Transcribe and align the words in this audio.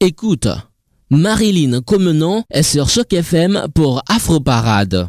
Écoute, 0.00 0.46
Marilyn 1.10 1.80
Comenon 1.80 2.44
est 2.50 2.62
sur 2.62 2.88
Choc 2.88 3.12
FM 3.12 3.66
pour 3.74 4.00
Afro 4.08 4.38
Parade. 4.38 5.08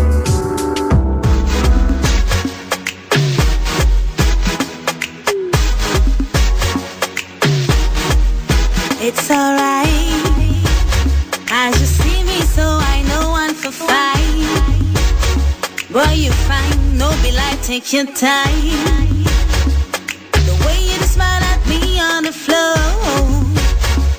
your 18.03 18.13
time. 18.15 19.23
The 20.33 20.55
way 20.65 20.79
you 20.89 20.99
smile 21.05 21.43
at 21.53 21.61
me 21.67 21.99
on 21.99 22.23
the 22.23 22.31
floor. 22.31 22.75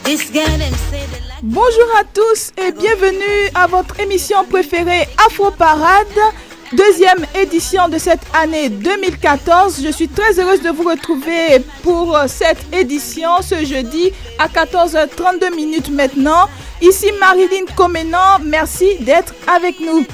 This 0.04 0.30
girl 0.30 0.58
them 0.58 0.72
say 0.90 1.06
they 1.06 1.20
like. 1.28 1.42
Bonjour 1.42 1.88
à 1.98 2.04
tous 2.04 2.52
et 2.58 2.72
bienvenue 2.72 3.50
à 3.54 3.66
votre 3.66 3.98
émission 3.98 4.44
préférée 4.44 5.08
Afro 5.26 5.50
Parade, 5.50 6.06
deuxième 6.72 7.26
édition 7.34 7.88
de 7.88 7.98
cette 7.98 8.22
année 8.34 8.68
2014. 8.68 9.80
Je 9.84 9.90
suis 9.90 10.08
très 10.08 10.38
heureuse 10.38 10.62
de 10.62 10.70
vous 10.70 10.84
retrouver 10.88 11.58
pour 11.82 12.16
cette 12.28 12.64
édition 12.72 13.42
ce 13.42 13.64
jeudi 13.64 14.12
à 14.38 14.46
14h32 14.46 15.54
minutes 15.56 15.90
maintenant. 15.90 16.48
Ici 16.80 17.10
Marilyn 17.18 17.66
Comenan, 17.76 18.38
merci 18.44 18.96
d'être 19.00 19.34
avec 19.48 19.80
nous. 19.80 20.04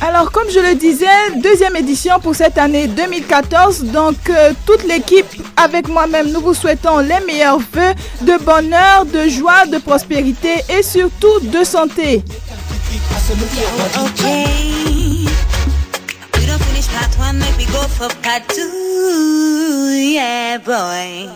Alors 0.00 0.30
comme 0.32 0.50
je 0.50 0.58
le 0.60 0.74
disais, 0.74 1.06
deuxième 1.42 1.76
édition 1.76 2.18
pour 2.20 2.34
cette 2.34 2.58
année 2.58 2.88
2014. 2.88 3.84
Donc 3.84 4.16
euh, 4.28 4.52
toute 4.66 4.84
l'équipe 4.84 5.26
avec 5.56 5.88
moi-même, 5.88 6.30
nous 6.32 6.40
vous 6.40 6.54
souhaitons 6.54 6.98
les 6.98 7.20
meilleurs 7.26 7.58
vœux 7.58 7.94
de 8.22 8.42
bonheur, 8.44 9.06
de 9.06 9.28
joie, 9.28 9.66
de 9.66 9.78
prospérité 9.78 10.50
et 10.68 10.82
surtout 10.82 11.40
de 11.42 11.64
santé. 11.64 12.22
Okay. 12.94 14.46
We 16.34 16.46
don't 16.46 16.62
finish 16.62 16.86
part 16.88 17.12
one, 17.18 17.38
make 17.40 17.56
we 17.58 17.64
go 17.66 17.82
for 17.88 18.08
part 18.22 18.46
two. 18.48 19.90
Yeah, 20.14 20.58
boy. 20.58 21.28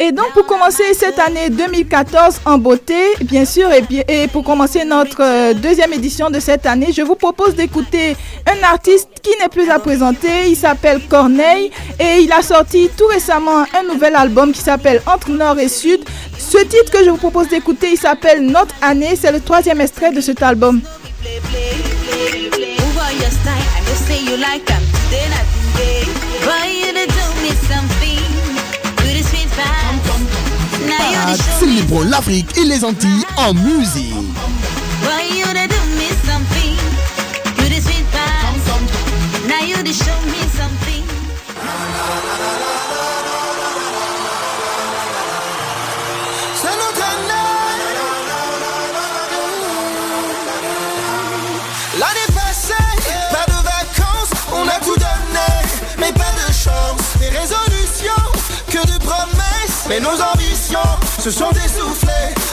Et 0.00 0.10
donc 0.10 0.32
pour 0.32 0.44
commencer 0.46 0.92
cette 0.92 1.20
année 1.20 1.50
2014 1.50 2.40
en 2.46 2.58
beauté, 2.58 2.96
bien 3.22 3.44
sûr, 3.44 3.70
et, 3.72 3.82
bien- 3.82 4.02
et 4.08 4.26
pour 4.26 4.42
commencer 4.42 4.84
notre 4.84 5.22
euh, 5.22 5.54
deuxième 5.54 5.92
édition 5.92 6.30
de 6.30 6.40
cette 6.40 6.66
année, 6.66 6.88
je 6.92 7.02
vous 7.02 7.14
propose 7.14 7.54
d'écouter 7.54 8.16
un 8.48 8.60
artiste 8.64 9.08
qui 9.22 9.30
n'est 9.40 9.48
plus 9.48 9.70
à 9.70 9.78
présenter. 9.78 10.48
Il 10.48 10.56
s'appelle 10.56 11.00
Corneille 11.08 11.70
et 12.00 12.18
il 12.22 12.32
a 12.32 12.42
sorti 12.42 12.90
tout 12.96 13.06
récemment 13.06 13.62
un 13.72 13.84
nouvel 13.92 14.16
album 14.16 14.52
qui 14.52 14.60
s'appelle 14.62 15.00
Entre 15.06 15.30
Nord 15.30 15.60
et 15.60 15.68
Sud. 15.68 16.00
Ce 16.36 16.58
titre 16.58 16.90
que 16.90 17.04
je 17.04 17.10
vous 17.10 17.16
propose 17.16 17.46
d'écouter, 17.48 17.90
il 17.92 17.98
s'appelle 17.98 18.44
Notre 18.44 18.74
année. 18.82 19.14
C'est 19.14 19.30
le 19.30 19.38
troisième 19.40 19.80
extrait 19.80 20.10
de 20.10 20.20
cet 20.20 20.42
album. 20.42 20.80
Move 21.24 22.98
on 22.98 23.16
your 23.18 23.30
style. 23.30 23.56
I 23.56 23.80
say 24.06 24.20
you 24.22 24.36
like 24.36 24.68
you 26.68 26.92
to 26.92 27.06
do 27.06 27.24
me 27.42 27.50
something. 27.64 28.20
Do 28.98 29.04
Parade 30.98 31.40
célébrons 31.58 32.02
l'Afrique 32.02 32.58
et 32.58 32.64
les 32.64 32.84
Antilles 32.84 33.24
en 33.38 33.54
musique. 33.54 34.12
Boy, 35.02 35.24
you 35.30 35.46
to 35.46 35.66
do 35.66 35.80
me 35.96 36.08
something. 36.26 36.76
Do 37.56 37.64
the 37.70 37.80
sweet 37.80 38.04
vibe. 38.12 39.48
Now 39.48 39.64
you 39.64 39.82
to 39.82 39.92
show 39.94 40.20
me 40.26 40.33
mais 59.94 60.00
nos 60.00 60.20
ambitions 60.20 60.78
se 61.20 61.30
sont 61.30 61.50
essoufflées. 61.50 62.43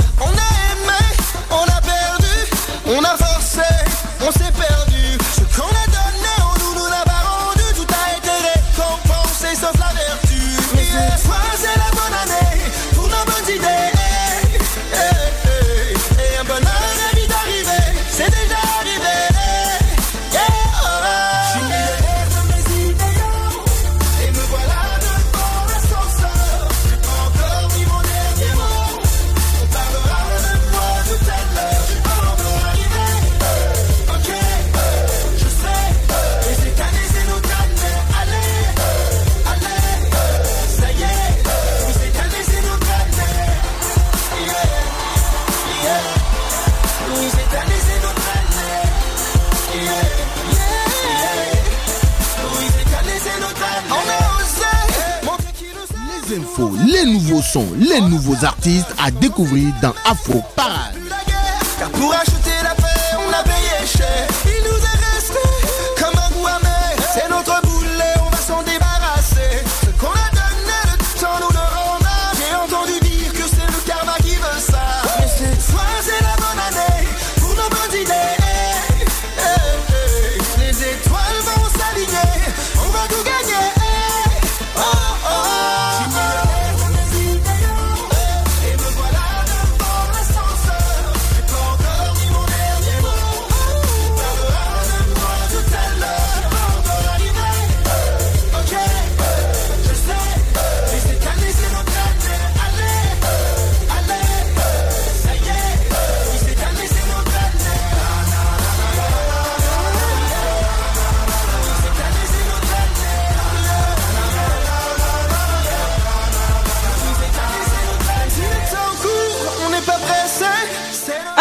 Les 56.85 57.05
nouveaux 57.05 57.41
sons, 57.41 57.67
les 57.79 58.01
nouveaux 58.01 58.45
artistes 58.45 58.93
à 59.03 59.09
découvrir 59.09 59.73
dans 59.81 59.93
Afro 60.05 60.43
Parade. 60.55 60.95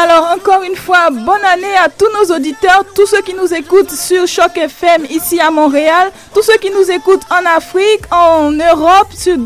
Alors 0.03 0.31
encore 0.35 0.63
une 0.63 0.77
fois, 0.77 1.11
bonne 1.11 1.45
année 1.45 1.77
à 1.85 1.91
tous 1.91 2.07
nos 2.19 2.35
auditeurs, 2.35 2.87
tous 2.95 3.05
ceux 3.05 3.21
qui 3.21 3.35
nous 3.35 3.53
écoutent 3.53 3.91
sur 3.91 4.27
Choc 4.27 4.57
FM 4.57 5.05
ici 5.11 5.39
à 5.39 5.51
Montréal, 5.51 6.11
tous 6.33 6.41
ceux 6.43 6.57
qui 6.57 6.71
nous 6.71 6.91
écoutent 6.91 7.27
en 7.31 7.45
Afrique, 7.55 8.01
en 8.11 8.51
Europe, 8.51 9.09
sur, 9.13 9.37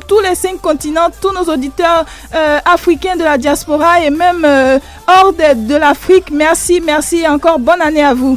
tous 0.00 0.18
les 0.18 0.34
cinq 0.34 0.60
continents, 0.60 1.10
tous 1.22 1.30
nos 1.32 1.44
auditeurs 1.44 2.04
euh, 2.34 2.58
africains 2.64 3.14
de 3.14 3.22
la 3.22 3.38
diaspora 3.38 4.00
et 4.00 4.10
même 4.10 4.44
euh, 4.44 4.80
hors 5.06 5.32
de, 5.32 5.68
de 5.68 5.76
l'Afrique. 5.76 6.32
Merci, 6.32 6.80
merci 6.80 7.18
et 7.18 7.28
encore 7.28 7.60
bonne 7.60 7.80
année 7.80 8.02
à 8.02 8.12
vous. 8.12 8.36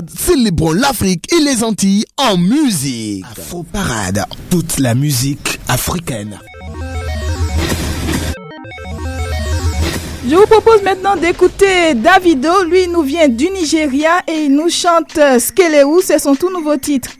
Parade, 0.00 0.10
célébrons 0.18 0.72
l'Afrique 0.72 1.30
et 1.32 1.40
les 1.40 1.62
Antilles 1.62 2.04
en 2.16 2.36
musique. 2.38 3.24
Afro 3.30 3.62
Parade, 3.64 4.24
toute 4.48 4.78
la 4.78 4.94
musique 4.94 5.58
africaine. 5.68 6.38
Je 10.28 10.34
vous 10.34 10.46
propose 10.46 10.82
maintenant 10.82 11.16
d'écouter 11.16 11.94
Davido. 11.94 12.64
Lui, 12.64 12.84
il 12.84 12.92
nous 12.92 13.02
vient 13.02 13.28
du 13.28 13.50
Nigeria 13.50 14.22
et 14.26 14.44
il 14.44 14.54
nous 14.54 14.70
chante 14.70 15.18
euh, 15.18 15.38
Skeleu. 15.38 15.84
C'est 16.02 16.18
son 16.18 16.34
tout 16.34 16.50
nouveau 16.50 16.76
titre. 16.76 17.10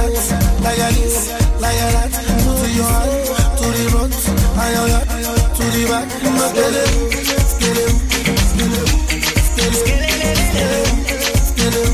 like 0.62 0.94
this, 0.94 1.16
like 1.60 1.78
that. 1.78 2.10
To 2.12 2.66
your 2.72 2.88
hand, 2.92 3.24
to 3.58 3.66
the 3.72 3.84
front, 3.92 4.14
and 4.60 4.72
your 4.76 4.86
back, 5.00 5.08
to 5.56 5.64
the 5.72 5.82
back. 5.88 6.06
Skele, 6.42 6.84
skele, 7.52 7.86
skele, 8.52 8.80
skele, 9.72 10.10
skele, 11.46 11.48
skele. 11.48 11.84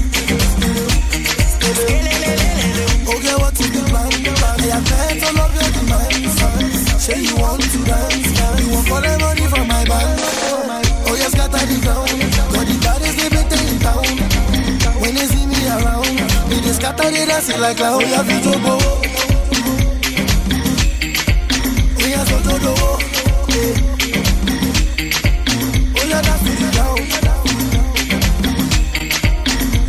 Okay, 3.08 3.36
what 3.38 3.54
is 3.60 3.68
the 3.70 3.80
plan? 3.88 4.10
I 4.38 4.66
have 4.72 4.84
met 4.90 5.22
all 5.28 5.38
of 5.38 5.52
your 5.54 5.70
demands. 5.76 6.34
Say 7.02 7.18
you 7.22 7.34
want 7.36 7.62
to 7.62 7.78
dance, 7.84 8.30
you 8.60 8.68
want 8.72 8.86
for 8.88 9.00
the 9.00 9.12
money 9.20 9.46
from 9.46 9.64
my 9.68 9.82
band. 9.84 10.20
Oh 11.06 11.14
yes, 11.16 11.30
scatter 11.32 11.64
the 11.66 11.76
ground. 11.82 12.07
Scatter 16.88 17.10
the 17.10 17.26
dance 17.26 17.48
like 17.58 17.76
to 26.44 26.52
the 26.56 26.68
ground. 26.74 27.00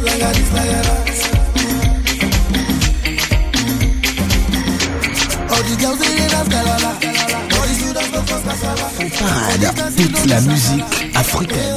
Like 0.03 0.21
a 0.21 0.29
this, 0.35 0.51
like 0.53 0.69
a 0.69 0.81
that. 0.87 1.09
All 5.51 5.63
the 5.63 5.73
girls 5.79 5.99
they 5.99 6.11
dey 6.17 6.27
dance 6.27 6.49
galala. 6.49 6.91
All 7.55 7.65
the 7.67 7.73
students 7.79 8.09
go 8.11 8.19
cause 8.27 8.43
kasala. 8.43 8.87
Parade, 9.19 9.69
toute 9.95 10.25
la 10.27 10.39
musique 10.41 10.85
africaine. 11.15 11.75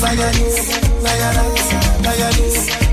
Like 0.00 0.18
a 0.18 0.28
this, 0.38 0.56
like 1.02 1.20
a 1.20 1.30
that, 1.34 1.50
like 2.04 2.20
a 2.20 2.28
this, 2.36 2.85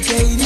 dedicated 0.00 0.41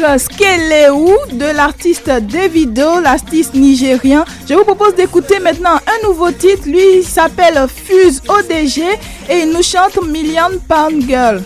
Skeleu 0.00 1.16
de 1.32 1.54
l'artiste 1.54 2.08
Davido, 2.08 3.00
l'artiste 3.00 3.54
nigérien. 3.54 4.24
Je 4.48 4.54
vous 4.54 4.64
propose 4.64 4.94
d'écouter 4.94 5.38
maintenant 5.40 5.76
un 5.76 6.08
nouveau 6.08 6.30
titre. 6.30 6.66
Lui 6.66 7.02
s'appelle 7.02 7.66
Fuse 7.68 8.22
ODG 8.26 8.82
et 9.28 9.40
il 9.42 9.52
nous 9.52 9.62
chante 9.62 10.02
Million 10.06 10.58
Pound 10.66 11.02
Girl. 11.06 11.42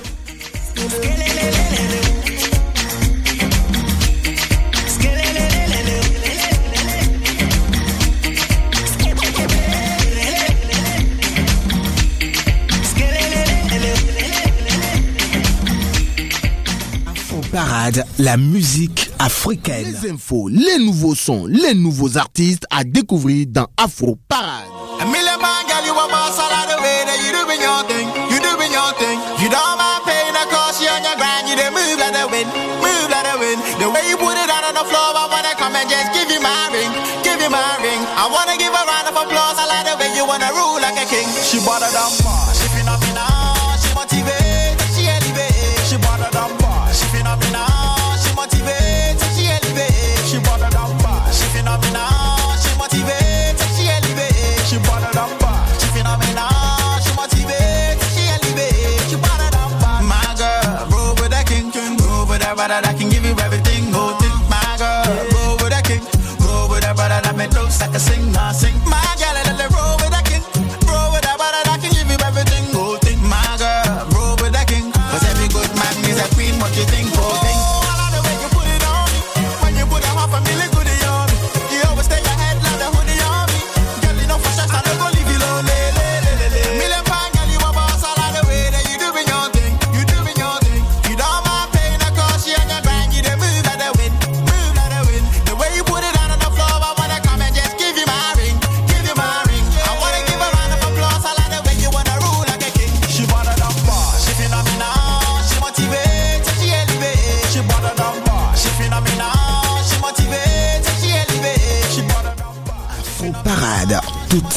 la 18.18 18.36
musique 18.36 19.10
africaine. 19.18 19.96
Les 20.02 20.10
infos, 20.10 20.48
les 20.48 20.78
nouveaux 20.78 21.14
sons, 21.14 21.46
les 21.46 21.74
nouveaux 21.74 22.16
artistes 22.16 22.64
à 22.70 22.84
découvrir 22.84 23.46
dans 23.48 23.66
Afro 23.76 24.18
Parade. 24.28 24.64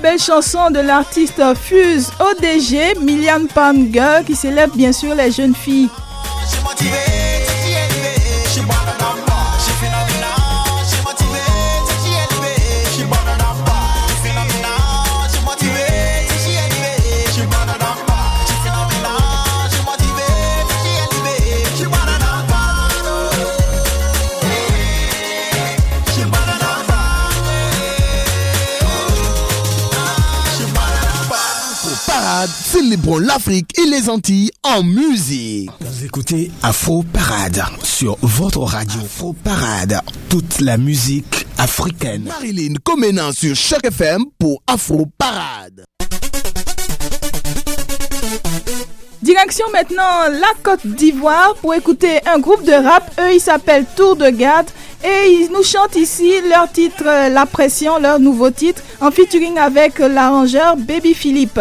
belle 0.00 0.18
chanson 0.18 0.70
de 0.70 0.80
l'artiste 0.80 1.42
Fuse 1.54 2.10
ODG, 2.20 2.98
Milian 3.00 3.46
Panga, 3.54 4.22
qui 4.22 4.34
célèbre 4.34 4.74
bien 4.74 4.92
sûr 4.92 5.14
les 5.14 5.30
jeunes 5.30 5.54
filles. 5.54 5.88
l'Afrique 33.20 33.78
et 33.78 33.86
les 33.88 34.08
Antilles 34.08 34.50
en 34.64 34.82
musique. 34.82 35.70
Vous 35.80 36.04
écoutez 36.04 36.50
Afro 36.62 37.04
Parade 37.04 37.62
sur 37.84 38.16
votre 38.20 38.60
radio 38.60 39.00
Afro 39.00 39.32
Parade, 39.32 40.00
toute 40.28 40.60
la 40.60 40.76
musique 40.76 41.46
africaine. 41.58 42.24
Marilyn 42.24 42.74
Comena 42.82 43.32
sur 43.32 43.54
chaque 43.54 43.86
FM 43.86 44.24
pour 44.38 44.60
Afro 44.66 45.06
Parade. 45.18 45.84
Direction 49.22 49.66
maintenant 49.70 50.28
la 50.30 50.52
Côte 50.62 50.86
d'Ivoire 50.86 51.54
pour 51.60 51.74
écouter 51.74 52.20
un 52.26 52.38
groupe 52.38 52.62
de 52.64 52.72
rap. 52.72 53.10
Eux, 53.20 53.34
ils 53.34 53.40
s'appellent 53.40 53.84
Tour 53.94 54.16
de 54.16 54.30
Garde 54.30 54.68
et 55.04 55.30
ils 55.30 55.50
nous 55.52 55.62
chantent 55.62 55.96
ici 55.96 56.40
leur 56.48 56.72
titre 56.72 57.04
euh, 57.06 57.28
La 57.28 57.44
Pression, 57.44 57.98
leur 57.98 58.18
nouveau 58.18 58.50
titre, 58.50 58.82
en 59.00 59.10
featuring 59.10 59.58
avec 59.58 59.98
l'arrangeur 59.98 60.76
Baby 60.76 61.12
Philippe. 61.12 61.60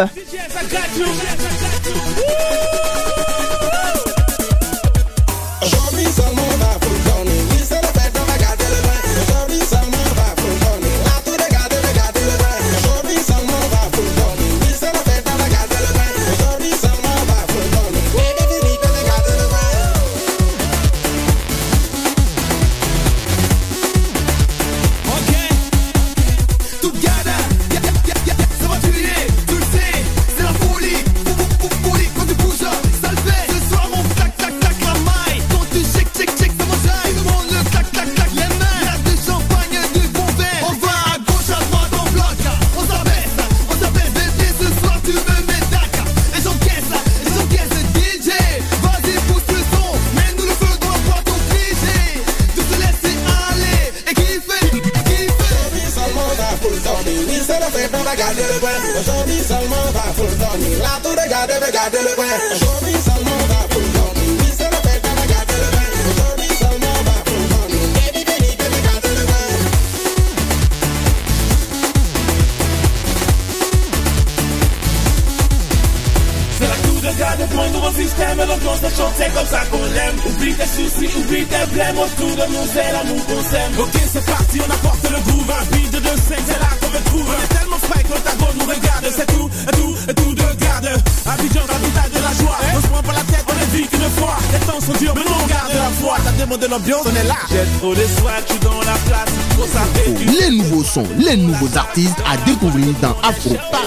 Dans 103.02 103.16
Afro 103.24 103.79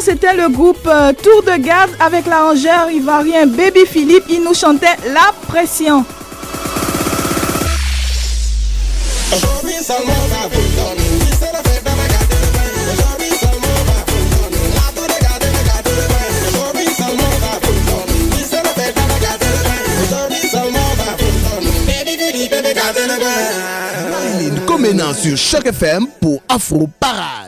c'était 0.00 0.34
le 0.34 0.48
groupe 0.48 0.86
euh, 0.86 1.12
Tour 1.12 1.42
de 1.42 1.56
Garde 1.60 1.90
avec 2.00 2.26
l'arrangeur 2.26 2.90
ivoirien 2.90 3.46
Baby 3.46 3.84
Philippe. 3.86 4.24
Il 4.30 4.42
nous 4.42 4.54
chantait 4.54 4.96
La 5.12 5.32
Pression. 5.46 6.04
Comenant 24.66 25.12
sur 25.14 25.36
Choc 25.36 25.66
FM 25.66 26.06
pour 26.20 26.40
Afro 26.48 26.88
Parade. 26.98 27.39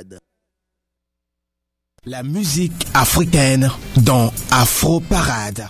La 2.05 2.25
musique 2.25 2.85
africaine 2.95 3.71
dans 3.99 4.33
Afro 4.51 4.99
Parade. 4.99 5.69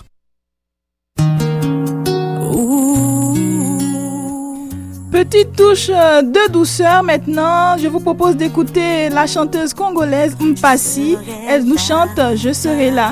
Petite 5.11 5.55
touche 5.55 5.89
de 5.89 6.51
douceur 6.51 7.03
maintenant. 7.03 7.77
Je 7.77 7.87
vous 7.87 7.99
propose 7.99 8.35
d'écouter 8.35 9.09
la 9.09 9.27
chanteuse 9.27 9.75
congolaise 9.75 10.35
Mpassi. 10.39 11.17
Elle 11.47 11.65
nous 11.65 11.77
chante 11.77 12.19
Je 12.35 12.51
serai 12.51 12.89
là. 12.89 13.11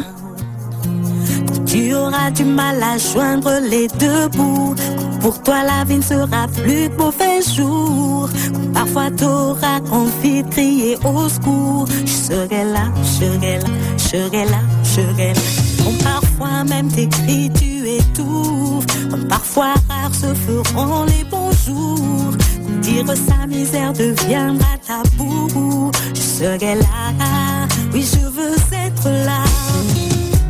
Tu 1.67 1.93
auras 1.93 2.31
du 2.31 2.43
mal 2.43 2.81
à 2.81 2.97
joindre 2.97 3.59
les 3.61 3.87
deux 3.99 4.29
bouts. 4.29 4.73
Pour 5.21 5.41
toi, 5.43 5.63
la 5.63 5.83
vie 5.83 5.97
ne 5.97 6.01
sera 6.01 6.47
plus 6.47 6.89
de 6.89 6.95
mauvais 6.97 7.41
jour. 7.55 8.27
Parfois, 8.73 9.11
t'auras 9.11 9.79
envie 9.91 10.41
de 10.41 10.49
crier 10.49 10.97
au 11.05 11.29
secours. 11.29 11.85
Je 12.05 12.11
serai 12.11 12.63
là, 12.63 12.91
je 13.03 13.25
serai 13.25 13.57
là, 13.59 13.69
je 13.97 14.03
serai 14.03 14.45
là, 14.45 14.61
je 14.83 14.89
serai 14.89 15.33
là. 15.33 15.41
Quand 15.77 16.03
parfois 16.03 16.63
même 16.63 16.87
tes 16.87 17.07
cris, 17.07 17.51
tu 17.53 17.87
étouffes. 17.87 18.85
Comme 19.11 19.27
parfois 19.27 19.73
rares 19.87 20.15
se 20.15 20.33
feront 20.33 21.03
les 21.03 21.23
bons 21.29 21.51
jours. 21.65 22.33
Dire 22.81 23.05
sa 23.15 23.45
misère 23.45 23.93
deviendra 23.93 24.77
tabou. 24.87 25.91
Je 26.15 26.19
serai 26.19 26.75
là, 26.75 27.67
oui, 27.93 28.03
je 28.03 28.25
veux 28.27 28.55
être 28.85 29.09
là. 29.25 29.43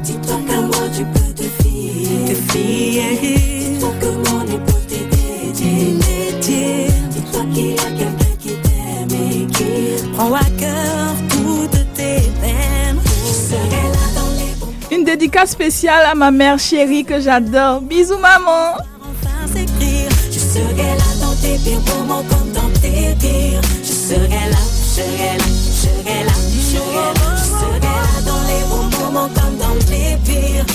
Dis-toi 0.03 0.39
qu'à 0.47 0.61
moi 0.61 0.87
tu 0.95 1.03
peux 1.05 1.33
te 1.33 1.43
fier. 1.43 2.25
Te 2.27 2.53
fier. 2.53 3.60
Dis-toi 3.81 3.95
que 3.99 4.29
mon 4.29 4.43
épaule 4.43 4.85
t'est 4.87 5.07
dédié. 5.09 5.95
dédié. 5.97 6.87
Dis-toi 7.09 7.41
qu'il 7.51 7.71
y 7.71 7.73
a 7.73 7.89
quelqu'un 7.97 8.35
qui 8.39 8.49
t'aime 8.49 9.09
et 9.09 9.47
qui 9.47 10.07
prend 10.13 10.31
à 10.35 10.43
cœur 10.59 11.15
toutes 11.31 11.93
tes 11.95 12.21
peines. 12.39 12.99
Je 13.25 13.33
serai 13.33 13.83
là 13.89 14.05
dans 14.13 14.29
les 14.37 14.53
bons 14.59 14.95
Une 14.95 15.03
dédicace 15.03 15.49
spéciale 15.49 16.05
à 16.05 16.13
ma 16.13 16.29
mère 16.29 16.59
chérie 16.59 17.03
que 17.03 17.19
j'adore. 17.19 17.81
Bisous 17.81 18.19
maman. 18.19 18.75
enfin 19.01 19.47
s'écrire. 19.47 20.11
Je 20.31 20.37
serai 20.37 20.95
là 20.99 21.09
dans 21.19 21.33
tes 21.41 21.57
pires 21.67 21.81
moments 21.97 22.21
comme 22.29 22.51
dans 22.51 22.79
tes 22.79 23.15
dires. 23.15 23.61
Je 23.83 23.93
serai 23.93 24.27
là, 24.29 24.61
je 24.61 25.01
serai 25.01 25.37
là, 25.39 25.45
je 25.47 25.87
serai 25.87 26.23
là, 26.23 26.33
je 26.53 26.61
serai 26.77 27.13
là. 27.15 27.35
Je 27.35 27.45
serai 27.49 27.79
là 27.79 28.21
dans 28.27 28.43
les 28.45 28.63
bons 28.69 29.05
moments 29.05 29.29
comme 29.33 29.57
dans 29.57 29.73
les 29.89 30.17
pires. 30.23 30.65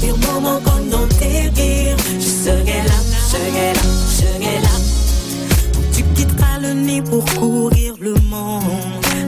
Pires 0.00 0.16
moments 0.18 0.60
comme 0.64 0.88
dans 0.88 1.08
tes 1.18 1.50
rires. 1.54 1.96
Je 2.18 2.28
serai 2.44 2.78
là, 2.88 2.98
je 3.10 3.36
serai 3.36 3.72
là, 3.74 3.82
je 3.82 4.16
serai 4.22 4.60
là. 4.62 4.74
Tu 5.92 6.02
quitteras 6.14 6.58
le 6.60 6.72
nid 6.74 7.02
pour 7.02 7.24
courir 7.38 7.94
le 8.00 8.14
monde. 8.14 8.62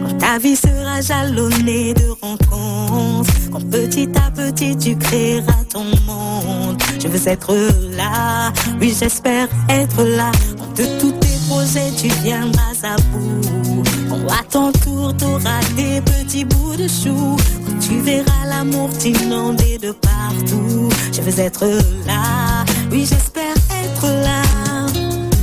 Quand 0.06 0.18
ta 0.18 0.38
vie 0.38 0.56
sera 0.56 1.00
jalonnée 1.00 1.94
de 1.94 2.08
rencontres. 2.20 3.32
Quand 3.50 3.70
petit 3.70 4.08
à 4.26 4.30
petit 4.30 4.76
tu 4.76 4.96
créeras 4.96 5.64
ton 5.72 5.84
monde. 6.06 6.82
Je 7.00 7.08
veux 7.08 7.28
être 7.28 7.54
là, 7.96 8.52
oui 8.80 8.94
j'espère 8.98 9.48
être 9.68 10.02
là. 10.02 10.30
Quand 10.58 10.82
de 10.82 10.86
tous 11.00 11.12
tes 11.12 11.38
projets 11.48 11.90
tu 11.96 12.08
viendras 12.22 12.74
à 12.82 12.96
bout. 12.96 13.82
Quand 14.08 14.32
à 14.32 14.42
ton 14.50 14.72
tour 14.72 15.16
t'auras 15.16 15.60
des 15.76 16.00
petits 16.02 16.44
bouts 16.44 16.76
de 16.76 16.88
chou. 16.88 17.36
Tu 17.80 18.00
verras 18.00 18.46
l'amour 18.48 18.90
t'inonder 18.98 19.78
de 19.78 19.92
partout. 19.92 20.88
Je 21.12 21.20
veux 21.22 21.40
être 21.40 21.64
là, 22.06 22.64
oui 22.90 23.06
j'espère 23.08 23.54
être 23.84 24.06
là. 24.06 24.42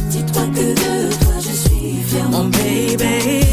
Dis-toi 0.09 0.43
que 0.53 0.73
de 0.73 1.13
toi 1.23 1.33
je 1.39 1.51
suis 1.51 1.97
fier, 2.07 2.29
mon 2.29 2.45
baby. 2.45 3.44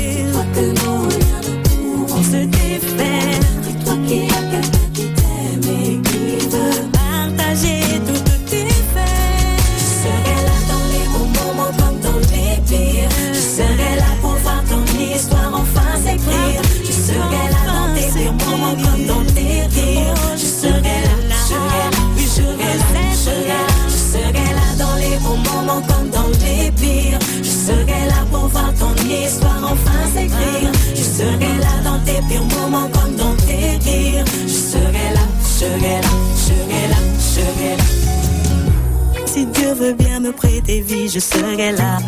Serai 39.83 39.91
là. 39.91 39.93
Veut 39.93 39.93
bien 39.93 40.21
me 40.21 40.33
prêter 40.33 40.81
vie, 40.81 41.09
je 41.09 41.19
serai 41.19 41.73
là. 41.73 41.99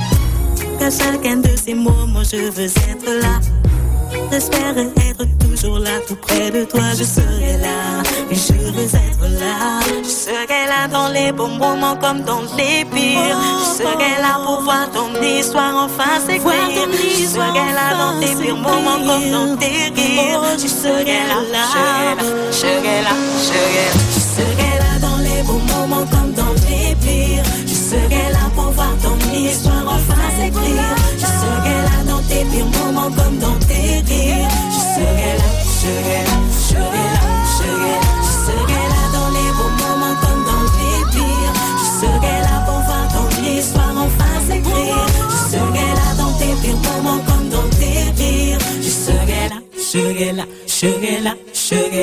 qu'à 0.78 0.90
chacun 0.90 1.36
de 1.36 1.50
ces 1.56 1.74
moments 1.74 2.22
je 2.22 2.50
veux 2.50 2.66
être 2.66 3.22
là. 3.22 3.40
J'espère 4.30 4.76
être 4.78 5.24
toujours 5.38 5.78
là, 5.78 5.90
tout 6.08 6.16
près 6.16 6.50
de 6.50 6.64
toi, 6.64 6.82
je 6.98 7.04
serai 7.04 7.56
là. 7.58 8.02
Et 8.30 8.34
je 8.34 8.52
veux 8.52 8.84
être 8.84 9.26
là. 9.40 9.80
Je 10.02 10.08
serai 10.08 10.66
là 10.66 10.88
dans 10.90 11.08
les 11.08 11.32
bons 11.32 11.56
moments 11.56 11.96
comme 11.96 12.22
dans 12.22 12.42
les 12.56 12.84
pires. 12.84 13.38
Je 13.60 13.82
serai 13.82 14.20
là 14.20 14.40
pour 14.44 14.62
voir 14.62 14.90
ton 14.90 15.08
histoire 15.22 15.84
enfin 15.84 16.20
s'écrire. 16.26 16.88
Je 16.92 17.26
serai 17.26 17.72
là 17.78 17.94
dans 17.96 18.20
tes 18.20 18.34
pires 18.34 18.56
moments 18.56 18.98
comme 19.06 19.30
dans 19.30 19.56
tes 19.56 19.92
rires. 19.94 20.42
Je 20.58 20.68
serai 20.68 21.04
là, 21.30 21.38
je 21.52 21.56
serai 21.56 22.14
là, 22.18 22.24
je 22.50 22.56
serai 22.56 23.02
là. 23.02 23.14
Je 24.14 24.20
serai 24.20 24.78
là 24.78 24.98
dans 25.00 25.18
les 25.18 25.42
bons 25.42 25.62
moments 25.74 26.06
comme 26.10 26.23
serai 27.94 28.32
là 28.32 28.50
pour 28.54 28.70
voir 28.72 28.94
ton 29.02 29.16
histoire 29.32 29.84
enfin 29.86 30.22
s'écrire. 30.36 30.96
Je 31.16 31.26
serai 31.26 31.76
là 31.88 31.98
dans 32.06 32.22
tes 32.28 32.44
pires 32.44 32.66
moments 32.66 33.10
comme 33.10 33.38
dans 33.38 33.58
tes 33.66 34.02
rires. 34.08 34.48
Je 34.74 34.80
serai 34.94 35.32
là, 35.38 35.48
je 35.62 35.70
serai 35.80 36.18
là, 36.28 36.36
je 36.50 36.58
serai 36.68 37.04
là, 37.14 37.30
je 37.44 37.64
serai 37.64 37.92
là. 37.92 38.03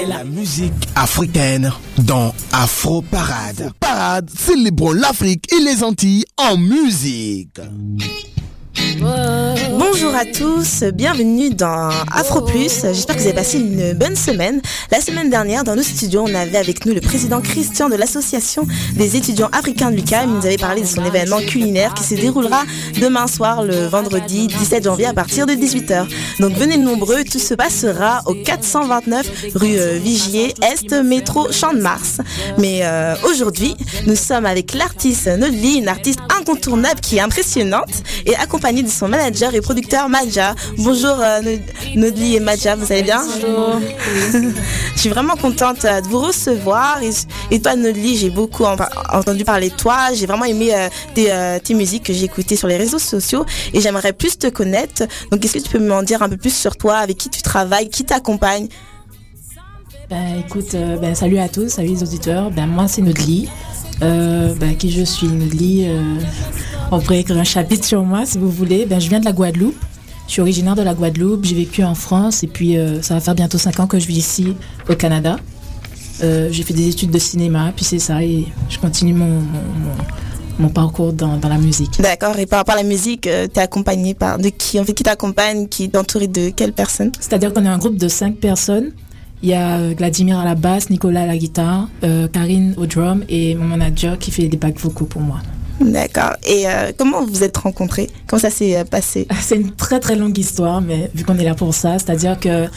La 0.07 0.23
musique 0.23 0.71
africaine 0.95 1.73
dans 1.97 2.33
Afro 2.53 3.01
Parade. 3.01 3.73
Parade, 3.81 4.29
célébrons 4.29 4.93
l'Afrique 4.93 5.51
et 5.51 5.59
les 5.59 5.83
Antilles 5.83 6.23
en 6.37 6.55
musique. 6.55 7.59
Bonjour 8.99 10.15
à 10.15 10.25
tous, 10.25 10.83
bienvenue 10.93 11.49
dans 11.51 11.89
Afro 12.11 12.41
Plus. 12.41 12.81
J'espère 12.83 13.15
que 13.15 13.21
vous 13.21 13.27
avez 13.27 13.35
passé 13.35 13.59
une 13.59 13.93
bonne 13.93 14.15
semaine. 14.15 14.61
La 14.91 14.99
semaine 14.99 15.29
dernière, 15.29 15.63
dans 15.63 15.75
nos 15.75 15.83
studios, 15.83 16.25
on 16.27 16.33
avait 16.35 16.57
avec 16.57 16.85
nous 16.85 16.93
le 16.93 16.99
président 16.99 17.39
Christian 17.41 17.87
de 17.87 17.95
l'association 17.95 18.67
des 18.95 19.15
étudiants 19.15 19.49
africains 19.53 19.91
de 19.91 19.95
l'UQAM. 19.95 20.29
Il 20.29 20.35
nous 20.35 20.45
avait 20.45 20.57
parlé 20.57 20.81
de 20.81 20.87
son 20.87 21.05
événement 21.05 21.39
culinaire 21.39 21.93
qui 21.93 22.03
se 22.03 22.15
déroulera 22.15 22.63
demain 22.99 23.27
soir, 23.27 23.63
le 23.63 23.85
vendredi 23.85 24.47
17 24.47 24.83
janvier 24.83 25.05
à 25.05 25.13
partir 25.13 25.45
de 25.45 25.53
18h. 25.53 26.07
Donc 26.39 26.53
venez 26.53 26.77
nombreux, 26.77 27.23
tout 27.23 27.39
se 27.39 27.53
passera 27.53 28.21
au 28.25 28.33
429 28.33 29.53
rue 29.55 29.77
euh, 29.77 29.99
Vigier 30.01 30.53
Est, 30.61 30.91
métro 31.03 31.51
Champ 31.51 31.73
de 31.73 31.79
Mars. 31.79 32.17
Mais 32.57 32.81
euh, 32.83 33.15
aujourd'hui, 33.29 33.75
nous 34.07 34.15
sommes 34.15 34.45
avec 34.45 34.73
l'artiste 34.73 35.27
Nodli, 35.27 35.77
une 35.77 35.87
artiste 35.87 36.19
incontournable 36.37 36.99
qui 36.99 37.17
est 37.17 37.21
impressionnante 37.21 38.03
et 38.25 38.35
accompagnée 38.35 38.80
de 38.83 38.89
son 38.89 39.07
manager 39.07 39.53
et 39.53 39.61
producteur 39.61 40.09
Madja. 40.09 40.55
Bonjour 40.77 41.15
euh, 41.19 41.41
Nod- 41.41 41.61
Nodli 41.95 42.35
et 42.35 42.39
Madja, 42.39 42.75
vous 42.75 42.91
allez 42.91 43.03
bien? 43.03 43.21
Bonjour. 43.23 43.79
Je 44.95 44.99
suis 44.99 45.09
vraiment 45.09 45.35
contente 45.35 45.85
euh, 45.85 46.01
de 46.01 46.07
vous 46.07 46.19
recevoir. 46.19 46.99
Et, 47.51 47.59
toi 47.61 47.75
Nodli, 47.75 48.17
j'ai 48.17 48.29
beaucoup 48.29 48.65
en- 48.65 48.75
entendu 49.13 49.43
parler 49.43 49.69
de 49.69 49.75
toi. 49.75 50.13
J'ai 50.13 50.25
vraiment 50.25 50.45
aimé 50.45 50.73
euh, 50.73 50.89
tes, 51.15 51.31
euh, 51.31 51.59
tes 51.59 51.73
musiques 51.73 52.03
que 52.03 52.13
j'ai 52.13 52.25
écoutées 52.25 52.55
sur 52.55 52.67
les 52.67 52.77
réseaux 52.77 52.99
sociaux 52.99 53.45
et 53.73 53.81
j'aimerais 53.81 54.13
plus 54.13 54.37
te 54.37 54.47
connaître. 54.47 55.03
Donc 55.31 55.43
est-ce 55.43 55.53
que 55.53 55.59
tu 55.59 55.69
peux 55.69 55.79
m'en 55.79 56.03
dire 56.03 56.21
un 56.21 56.29
peu 56.29 56.37
plus 56.37 56.53
sur 56.55 56.75
toi, 56.77 56.97
avec 56.97 57.17
qui 57.17 57.29
tu 57.29 57.41
travailles, 57.41 57.89
qui 57.89 58.03
t'accompagne? 58.05 58.67
Ben, 60.09 60.43
écoute, 60.45 60.75
ben, 61.01 61.15
salut 61.15 61.39
à 61.39 61.47
tous, 61.47 61.69
salut 61.69 61.89
les 61.89 62.03
auditeurs. 62.03 62.51
Ben, 62.51 62.65
moi, 62.67 62.87
c'est 62.87 63.01
Nodli. 63.01 63.49
Euh, 64.01 64.53
ben, 64.59 64.75
qui 64.75 64.91
je 64.91 65.03
suis, 65.03 65.27
euh, 65.87 66.01
on 66.91 66.99
pourrait 66.99 67.19
écrire 67.19 67.37
un 67.37 67.43
chapitre 67.43 67.85
sur 67.85 68.03
moi, 68.03 68.25
si 68.25 68.37
vous 68.37 68.49
voulez. 68.49 68.85
Ben, 68.85 68.99
je 68.99 69.09
viens 69.09 69.19
de 69.19 69.25
la 69.25 69.31
Guadeloupe. 69.31 69.75
Je 70.27 70.33
suis 70.33 70.41
originaire 70.41 70.75
de 70.75 70.81
la 70.81 70.93
Guadeloupe. 70.93 71.45
J'ai 71.45 71.55
vécu 71.55 71.83
en 71.83 71.93
France 71.95 72.43
et 72.43 72.47
puis 72.47 72.77
euh, 72.77 73.01
ça 73.01 73.13
va 73.15 73.19
faire 73.19 73.35
bientôt 73.35 73.57
5 73.57 73.79
ans 73.81 73.87
que 73.87 73.99
je 73.99 74.07
vis 74.07 74.17
ici 74.17 74.55
au 74.89 74.95
Canada. 74.95 75.37
J'ai 76.51 76.61
fait 76.61 76.75
des 76.75 76.87
études 76.87 77.09
de 77.09 77.17
cinéma, 77.17 77.73
puis 77.75 77.83
c'est 77.83 77.97
ça, 77.97 78.21
et 78.21 78.45
je 78.69 78.77
continue 78.77 79.11
mon, 79.13 79.25
mon, 79.25 79.41
mon- 79.41 79.97
mon 80.59 80.69
parcours 80.69 81.13
dans, 81.13 81.37
dans 81.37 81.49
la 81.49 81.57
musique. 81.57 81.99
D'accord. 81.99 82.37
Et 82.37 82.45
par 82.45 82.59
rapport 82.59 82.75
à 82.75 82.77
la 82.77 82.83
musique, 82.83 83.25
euh, 83.25 83.47
t'es 83.47 83.61
accompagné 83.61 84.13
par 84.13 84.37
de 84.37 84.49
qui 84.49 84.79
En 84.79 84.83
fait, 84.83 84.93
qui 84.93 85.01
t'accompagne 85.01 85.67
Qui 85.67 85.85
est 85.85 85.97
entouré 85.97 86.27
de 86.27 86.49
quelles 86.49 86.73
personnes 86.73 87.11
C'est-à-dire 87.19 87.51
qu'on 87.51 87.65
est 87.65 87.69
un 87.69 87.79
groupe 87.79 87.97
de 87.97 88.07
cinq 88.07 88.35
personnes. 88.35 88.91
Il 89.43 89.49
y 89.49 89.53
a 89.53 89.77
euh, 89.77 89.93
Vladimir 89.97 90.39
à 90.39 90.45
la 90.45 90.55
basse, 90.55 90.89
Nicolas 90.89 91.23
à 91.23 91.25
la 91.25 91.37
guitare, 91.37 91.89
euh, 92.03 92.27
Karine 92.27 92.73
au 92.77 92.85
drum 92.85 93.23
et 93.27 93.55
mon 93.55 93.65
manager 93.65 94.17
qui 94.19 94.31
fait 94.31 94.47
des 94.47 94.57
backs 94.57 94.79
vocaux 94.79 95.05
pour 95.05 95.21
moi. 95.21 95.39
D'accord. 95.79 96.35
Et 96.47 96.67
euh, 96.67 96.91
comment 96.95 97.21
vous 97.21 97.33
vous 97.33 97.43
êtes 97.43 97.57
rencontrés? 97.57 98.09
Comment 98.27 98.41
ça 98.41 98.51
s'est 98.51 98.85
passé? 98.85 99.27
C'est 99.41 99.55
une 99.55 99.71
très 99.71 99.99
très 99.99 100.15
longue 100.15 100.37
histoire, 100.37 100.81
mais 100.81 101.09
vu 101.15 101.23
qu'on 101.23 101.37
est 101.37 101.43
là 101.43 101.55
pour 101.55 101.73
ça, 101.73 101.97
c'est-à-dire 101.97 102.39
que 102.39 102.67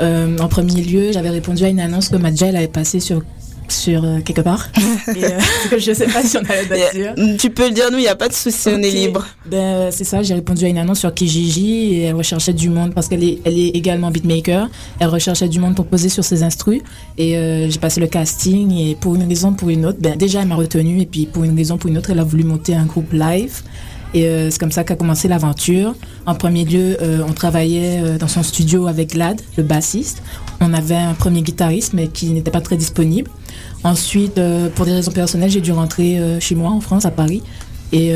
euh, 0.00 0.38
en 0.38 0.48
premier 0.48 0.82
lieu, 0.82 1.12
j'avais 1.12 1.30
répondu 1.30 1.64
à 1.64 1.68
une 1.68 1.80
annonce 1.80 2.08
que 2.08 2.16
Madja 2.16 2.46
elle 2.46 2.56
avait 2.56 2.68
passée 2.68 3.00
sur 3.00 3.22
sur 3.68 4.04
euh, 4.04 4.20
quelque 4.20 4.40
part. 4.40 4.68
Et, 5.16 5.24
euh, 5.24 5.38
je 5.78 5.92
sais 5.92 6.06
pas 6.06 6.22
si 6.22 6.36
on 6.36 6.40
allait 6.40 6.64
le 6.68 6.92
dire. 6.92 7.14
Euh, 7.18 7.36
Tu 7.38 7.50
peux 7.50 7.66
le 7.68 7.74
dire, 7.74 7.90
nous, 7.90 7.98
il 7.98 8.02
n'y 8.02 8.08
a 8.08 8.14
pas 8.16 8.28
de 8.28 8.34
souci, 8.34 8.68
on 8.68 8.82
est 8.82 8.90
libre. 8.90 9.26
Ben, 9.46 9.56
euh, 9.56 9.88
c'est 9.90 10.04
ça, 10.04 10.22
j'ai 10.22 10.34
répondu 10.34 10.64
à 10.64 10.68
une 10.68 10.78
annonce 10.78 11.00
sur 11.00 11.12
Kijiji 11.12 11.94
et 11.94 12.02
elle 12.04 12.14
recherchait 12.14 12.52
du 12.52 12.68
monde 12.70 12.94
parce 12.94 13.08
qu'elle 13.08 13.24
est, 13.24 13.38
elle 13.44 13.58
est 13.58 13.68
également 13.68 14.10
beatmaker. 14.10 14.68
Elle 14.98 15.08
recherchait 15.08 15.48
du 15.48 15.60
monde 15.60 15.74
pour 15.74 15.86
poser 15.86 16.08
sur 16.08 16.24
ses 16.24 16.42
instrus 16.42 16.82
et 17.18 17.36
euh, 17.36 17.68
j'ai 17.70 17.78
passé 17.78 18.00
le 18.00 18.06
casting 18.06 18.72
et 18.72 18.96
pour 18.96 19.14
une 19.14 19.26
raison 19.26 19.52
pour 19.52 19.70
une 19.70 19.86
autre, 19.86 19.98
ben, 20.00 20.16
déjà 20.16 20.42
elle 20.42 20.48
m'a 20.48 20.56
retenue 20.56 21.00
et 21.00 21.06
puis 21.06 21.26
pour 21.26 21.44
une 21.44 21.56
raison 21.56 21.78
pour 21.78 21.90
une 21.90 21.98
autre, 21.98 22.10
elle 22.10 22.20
a 22.20 22.24
voulu 22.24 22.44
monter 22.44 22.74
un 22.74 22.84
groupe 22.84 23.12
live. 23.12 23.62
Et 24.14 24.26
euh, 24.26 24.48
c'est 24.50 24.58
comme 24.60 24.70
ça 24.72 24.84
qu'a 24.84 24.94
commencé 24.94 25.26
l'aventure. 25.28 25.94
En 26.24 26.34
premier 26.36 26.64
lieu, 26.64 26.96
euh, 27.02 27.20
on 27.28 27.32
travaillait 27.32 28.00
euh, 28.00 28.16
dans 28.18 28.28
son 28.28 28.42
studio 28.44 28.86
avec 28.86 29.10
Glad, 29.12 29.40
le 29.56 29.64
bassiste. 29.64 30.22
On 30.60 30.72
avait 30.72 30.94
un 30.94 31.14
premier 31.14 31.42
guitariste, 31.42 31.92
mais 31.94 32.06
qui 32.06 32.30
n'était 32.30 32.52
pas 32.52 32.60
très 32.60 32.76
disponible. 32.76 33.28
Ensuite, 33.82 34.40
pour 34.76 34.86
des 34.86 34.92
raisons 34.92 35.10
personnelles, 35.12 35.50
j'ai 35.50 35.60
dû 35.60 35.72
rentrer 35.72 36.18
chez 36.40 36.54
moi 36.54 36.70
en 36.70 36.80
France, 36.80 37.04
à 37.04 37.10
Paris. 37.10 37.42
Et 37.92 38.14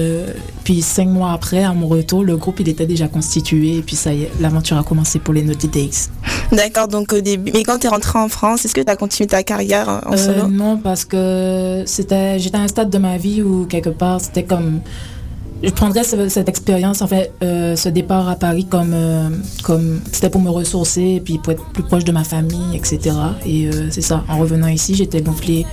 puis 0.64 0.80
cinq 0.80 1.08
mois 1.08 1.32
après, 1.32 1.62
à 1.62 1.74
mon 1.74 1.86
retour, 1.88 2.24
le 2.24 2.38
groupe 2.38 2.58
il 2.60 2.70
était 2.70 2.86
déjà 2.86 3.06
constitué. 3.06 3.76
Et 3.76 3.82
puis 3.82 3.94
ça 3.94 4.14
y 4.14 4.22
est, 4.22 4.30
l'aventure 4.40 4.78
a 4.78 4.82
commencé 4.82 5.18
pour 5.18 5.34
les 5.34 5.42
Naughty 5.42 5.68
Days. 5.68 6.08
D'accord, 6.52 6.88
donc 6.88 7.12
au 7.12 7.20
début. 7.20 7.52
Mais 7.52 7.64
quand 7.64 7.78
tu 7.80 7.86
es 7.86 7.90
rentré 7.90 8.18
en 8.18 8.28
France, 8.30 8.64
est-ce 8.64 8.74
que 8.74 8.80
tu 8.80 8.90
as 8.90 8.96
continué 8.96 9.26
ta 9.26 9.42
carrière 9.42 10.00
en 10.06 10.14
Euh, 10.14 10.16
solo? 10.16 10.48
non, 10.48 10.78
parce 10.78 11.04
que 11.04 11.82
c'était, 11.84 12.38
j'étais 12.38 12.56
à 12.56 12.60
un 12.62 12.68
stade 12.68 12.88
de 12.88 12.98
ma 12.98 13.18
vie 13.18 13.42
où 13.42 13.66
quelque 13.66 13.90
part 13.90 14.22
c'était 14.22 14.44
comme, 14.44 14.80
je 15.62 15.70
prendrais 15.70 16.04
ce- 16.04 16.28
cette 16.28 16.48
expérience, 16.48 17.02
en 17.02 17.06
fait, 17.06 17.32
euh, 17.42 17.74
ce 17.76 17.88
départ 17.88 18.28
à 18.28 18.36
Paris 18.36 18.66
comme, 18.66 18.92
euh, 18.94 19.28
comme 19.64 20.00
c'était 20.12 20.30
pour 20.30 20.40
me 20.40 20.50
ressourcer 20.50 21.02
et 21.16 21.20
puis 21.20 21.38
pour 21.38 21.52
être 21.52 21.64
plus 21.72 21.82
proche 21.82 22.04
de 22.04 22.12
ma 22.12 22.24
famille, 22.24 22.76
etc. 22.76 22.98
Et 23.46 23.66
euh, 23.66 23.88
c'est 23.90 24.02
ça. 24.02 24.24
En 24.28 24.38
revenant 24.38 24.68
ici, 24.68 24.94
j'étais 24.94 25.20
gonflée 25.20 25.66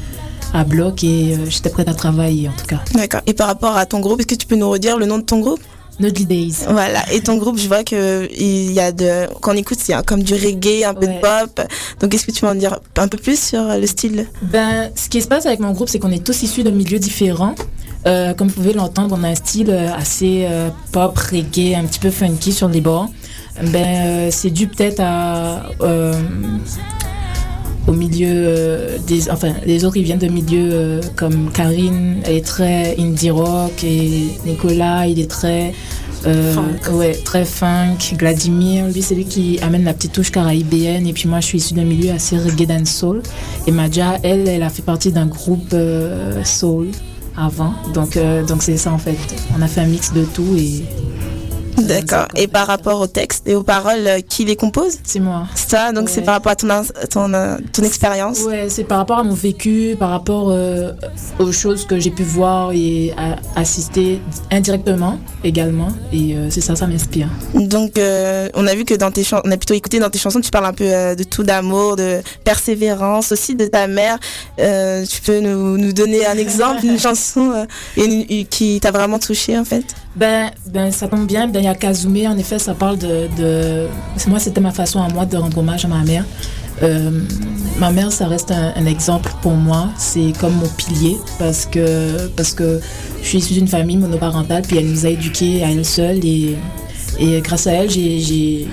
à 0.53 0.63
bloc 0.63 1.03
et 1.03 1.35
j'étais 1.49 1.69
prête 1.69 1.89
à 1.89 1.93
travailler 1.93 2.47
en 2.47 2.53
tout 2.53 2.65
cas. 2.65 2.79
D'accord. 2.93 3.21
Et 3.27 3.33
par 3.33 3.47
rapport 3.47 3.75
à 3.77 3.85
ton 3.85 3.99
groupe, 3.99 4.19
est-ce 4.19 4.27
que 4.27 4.35
tu 4.35 4.47
peux 4.47 4.55
nous 4.55 4.69
redire 4.69 4.97
le 4.97 5.05
nom 5.05 5.17
de 5.17 5.23
ton 5.23 5.39
groupe? 5.39 5.59
Naughty 5.97 6.25
Days. 6.25 6.55
Voilà. 6.69 7.09
Et 7.13 7.21
ton 7.21 7.37
groupe, 7.37 7.57
je 7.57 7.67
vois 7.69 7.85
que 7.85 8.27
il 8.37 8.73
y 8.73 8.81
a 8.81 8.91
de, 8.91 9.27
quand 9.39 9.53
on 9.53 9.55
écoute, 9.57 9.77
il 9.87 9.91
y 9.91 9.93
a 9.93 10.03
comme 10.03 10.23
du 10.23 10.33
reggae, 10.33 10.83
un 10.85 10.93
peu 10.93 11.07
de 11.07 11.13
pop. 11.21 11.61
Donc, 12.01 12.13
est-ce 12.13 12.25
que 12.25 12.31
tu 12.31 12.41
peux 12.41 12.49
en 12.49 12.55
dire 12.55 12.79
un 12.97 13.07
peu 13.07 13.17
plus 13.17 13.39
sur 13.41 13.63
le 13.63 13.87
style? 13.87 14.27
Ben, 14.41 14.91
ce 14.93 15.07
qui 15.07 15.21
se 15.21 15.27
passe 15.29 15.45
avec 15.45 15.61
mon 15.61 15.71
groupe, 15.71 15.87
c'est 15.87 15.99
qu'on 15.99 16.11
est 16.11 16.21
tous 16.21 16.43
issus 16.43 16.63
de 16.63 16.69
milieux 16.69 16.99
différents. 16.99 17.55
Euh, 18.07 18.33
comme 18.33 18.47
vous 18.47 18.55
pouvez 18.55 18.73
l'entendre, 18.73 19.15
on 19.19 19.23
a 19.23 19.29
un 19.29 19.35
style 19.35 19.69
euh, 19.69 19.91
assez 19.93 20.45
euh, 20.49 20.69
pop, 20.91 21.17
reggae, 21.17 21.75
un 21.75 21.85
petit 21.85 21.99
peu 21.99 22.11
funky 22.11 22.51
sur 22.51 22.67
les 22.67 22.81
bords. 22.81 23.09
Ben, 23.71 23.85
euh, 23.85 24.27
c'est 24.31 24.49
dû 24.49 24.67
peut-être 24.67 24.99
à 24.99 25.69
au 27.87 27.91
milieu 27.91 28.97
des, 29.05 29.29
enfin, 29.29 29.53
les 29.63 29.85
autres 29.85 29.97
ils 29.97 30.03
viennent 30.03 30.17
de 30.17 30.27
milieux 30.27 31.01
comme 31.15 31.51
Karine, 31.51 32.19
elle 32.25 32.37
est 32.37 32.45
très 32.45 32.95
indie 32.99 33.29
rock 33.29 33.83
et 33.83 34.29
Nicolas, 34.43 35.05
il 35.05 35.19
est 35.19 35.29
très 35.29 35.71
euh, 36.25 36.55
ouais, 36.91 37.13
très 37.13 37.45
funk. 37.45 37.97
Vladimir, 38.17 38.87
lui, 38.87 39.01
c'est 39.01 39.15
lui 39.15 39.25
qui 39.25 39.59
amène 39.61 39.83
la 39.83 39.93
petite 39.93 40.13
touche 40.13 40.31
caraïbéenne. 40.31 41.05
Et 41.05 41.13
puis 41.13 41.27
moi, 41.29 41.39
je 41.39 41.45
suis 41.45 41.57
issue 41.59 41.75
d'un 41.75 41.83
milieu 41.83 42.11
assez 42.11 42.37
reggae 42.37 42.71
and 42.71 42.85
soul. 42.85 43.21
Et 43.67 43.71
Madja, 43.71 44.17
elle, 44.23 44.47
elle 44.47 44.63
a 44.63 44.69
fait 44.69 44.81
partie 44.81 45.11
d'un 45.11 45.27
groupe 45.27 45.73
euh, 45.73 46.43
soul 46.43 46.87
avant. 47.37 47.73
Donc, 47.93 48.17
euh, 48.17 48.43
donc 48.43 48.63
c'est 48.63 48.77
ça 48.77 48.91
en 48.91 48.97
fait. 48.97 49.17
On 49.57 49.61
a 49.61 49.67
fait 49.67 49.81
un 49.81 49.87
mix 49.87 50.13
de 50.13 50.23
tout 50.25 50.55
et 50.57 50.83
D'accord. 51.77 52.27
Et 52.35 52.47
par 52.47 52.67
rapport 52.67 52.99
au 53.01 53.07
texte 53.07 53.47
et 53.47 53.55
aux 53.55 53.63
paroles, 53.63 54.07
euh, 54.07 54.19
qui 54.21 54.45
les 54.45 54.55
compose? 54.55 54.97
C'est 55.03 55.19
moi. 55.19 55.47
Ça, 55.55 55.91
donc 55.91 56.09
c'est 56.09 56.21
par 56.21 56.35
rapport 56.35 56.51
à 56.53 56.55
ton, 56.55 56.67
ton, 57.11 57.33
euh, 57.33 57.57
ton 57.73 57.83
expérience? 57.83 58.41
Ouais, 58.41 58.67
c'est 58.69 58.83
par 58.85 58.97
rapport 58.99 59.19
à 59.19 59.23
mon 59.23 59.33
vécu, 59.33 59.95
par 59.99 60.09
rapport 60.09 60.49
euh, 60.49 60.93
aux 61.39 61.51
choses 61.51 61.85
que 61.85 61.99
j'ai 61.99 62.11
pu 62.11 62.23
voir 62.23 62.71
et 62.73 63.13
à- 63.17 63.35
assister 63.59 64.19
indirectement 64.51 65.19
également. 65.43 65.89
Et 66.13 66.35
euh, 66.35 66.47
c'est 66.49 66.61
ça, 66.61 66.75
ça 66.75 66.87
m'inspire. 66.87 67.27
Donc, 67.53 67.97
euh, 67.97 68.47
on 68.53 68.65
a 68.67 68.73
vu 68.75 68.85
que 68.85 68.93
dans 68.93 69.11
tes 69.11 69.23
chansons, 69.23 69.43
on 69.45 69.51
a 69.51 69.57
plutôt 69.57 69.73
écouté 69.73 69.99
dans 69.99 70.09
tes 70.09 70.19
chansons, 70.19 70.39
tu 70.41 70.51
parles 70.51 70.65
un 70.65 70.73
peu 70.73 70.85
euh, 70.85 71.15
de 71.15 71.23
tout 71.23 71.43
d'amour, 71.43 71.95
de 71.97 72.21
persévérance, 72.43 73.31
aussi 73.31 73.55
de 73.55 73.65
ta 73.65 73.87
mère. 73.87 74.17
Euh, 74.59 75.05
tu 75.05 75.21
peux 75.21 75.39
nous, 75.39 75.77
nous 75.77 75.93
donner 75.93 76.25
un 76.25 76.37
exemple, 76.37 76.85
une 76.85 76.99
chanson 77.07 77.51
euh, 77.51 77.65
une- 77.97 78.45
qui 78.47 78.79
t'a 78.79 78.91
vraiment 78.91 79.19
touché 79.19 79.57
en 79.57 79.65
fait? 79.65 79.83
Ben, 80.15 80.51
ben, 80.67 80.91
ça 80.91 81.07
tombe 81.07 81.27
bien. 81.27 81.47
Ben, 81.47 81.59
il 81.59 81.65
y 81.65 81.67
a 81.67 81.75
Kazumé, 81.75 82.27
en 82.27 82.37
effet, 82.37 82.59
ça 82.59 82.73
parle 82.73 82.97
de. 82.97 83.87
Moi, 84.27 84.39
c'était 84.39 84.61
ma 84.61 84.71
façon 84.71 85.01
à 85.01 85.09
moi 85.09 85.25
de 85.25 85.37
rendre 85.37 85.57
hommage 85.57 85.85
à 85.85 85.87
ma 85.87 86.03
mère. 86.03 86.25
Euh, 86.83 87.21
ma 87.79 87.91
mère, 87.91 88.11
ça 88.11 88.27
reste 88.27 88.51
un, 88.51 88.85
exemple 88.85 89.31
pour 89.41 89.53
moi. 89.53 89.89
C'est 89.97 90.33
comme 90.39 90.55
mon 90.55 90.67
pilier 90.67 91.17
parce 91.39 91.65
que, 91.65 92.27
parce 92.35 92.53
que 92.53 92.79
je 93.21 93.27
suis 93.27 93.37
issue 93.39 93.53
d'une 93.53 93.67
famille 93.67 93.97
monoparentale, 93.97 94.63
puis 94.63 94.77
elle 94.77 94.89
nous 94.89 95.05
a 95.05 95.09
éduqués 95.09 95.63
à 95.63 95.71
elle 95.71 95.85
seule 95.85 96.23
et, 96.25 96.55
et 97.19 97.41
grâce 97.41 97.67
à 97.67 97.73
elle, 97.73 97.89
j'ai 97.89 98.67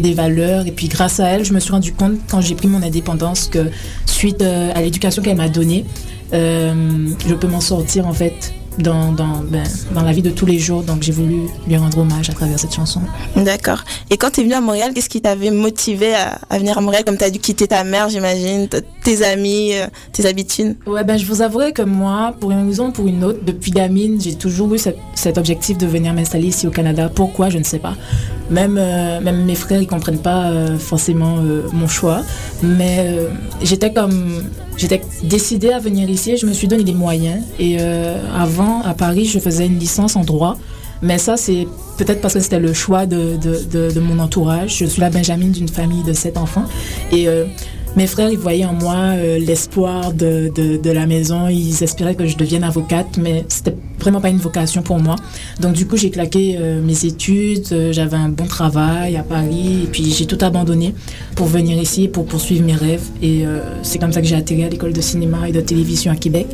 des 0.00 0.14
valeurs. 0.14 0.66
Et 0.66 0.72
puis 0.72 0.88
grâce 0.88 1.20
à 1.20 1.28
elle, 1.28 1.44
je 1.44 1.52
me 1.52 1.60
suis 1.60 1.72
rendu 1.72 1.92
compte 1.92 2.14
quand 2.30 2.40
j'ai 2.40 2.54
pris 2.54 2.68
mon 2.68 2.82
indépendance 2.82 3.48
que 3.48 3.70
suite 4.06 4.42
euh, 4.42 4.72
à 4.74 4.80
l'éducation 4.80 5.22
qu'elle 5.22 5.36
m'a 5.36 5.48
donnée, 5.48 5.84
euh, 6.34 7.06
je 7.26 7.34
peux 7.34 7.48
m'en 7.48 7.60
sortir 7.60 8.06
en 8.06 8.12
fait 8.12 8.52
dans, 8.78 9.12
dans, 9.12 9.42
ben, 9.44 9.64
dans 9.92 10.02
la 10.02 10.12
vie 10.12 10.22
de 10.22 10.30
tous 10.30 10.46
les 10.46 10.58
jours. 10.58 10.82
Donc 10.82 11.02
j'ai 11.02 11.12
voulu 11.12 11.42
lui 11.66 11.76
rendre 11.76 11.98
hommage 11.98 12.30
à 12.30 12.32
travers 12.32 12.58
cette 12.58 12.74
chanson. 12.74 13.00
D'accord. 13.36 13.84
Et 14.10 14.16
quand 14.16 14.30
tu 14.30 14.40
es 14.40 14.44
venu 14.44 14.54
à 14.54 14.60
Montréal, 14.60 14.92
qu'est-ce 14.94 15.08
qui 15.08 15.20
t'avait 15.20 15.50
motivé 15.50 16.14
à, 16.14 16.38
à 16.50 16.58
venir 16.58 16.76
à 16.78 16.80
Montréal? 16.80 17.04
Comme 17.04 17.16
tu 17.16 17.24
as 17.24 17.30
dû 17.30 17.38
quitter 17.38 17.66
ta 17.66 17.84
mère, 17.84 18.08
j'imagine, 18.08 18.68
tes 19.04 19.22
amis, 19.22 19.74
euh, 19.74 19.86
tes 20.12 20.26
habitudes? 20.26 20.76
Ouais, 20.86 21.04
ben, 21.04 21.16
je 21.16 21.26
vous 21.26 21.42
avouerai 21.42 21.72
que 21.72 21.82
moi, 21.82 22.34
pour 22.40 22.50
une 22.50 22.66
raison 22.66 22.88
ou 22.88 22.92
pour 22.92 23.06
une 23.06 23.24
autre, 23.24 23.40
depuis 23.44 23.70
gamine, 23.70 24.20
j'ai 24.20 24.34
toujours 24.34 24.74
eu 24.74 24.78
cet 25.14 25.38
objectif 25.38 25.78
de 25.78 25.86
venir 25.86 26.12
m'installer 26.12 26.48
ici 26.48 26.66
au 26.66 26.70
Canada. 26.70 27.10
Pourquoi, 27.14 27.50
je 27.50 27.58
ne 27.58 27.64
sais 27.64 27.78
pas. 27.78 27.94
Même, 28.50 28.78
euh, 28.78 29.20
même 29.20 29.44
mes 29.44 29.54
frères, 29.54 29.80
ils 29.82 29.86
comprennent 29.86 30.20
pas 30.20 30.46
euh, 30.46 30.78
forcément 30.78 31.38
euh, 31.38 31.62
mon 31.72 31.88
choix. 31.88 32.22
Mais 32.62 33.16
j'étais 33.62 33.92
comme. 33.92 34.44
Décidée 35.24 35.72
à 35.72 35.80
venir 35.80 36.08
ici 36.08 36.30
et 36.30 36.36
je 36.36 36.46
me 36.46 36.52
suis 36.52 36.68
donné 36.68 36.84
les 36.84 36.94
moyens. 36.94 37.42
Et 37.58 37.78
avant, 37.80 38.80
à 38.82 38.94
Paris, 38.94 39.24
je 39.24 39.40
faisais 39.40 39.66
une 39.66 39.78
licence 39.78 40.14
en 40.14 40.22
droit. 40.22 40.56
Mais 41.02 41.18
ça, 41.18 41.36
c'est 41.36 41.66
peut-être 41.96 42.20
parce 42.20 42.34
que 42.34 42.40
c'était 42.40 42.60
le 42.60 42.72
choix 42.72 43.04
de, 43.04 43.98
mon 43.98 44.20
entourage. 44.20 44.78
Je 44.78 44.84
suis 44.84 45.00
la 45.00 45.10
Benjamine 45.10 45.50
d'une 45.50 45.68
famille 45.68 46.04
de 46.04 46.12
sept 46.12 46.36
enfants. 46.36 46.66
Et 47.10 47.26
mes 47.98 48.06
frères, 48.06 48.30
ils 48.30 48.38
voyaient 48.38 48.64
en 48.64 48.74
moi 48.74 48.94
euh, 48.94 49.40
l'espoir 49.40 50.12
de, 50.12 50.52
de, 50.54 50.90
la 50.92 51.04
maison. 51.06 51.48
Ils 51.48 51.82
espéraient 51.82 52.14
que 52.14 52.26
je 52.26 52.36
devienne 52.36 52.62
avocate, 52.62 53.18
mais 53.18 53.44
c'était 53.48 53.74
vraiment 53.98 54.20
pas 54.20 54.28
une 54.28 54.38
vocation 54.38 54.82
pour 54.82 55.00
moi. 55.00 55.16
Donc 55.58 55.72
du 55.72 55.84
coup, 55.84 55.96
j'ai 55.96 56.10
claqué 56.10 56.56
euh, 56.60 56.80
mes 56.80 57.06
études. 57.06 57.66
euh, 57.72 57.92
J'avais 57.92 58.16
un 58.16 58.28
bon 58.28 58.46
travail 58.46 59.16
à 59.16 59.24
Paris. 59.24 59.80
Et 59.82 59.86
puis 59.88 60.12
j'ai 60.12 60.26
tout 60.26 60.38
abandonné 60.42 60.94
pour 61.34 61.48
venir 61.48 61.76
ici, 61.76 62.06
pour 62.06 62.24
poursuivre 62.24 62.64
mes 62.64 62.76
rêves. 62.76 63.02
Et 63.20 63.44
c'est 63.82 63.98
comme 63.98 64.12
ça 64.12 64.20
que 64.20 64.26
j'ai 64.28 64.36
atterri 64.36 64.62
à 64.62 64.68
l'école 64.68 64.92
de 64.92 65.00
cinéma 65.00 65.48
et 65.48 65.52
de 65.52 65.60
télévision 65.60 66.12
à 66.12 66.16
Québec. 66.16 66.46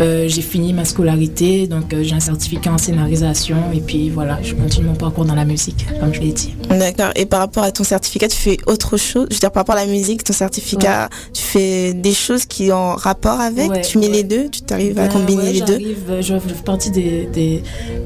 Euh, 0.00 0.28
j'ai 0.28 0.42
fini 0.42 0.72
ma 0.72 0.84
scolarité, 0.84 1.66
donc 1.66 1.92
euh, 1.92 2.02
j'ai 2.04 2.14
un 2.14 2.20
certificat 2.20 2.72
en 2.72 2.78
scénarisation. 2.78 3.56
Et 3.74 3.80
puis 3.80 4.10
voilà, 4.10 4.38
je 4.42 4.54
continue 4.54 4.86
mon 4.86 4.94
parcours 4.94 5.24
dans 5.24 5.34
la 5.34 5.44
musique, 5.44 5.86
comme 6.00 6.14
je 6.14 6.20
l'ai 6.20 6.32
dit. 6.32 6.54
D'accord. 6.68 7.10
Et 7.16 7.26
par 7.26 7.40
rapport 7.40 7.64
à 7.64 7.72
ton 7.72 7.82
certificat, 7.84 8.28
tu 8.28 8.36
fais 8.36 8.58
autre 8.66 8.96
chose? 8.96 9.26
Je 9.30 9.34
veux 9.34 9.40
dire, 9.40 9.50
par 9.50 9.62
rapport 9.62 9.74
à 9.76 9.84
la 9.84 9.90
musique, 9.90 10.22
ton 10.22 10.32
certificat, 10.32 11.08
tu 11.32 11.42
fais 11.42 11.94
des 11.94 12.12
choses 12.12 12.44
qui 12.46 12.70
ont 12.70 12.94
rapport 12.94 13.40
avec? 13.40 13.70
Ouais, 13.70 13.80
Tu 13.80 13.98
mets 13.98 14.08
les 14.08 14.22
deux? 14.22 14.48
Tu 14.50 14.60
t'arrives 14.60 14.98
à 14.98 15.06
Ben, 15.08 15.12
combiner 15.12 15.52
les 15.52 15.60
deux? 15.62 15.78
euh, 16.10 16.22
Je 16.22 16.38
fais 16.38 16.54
partie 16.64 16.90
des, 16.90 17.26
des, 17.32 17.62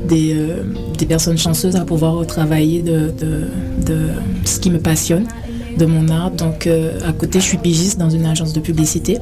des, 0.09 0.35
euh, 0.35 0.63
des 0.97 1.07
personnes 1.07 1.39
chanceuses 1.39 1.77
à 1.77 1.85
pouvoir 1.85 2.27
travailler 2.27 2.81
de, 2.83 3.13
de, 3.21 3.49
de 3.87 4.09
ce 4.45 4.59
qui 4.61 4.71
me 4.71 4.79
passionne, 4.79 5.27
de 5.77 5.87
mon 5.87 6.09
art. 6.09 6.31
Donc, 6.31 6.67
euh, 6.67 6.99
à 7.07 7.13
côté, 7.13 7.41
je 7.41 7.45
suis 7.45 7.59
pigiste 7.59 7.99
dans 7.99 8.11
une 8.11 8.27
agence 8.27 8.53
de 8.53 8.61
publicité. 8.61 9.19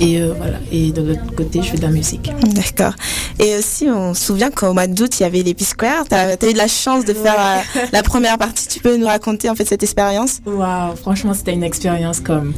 Et 0.00 0.20
euh, 0.20 0.32
voilà. 0.36 0.58
Et 0.72 0.92
de 0.92 1.02
l'autre 1.02 1.34
côté, 1.36 1.62
je 1.62 1.70
fais 1.70 1.76
de 1.76 1.82
la 1.82 1.90
musique. 1.90 2.32
D'accord. 2.54 2.94
Et 3.38 3.56
aussi, 3.56 3.88
on 3.88 4.14
se 4.14 4.24
souvient 4.24 4.50
qu'au 4.50 4.72
mois 4.72 4.86
d'août, 4.86 5.18
il 5.18 5.22
y 5.22 5.26
avait 5.26 5.42
les 5.42 5.54
P-Square. 5.54 6.06
Tu 6.08 6.14
as, 6.14 6.34
eu 6.34 6.52
de 6.52 6.58
la 6.58 6.68
chance 6.68 7.04
de 7.04 7.14
faire 7.14 7.36
euh, 7.38 7.80
la 7.92 8.02
première 8.02 8.38
partie. 8.38 8.68
Tu 8.68 8.80
peux 8.80 8.96
nous 8.96 9.06
raconter 9.06 9.48
en 9.48 9.54
fait 9.54 9.64
cette 9.64 9.82
expérience? 9.82 10.40
Waouh, 10.46 10.96
franchement, 10.96 11.34
c'était 11.34 11.52
une 11.52 11.64
expérience 11.64 12.20
comme. 12.20 12.52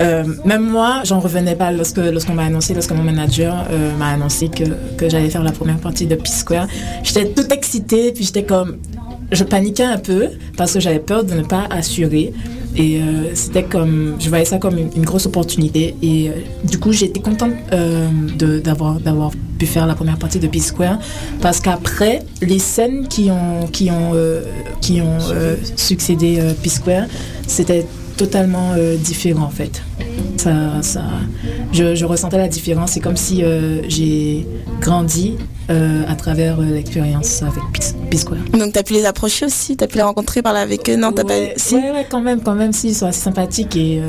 euh, 0.00 0.24
même 0.44 0.68
moi, 0.68 1.00
j'en 1.04 1.20
revenais 1.20 1.56
pas 1.56 1.72
lorsque 1.72 1.98
lorsqu'on 1.98 2.34
m'a 2.34 2.44
annoncé, 2.44 2.74
lorsque 2.74 2.92
mon 2.92 3.02
manager 3.02 3.66
m'a 3.98 4.08
annoncé 4.08 4.48
que, 4.48 4.64
que 4.96 5.08
j'allais 5.08 5.30
faire 5.30 5.42
la 5.42 5.52
première 5.52 5.78
partie 5.78 6.06
de 6.06 6.14
P-Square. 6.14 6.66
J'étais 7.02 7.28
toute 7.28 7.52
excitée, 7.52 8.12
puis 8.12 8.24
j'étais 8.24 8.44
comme. 8.44 8.78
Je 9.30 9.44
paniquais 9.44 9.84
un 9.84 9.96
peu 9.98 10.28
parce 10.58 10.74
que 10.74 10.80
j'avais 10.80 10.98
peur 10.98 11.24
de 11.24 11.32
ne 11.32 11.42
pas 11.42 11.66
assurer. 11.70 12.34
Et 12.76 13.00
euh, 13.00 13.34
c'était 13.34 13.64
comme. 13.64 14.16
Je 14.18 14.28
voyais 14.28 14.44
ça 14.44 14.58
comme 14.58 14.78
une, 14.78 15.04
grosse 15.04 15.26
opportunité. 15.26 15.94
Et 16.02 16.28
euh, 16.28 16.32
du 16.64 16.78
coup, 16.78 16.92
j'étais 16.92 17.20
contente 17.20 17.52
euh, 17.72 18.08
d'avoir 18.60 18.98
d'avoir 19.00 19.30
pu 19.58 19.66
faire 19.66 19.86
la 19.86 19.94
première 19.94 20.18
partie 20.18 20.38
de 20.38 20.48
P-Square 20.48 20.98
parce 21.40 21.60
qu'après, 21.60 22.20
les 22.40 22.58
scènes 22.58 23.08
qui 23.08 23.30
ont, 23.30 23.66
qui 23.66 23.90
ont, 23.90 24.12
euh, 24.14 24.42
qui 24.80 25.00
ont 25.00 25.18
euh, 25.30 25.56
succédé 25.76 26.38
euh, 26.40 26.52
P-Square, 26.62 27.06
c'était 27.46 27.86
totalement 28.16 28.74
différent 28.98 29.44
en 29.44 29.50
fait. 29.50 29.82
Ça, 30.36 30.82
ça, 30.82 31.02
je, 31.72 31.94
je 31.94 32.04
ressentais 32.04 32.38
la 32.38 32.48
différence. 32.48 32.92
C'est 32.92 33.00
comme 33.00 33.16
si 33.16 33.44
euh, 33.44 33.80
j'ai 33.88 34.46
grandi 34.80 35.36
euh, 35.70 36.02
à 36.08 36.14
travers 36.16 36.58
euh, 36.60 36.64
l'expérience 36.64 37.42
avec 37.42 37.62
P-Square. 38.10 38.40
Donc, 38.58 38.72
tu 38.72 38.78
as 38.78 38.82
pu 38.82 38.94
les 38.94 39.04
approcher 39.06 39.46
aussi? 39.46 39.76
Tu 39.76 39.84
as 39.84 39.86
pu 39.86 39.96
les 39.96 40.02
rencontrer, 40.02 40.42
parler 40.42 40.60
avec 40.60 40.88
eux? 40.90 40.96
Non, 40.96 41.12
t'as 41.12 41.22
Ouais, 41.24 41.52
pas. 41.54 41.60
Si? 41.60 41.74
ouais, 41.76 41.90
ouais, 41.92 42.06
quand 42.10 42.20
même, 42.20 42.40
quand 42.42 42.54
même, 42.54 42.72
si, 42.72 42.88
ils 42.88 42.94
sont 42.94 43.06
assez 43.06 43.20
sympathiques 43.20 43.76
et 43.76 44.00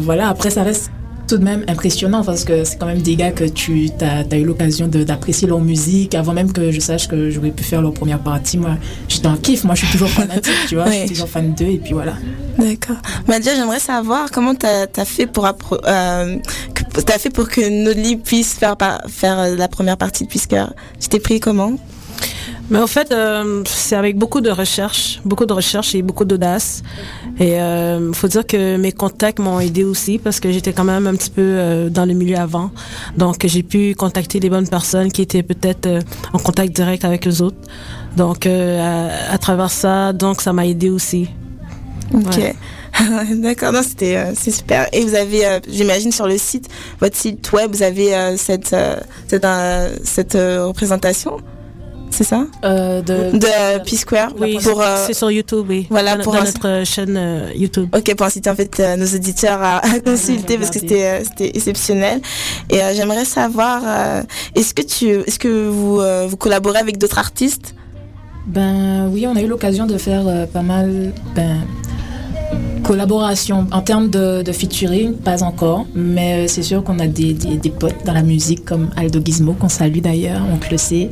voilà. 0.00 0.28
Après, 0.28 0.50
ça 0.50 0.62
reste 0.62 0.90
tout 1.28 1.36
de 1.36 1.44
même 1.44 1.64
impressionnant 1.68 2.24
parce 2.24 2.42
que 2.44 2.64
c'est 2.64 2.78
quand 2.78 2.86
même 2.86 3.02
des 3.02 3.14
gars 3.14 3.30
que 3.32 3.44
tu 3.44 3.90
as, 4.00 4.36
eu 4.36 4.44
l'occasion 4.44 4.88
d'apprécier 4.88 5.46
leur 5.46 5.60
musique 5.60 6.14
avant 6.14 6.32
même 6.32 6.52
que 6.52 6.72
je 6.72 6.80
sache 6.80 7.06
que 7.06 7.30
j'aurais 7.30 7.50
pu 7.50 7.62
faire 7.62 7.82
leur 7.82 7.92
première 7.92 8.18
partie. 8.18 8.56
Moi, 8.56 8.76
j'étais 9.08 9.26
en 9.26 9.36
kiff. 9.36 9.64
Moi, 9.64 9.74
je 9.74 9.84
suis 9.84 9.92
toujours 9.92 10.08
fanatique, 10.08 10.54
tu 10.68 10.76
vois. 10.76 10.86
Je 10.90 10.96
suis 11.00 11.08
toujours 11.10 11.28
fan 11.28 11.54
d'eux 11.54 11.66
et 11.66 11.78
puis 11.78 11.92
voilà. 11.92 12.14
D'accord. 12.58 12.96
Madia, 13.28 13.54
j'aimerais 13.54 13.78
savoir 13.78 14.30
comment 14.30 14.54
tu 14.54 14.66
as, 14.66 15.04
fait 15.04 15.26
pour 15.26 15.46
euh, 15.46 16.36
que- 16.74 17.00
t'as 17.02 17.18
fait 17.18 17.30
pour 17.30 17.48
que 17.48 17.84
Nodli 17.84 18.16
puisse 18.16 18.54
faire 18.54 18.76
faire 19.06 19.38
euh, 19.38 19.54
la 19.54 19.68
première 19.68 19.98
partie 19.98 20.24
de 20.24 20.28
Puisqu'heure. 20.28 20.72
Tu 20.98 21.08
t'es 21.08 21.20
pris 21.20 21.40
comment? 21.40 21.74
Mais 22.70 22.78
en 22.78 22.86
fait, 22.86 23.12
euh, 23.12 23.62
c'est 23.66 23.96
avec 23.96 24.18
beaucoup 24.18 24.40
de 24.42 24.50
recherche, 24.50 25.20
beaucoup 25.24 25.46
de 25.46 25.52
recherche 25.54 25.94
et 25.94 26.02
beaucoup 26.02 26.26
d'audace. 26.26 26.82
Et 27.38 27.60
euh, 27.60 28.12
faut 28.12 28.28
dire 28.28 28.46
que 28.46 28.76
mes 28.76 28.92
contacts 28.92 29.38
m'ont 29.38 29.58
aidé 29.58 29.84
aussi 29.84 30.18
parce 30.18 30.38
que 30.38 30.52
j'étais 30.52 30.72
quand 30.74 30.84
même 30.84 31.06
un 31.06 31.14
petit 31.14 31.30
peu 31.30 31.42
euh, 31.42 31.88
dans 31.88 32.04
le 32.04 32.12
milieu 32.12 32.36
avant. 32.36 32.70
Donc 33.16 33.46
j'ai 33.46 33.62
pu 33.62 33.94
contacter 33.94 34.38
les 34.38 34.50
bonnes 34.50 34.68
personnes 34.68 35.10
qui 35.10 35.22
étaient 35.22 35.42
peut-être 35.42 35.86
euh, 35.86 36.00
en 36.34 36.38
contact 36.38 36.74
direct 36.74 37.04
avec 37.04 37.24
les 37.24 37.40
autres. 37.40 37.56
Donc 38.16 38.46
euh, 38.46 39.08
à, 39.30 39.32
à 39.32 39.38
travers 39.38 39.70
ça, 39.70 40.12
donc 40.12 40.42
ça 40.42 40.52
m'a 40.52 40.66
aidé 40.66 40.90
aussi. 40.90 41.28
Ok. 42.12 42.36
Ouais. 42.36 42.54
D'accord, 43.36 43.72
non, 43.72 43.82
c'était 43.82 44.16
euh, 44.16 44.32
c'est 44.34 44.50
super. 44.50 44.88
Et 44.92 45.02
vous 45.04 45.14
avez, 45.14 45.46
euh, 45.46 45.60
j'imagine, 45.68 46.12
sur 46.12 46.26
le 46.26 46.38
site, 46.38 46.68
votre 47.00 47.16
site 47.16 47.50
web, 47.52 47.70
vous 47.72 47.82
avez 47.82 48.14
euh, 48.14 48.36
cette 48.36 48.72
euh, 48.72 48.96
cette, 49.26 49.44
euh, 49.44 49.96
cette 50.04 50.34
euh, 50.34 50.66
représentation, 50.66 51.38
c'est 52.10 52.24
ça 52.24 52.46
Euh, 52.64 53.00
de 53.02 53.36
de 53.38 53.84
P-Square 53.84 54.32
Oui, 54.40 54.58
pour 54.62 54.80
euh, 54.80 55.04
c'est 55.06 55.14
sur 55.14 55.30
YouTube, 55.30 55.66
oui. 55.68 55.86
voilà, 55.90 56.16
dans, 56.16 56.24
pour 56.24 56.32
dans 56.34 56.44
notre 56.44 56.82
chaîne 56.84 57.16
euh, 57.16 57.50
YouTube. 57.54 57.88
Ok, 57.96 58.14
pour 58.16 58.26
inciter 58.26 58.50
en 58.50 58.54
fait 58.56 58.78
nos 58.98 59.06
auditeurs 59.06 59.60
à, 59.62 59.78
à 59.78 60.00
consulter 60.00 60.58
parce 60.58 60.70
que 60.70 60.80
c'était 60.80 61.22
c'était 61.24 61.48
exceptionnel. 61.56 62.20
Et 62.70 62.78
j'aimerais 62.94 63.24
savoir, 63.24 63.82
est-ce 64.54 64.74
que 64.74 64.82
tu, 64.82 65.08
est-ce 65.26 65.38
que 65.38 65.68
vous 65.68 66.00
vous 66.28 66.36
collaborez 66.36 66.78
avec 66.80 66.98
d'autres 66.98 67.18
artistes? 67.18 67.74
Ben 68.46 69.08
oui, 69.12 69.26
on 69.26 69.36
a 69.36 69.42
eu 69.42 69.46
l'occasion 69.46 69.86
de 69.86 69.98
faire 69.98 70.46
pas 70.48 70.62
mal 70.62 71.12
ben, 71.34 71.58
collaboration 72.88 73.66
en 73.70 73.82
termes 73.82 74.08
de, 74.08 74.42
de 74.42 74.50
featuring, 74.50 75.12
pas 75.12 75.42
encore, 75.42 75.84
mais 75.94 76.30
euh, 76.32 76.48
c'est 76.48 76.62
sûr 76.62 76.82
qu'on 76.82 76.98
a 77.00 77.06
des, 77.06 77.34
des, 77.34 77.58
des 77.58 77.68
potes 77.68 78.02
dans 78.06 78.14
la 78.14 78.22
musique 78.22 78.64
comme 78.64 78.88
Aldo 78.96 79.20
Gizmo, 79.22 79.52
qu'on 79.52 79.68
salue 79.68 79.98
d'ailleurs, 79.98 80.40
on 80.50 80.58
le 80.70 80.78
sait, 80.78 81.10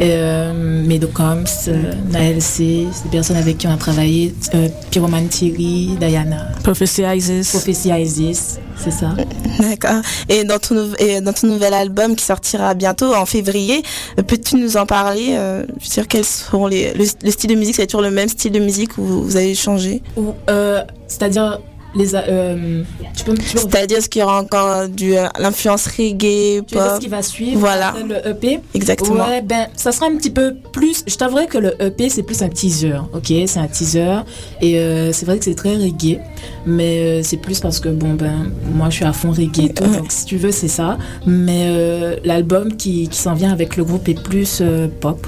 euh, 0.00 0.86
Medocoms, 0.86 1.44
euh, 1.66 1.92
Naël 2.12 2.40
C, 2.40 2.86
des 3.02 3.10
personnes 3.10 3.38
avec 3.38 3.58
qui 3.58 3.66
on 3.66 3.72
a 3.72 3.76
travaillé, 3.76 4.32
euh, 4.54 4.68
Pyroman 4.92 5.26
Thierry, 5.26 5.96
Diana, 5.98 6.46
Prophecy 6.62 7.02
Isis. 7.02 7.50
Prophecy 7.50 7.90
Isis, 7.90 8.60
c'est 8.82 8.90
ça. 8.90 9.10
D'accord. 9.58 10.00
Et 10.28 10.44
dans 10.44 10.58
ton 10.58 10.74
nou- 10.74 10.94
et 10.98 11.20
dans 11.20 11.32
ton 11.32 11.46
nouvel 11.48 11.74
album 11.74 12.16
qui 12.16 12.24
sortira 12.24 12.74
bientôt 12.74 13.14
en 13.14 13.26
février, 13.26 13.82
peux-tu 14.26 14.56
nous 14.56 14.76
en 14.76 14.86
parler 14.86 15.34
euh, 15.36 15.64
Je 15.80 15.84
veux 15.86 15.90
dire, 15.94 16.08
quels 16.08 16.24
seront 16.24 16.66
les 16.66 16.92
le, 16.94 17.04
le 17.22 17.30
style 17.30 17.50
de 17.50 17.54
musique? 17.56 17.76
C'est 17.76 17.86
toujours 17.86 18.02
le 18.02 18.10
même 18.10 18.28
style 18.28 18.52
de 18.52 18.58
musique 18.60 18.96
ou 18.98 19.02
vous 19.04 19.36
avez 19.36 19.54
changé? 19.54 20.02
Ou, 20.16 20.32
euh, 20.48 20.82
C'est-à-dire 21.06 21.60
les, 21.94 22.14
euh, 22.14 22.82
tu 23.16 23.24
peux, 23.24 23.34
tu 23.34 23.52
peux 23.54 23.58
C'est-à-dire 23.58 23.98
est-ce 23.98 24.08
qu'il 24.08 24.20
y 24.20 24.24
aura 24.24 24.40
encore 24.40 24.88
du 24.88 25.16
euh, 25.16 25.26
l'influence 25.38 25.86
reggae, 25.86 26.62
Tu 26.66 26.74
pop 26.74 26.82
ce 26.94 27.00
qui 27.00 27.08
va 27.08 27.22
suivre 27.22 27.58
Voilà. 27.58 27.94
le 28.06 28.28
EP 28.28 28.60
Exactement. 28.74 29.26
Ouais, 29.26 29.42
ben, 29.42 29.66
ça 29.74 29.90
sera 29.90 30.06
un 30.06 30.16
petit 30.16 30.30
peu 30.30 30.54
plus. 30.72 31.02
Je 31.06 31.16
t'avouerai 31.16 31.46
que 31.46 31.58
le 31.58 31.82
EP, 31.82 32.08
c'est 32.08 32.22
plus 32.22 32.42
un 32.42 32.48
teaser. 32.48 32.98
Ok, 33.12 33.32
c'est 33.46 33.58
un 33.58 33.66
teaser. 33.66 34.20
Et 34.60 34.78
euh, 34.78 35.12
c'est 35.12 35.26
vrai 35.26 35.38
que 35.38 35.44
c'est 35.44 35.54
très 35.54 35.74
reggae. 35.74 36.20
Mais 36.64 37.22
c'est 37.24 37.38
plus 37.38 37.58
parce 37.58 37.80
que, 37.80 37.88
bon, 37.88 38.14
ben, 38.14 38.52
moi, 38.72 38.88
je 38.90 38.96
suis 38.96 39.04
à 39.04 39.12
fond 39.12 39.32
reggae 39.32 39.64
et 39.64 39.74
tout. 39.74 39.84
Donc, 39.84 40.12
si 40.12 40.26
tu 40.26 40.36
veux, 40.36 40.52
c'est 40.52 40.68
ça. 40.68 40.96
Mais 41.26 42.18
l'album 42.24 42.76
qui, 42.76 43.08
qui 43.08 43.18
s'en 43.18 43.34
vient 43.34 43.52
avec 43.52 43.76
le 43.76 43.84
groupe 43.84 44.08
est 44.08 44.22
plus 44.22 44.62
pop. 45.00 45.26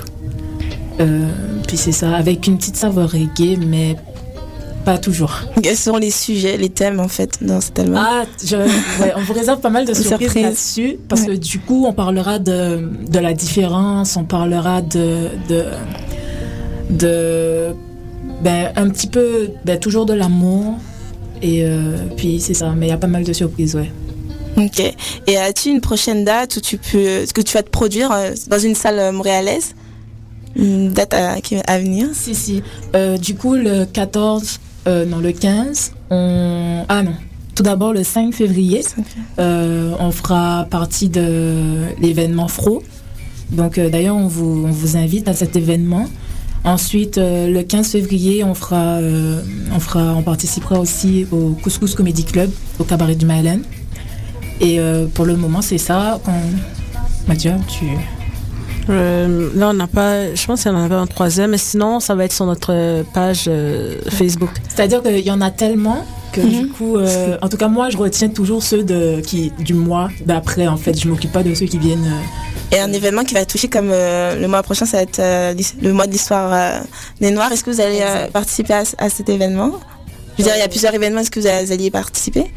Puis 1.67 1.77
c'est 1.77 1.93
ça, 1.93 2.15
avec 2.15 2.47
une 2.47 2.59
petite 2.59 2.77
saveur 2.77 3.11
reggae, 3.11 3.59
mais 3.67 3.97
pas 4.85 4.99
toujours. 4.99 5.33
Quels 5.63 5.77
sont 5.77 5.97
les 5.97 6.11
sujets, 6.11 6.57
les 6.57 6.69
thèmes 6.69 7.01
en 7.01 7.09
fait 7.09 7.39
dans 7.43 7.61
cet 7.61 7.79
album? 7.79 7.97
Ah, 7.99 8.25
je, 8.45 8.57
ouais, 8.57 9.13
on 9.17 9.21
vous 9.21 9.33
réserve 9.33 9.61
pas 9.61 9.71
mal 9.71 9.85
de 9.85 9.95
surprises 9.95 10.19
surprise. 10.19 10.43
là-dessus 10.43 10.99
parce 11.09 11.23
que 11.23 11.33
du 11.33 11.59
coup, 11.61 11.85
on 11.87 11.93
parlera 11.93 12.39
de, 12.39 12.89
de 13.09 13.19
la 13.19 13.33
différence, 13.33 14.17
on 14.17 14.25
parlera 14.25 14.83
de 14.83 15.29
de, 15.49 15.65
de 16.91 17.75
ben, 18.43 18.73
un 18.77 18.89
petit 18.89 19.07
peu, 19.07 19.51
ben, 19.65 19.79
toujours 19.79 20.07
de 20.07 20.15
l'amour 20.15 20.79
et 21.41 21.65
euh, 21.65 21.97
puis 22.17 22.41
c'est 22.41 22.55
ça. 22.55 22.73
Mais 22.77 22.87
il 22.87 22.91
y 22.91 22.93
a 22.93 22.99
pas 22.99 23.07
mal 23.07 23.25
de 23.25 23.33
surprises, 23.33 23.75
ouais. 23.75 23.91
Ok. 24.57 24.81
Et 25.27 25.37
as-tu 25.39 25.71
une 25.71 25.81
prochaine 25.81 26.25
date 26.25 26.57
où 26.57 26.61
tu 26.61 26.77
peux, 26.77 27.25
ce 27.27 27.33
que 27.33 27.41
tu 27.41 27.55
vas 27.55 27.63
te 27.63 27.71
produire 27.71 28.13
euh, 28.13 28.33
dans 28.49 28.59
une 28.59 28.75
salle 28.75 28.99
euh, 28.99 29.13
montréalaise? 29.13 29.75
Une 30.55 30.91
date 30.93 31.15
à, 31.15 31.79
venir? 31.79 32.09
Si, 32.13 32.35
si. 32.35 32.63
Euh, 32.95 33.17
du 33.17 33.35
coup, 33.35 33.55
le 33.55 33.87
14, 33.87 34.61
euh, 34.87 35.05
non, 35.05 35.19
le 35.19 35.33
15, 35.33 35.93
on... 36.11 36.85
Ah 36.89 37.03
non. 37.03 37.13
Tout 37.55 37.63
d'abord, 37.63 37.93
le 37.93 38.03
5 38.03 38.33
février, 38.35 38.83
euh, 39.39 39.93
on 40.01 40.11
fera 40.11 40.67
partie 40.71 41.09
de 41.11 41.83
l'événement 42.01 42.49
FRO. 42.49 42.83
Donc, 43.51 43.77
euh, 43.77 43.91
d'ailleurs, 43.91 44.17
on 44.17 44.27
vous, 44.27 44.65
on 44.67 44.71
vous 44.71 44.97
invite 44.97 45.29
à 45.29 45.35
cet 45.35 45.55
événement. 45.57 46.07
Ensuite, 46.65 47.17
le 47.19 47.61
15 47.63 47.89
février, 47.91 48.43
on 48.45 48.55
fera, 48.55 49.01
on 49.75 49.81
fera, 49.81 50.15
on 50.17 50.23
participera 50.23 50.79
aussi 50.79 51.27
au 51.33 51.57
Couscous 51.63 51.95
Comedy 51.97 52.25
Club, 52.25 52.51
au 52.79 52.85
cabaret 52.85 53.17
du 53.17 53.27
Malène. 53.27 53.63
Et 54.61 54.79
pour 55.13 55.25
le 55.27 55.37
moment, 55.37 55.61
c'est 55.61 55.77
ça. 55.79 56.21
qu'on- 56.25 56.31
Mathieu, 57.27 57.53
tu... 57.69 57.87
Euh, 58.91 59.49
là, 59.55 59.69
on 59.71 59.75
n'a 59.75 59.87
pas. 59.87 60.35
Je 60.35 60.45
pense 60.47 60.63
qu'il 60.63 60.73
y 60.73 60.75
en 60.75 60.83
avait 60.83 60.95
un 60.95 61.07
troisième, 61.07 61.51
mais 61.51 61.59
sinon, 61.59 62.01
ça 62.01 62.15
va 62.15 62.25
être 62.25 62.33
sur 62.33 62.47
notre 62.47 63.05
page 63.15 63.45
euh, 63.49 63.97
Facebook. 64.11 64.51
C'est-à-dire 64.69 65.03
qu'il 65.03 65.21
y 65.21 65.31
en 65.31 65.41
a 65.41 65.51
tellement 65.51 66.05
que 66.33 66.41
du 66.41 66.69
coup, 66.69 66.97
euh, 66.97 67.37
en 67.43 67.49
tout 67.49 67.57
cas 67.59 67.69
moi, 67.69 67.91
je 67.91 67.97
retiens 67.99 68.29
toujours 68.29 68.63
ceux 68.63 68.83
de, 68.83 69.21
qui, 69.21 69.53
du 69.59 69.75
mois 69.75 70.09
d'après. 70.25 70.67
En 70.67 70.77
fait, 70.79 70.99
je 70.99 71.07
m'occupe 71.09 71.31
pas 71.33 71.43
de 71.43 71.55
ceux 71.55 71.67
qui 71.67 71.79
viennent. 71.79 72.07
euh, 72.07 72.77
Et 72.77 72.81
un 72.81 72.93
événement 72.93 73.23
qui 73.23 73.35
va 73.35 73.45
toucher 73.45 73.69
comme 73.69 73.91
euh, 73.93 74.41
le 74.41 74.49
mois 74.49 74.63
prochain, 74.63 74.87
ça 74.87 74.97
va 74.97 75.03
être 75.03 75.19
euh, 75.19 75.55
le 75.83 75.93
mois 75.93 76.07
de 76.07 76.13
l'histoire 76.13 76.51
euh, 76.53 76.81
des 77.21 77.31
Noirs. 77.31 77.53
Est-ce 77.53 77.63
que 77.63 77.71
vous 77.71 77.81
allez 77.83 78.01
euh, 78.01 78.29
participer 78.29 78.73
à, 78.73 78.83
à 78.99 79.09
cet 79.11 79.29
événement? 79.29 79.73
Je 80.39 80.43
veux 80.43 80.45
dire, 80.49 80.57
il 80.57 80.61
y 80.61 80.65
a 80.65 80.69
plusieurs 80.69 80.95
événements. 80.95 81.21
Est-ce 81.21 81.31
que 81.31 81.39
vous 81.39 81.47
allez, 81.47 81.67
vous 81.67 81.73
alliez 81.73 81.87
y 81.87 81.91
participer? 81.91 82.51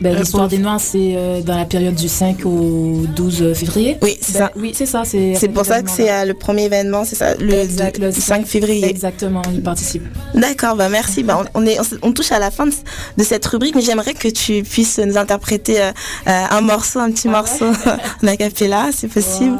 Ben, 0.00 0.16
L'histoire 0.16 0.48
des 0.48 0.58
Noirs, 0.58 0.80
c'est 0.80 1.14
euh, 1.16 1.40
dans 1.40 1.56
la 1.56 1.64
période 1.64 1.94
du 1.94 2.08
5 2.08 2.44
au 2.44 3.04
12 3.14 3.54
février. 3.54 3.96
Oui, 4.02 4.16
c'est 4.20 4.32
Ben, 4.34 4.38
ça. 4.38 4.52
Oui, 4.56 4.72
c'est 4.74 4.86
ça. 4.86 5.02
C'est 5.04 5.34
C'est 5.36 5.48
pour 5.48 5.64
ça 5.64 5.82
que 5.82 5.90
c'est 5.90 6.10
euh, 6.10 6.24
le 6.24 6.34
premier 6.34 6.64
événement, 6.64 7.04
c'est 7.04 7.16
ça, 7.16 7.34
le, 7.36 7.52
Exact, 7.54 7.98
le 7.98 8.10
5 8.12 8.46
février. 8.46 8.88
Exactement, 8.88 9.42
on 9.48 9.52
y 9.54 9.60
participe. 9.60 10.02
D'accord, 10.34 10.76
bah 10.76 10.88
merci. 10.88 11.22
Bah, 11.22 11.42
on, 11.54 11.62
on 11.62 11.66
est, 11.66 11.78
on, 12.02 12.12
touche 12.12 12.32
à 12.32 12.38
la 12.38 12.50
fin 12.50 12.66
de, 12.66 12.72
de 13.16 13.24
cette 13.24 13.44
rubrique, 13.46 13.74
mais 13.74 13.82
j'aimerais 13.82 14.14
que 14.14 14.28
tu 14.28 14.62
puisses 14.62 14.98
nous 14.98 15.16
interpréter 15.16 15.80
euh, 15.80 15.90
euh, 16.26 16.42
un 16.50 16.60
morceau, 16.60 16.98
un 17.00 17.10
petit 17.10 17.28
morceau 17.28 17.66
en 18.22 18.26
acapella, 18.26 18.90
c'est 18.92 19.08
possible. 19.08 19.58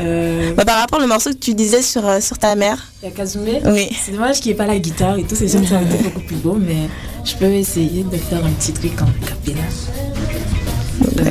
Euh, 0.00 0.52
Bah, 0.54 0.64
par 0.64 0.78
rapport 0.80 1.00
au 1.02 1.06
morceau 1.06 1.30
que 1.30 1.36
tu 1.38 1.54
disais 1.54 1.82
sur, 1.82 2.06
euh, 2.06 2.20
sur 2.20 2.38
ta 2.38 2.54
mère. 2.54 2.92
Oui. 3.66 3.88
C'est 4.04 4.12
dommage 4.12 4.36
qu'il 4.40 4.46
n'y 4.46 4.52
ait 4.52 4.56
pas 4.56 4.66
la 4.66 4.78
guitare 4.78 5.18
et 5.18 5.24
tout. 5.24 5.34
C'est 5.34 5.48
sûr 5.48 5.60
que 5.60 5.66
ça 5.66 5.74
aurait 5.76 5.84
été 5.84 5.98
beaucoup 6.04 6.20
plus 6.20 6.36
beau, 6.36 6.54
mais 6.54 6.88
je 7.24 7.34
peux 7.36 7.46
essayer 7.46 8.04
de 8.04 8.16
faire 8.16 8.44
un 8.44 8.50
petit 8.50 8.72
truc 8.72 8.92
en 9.00 9.06
capella. 9.26 9.62
Euh, 11.18 11.30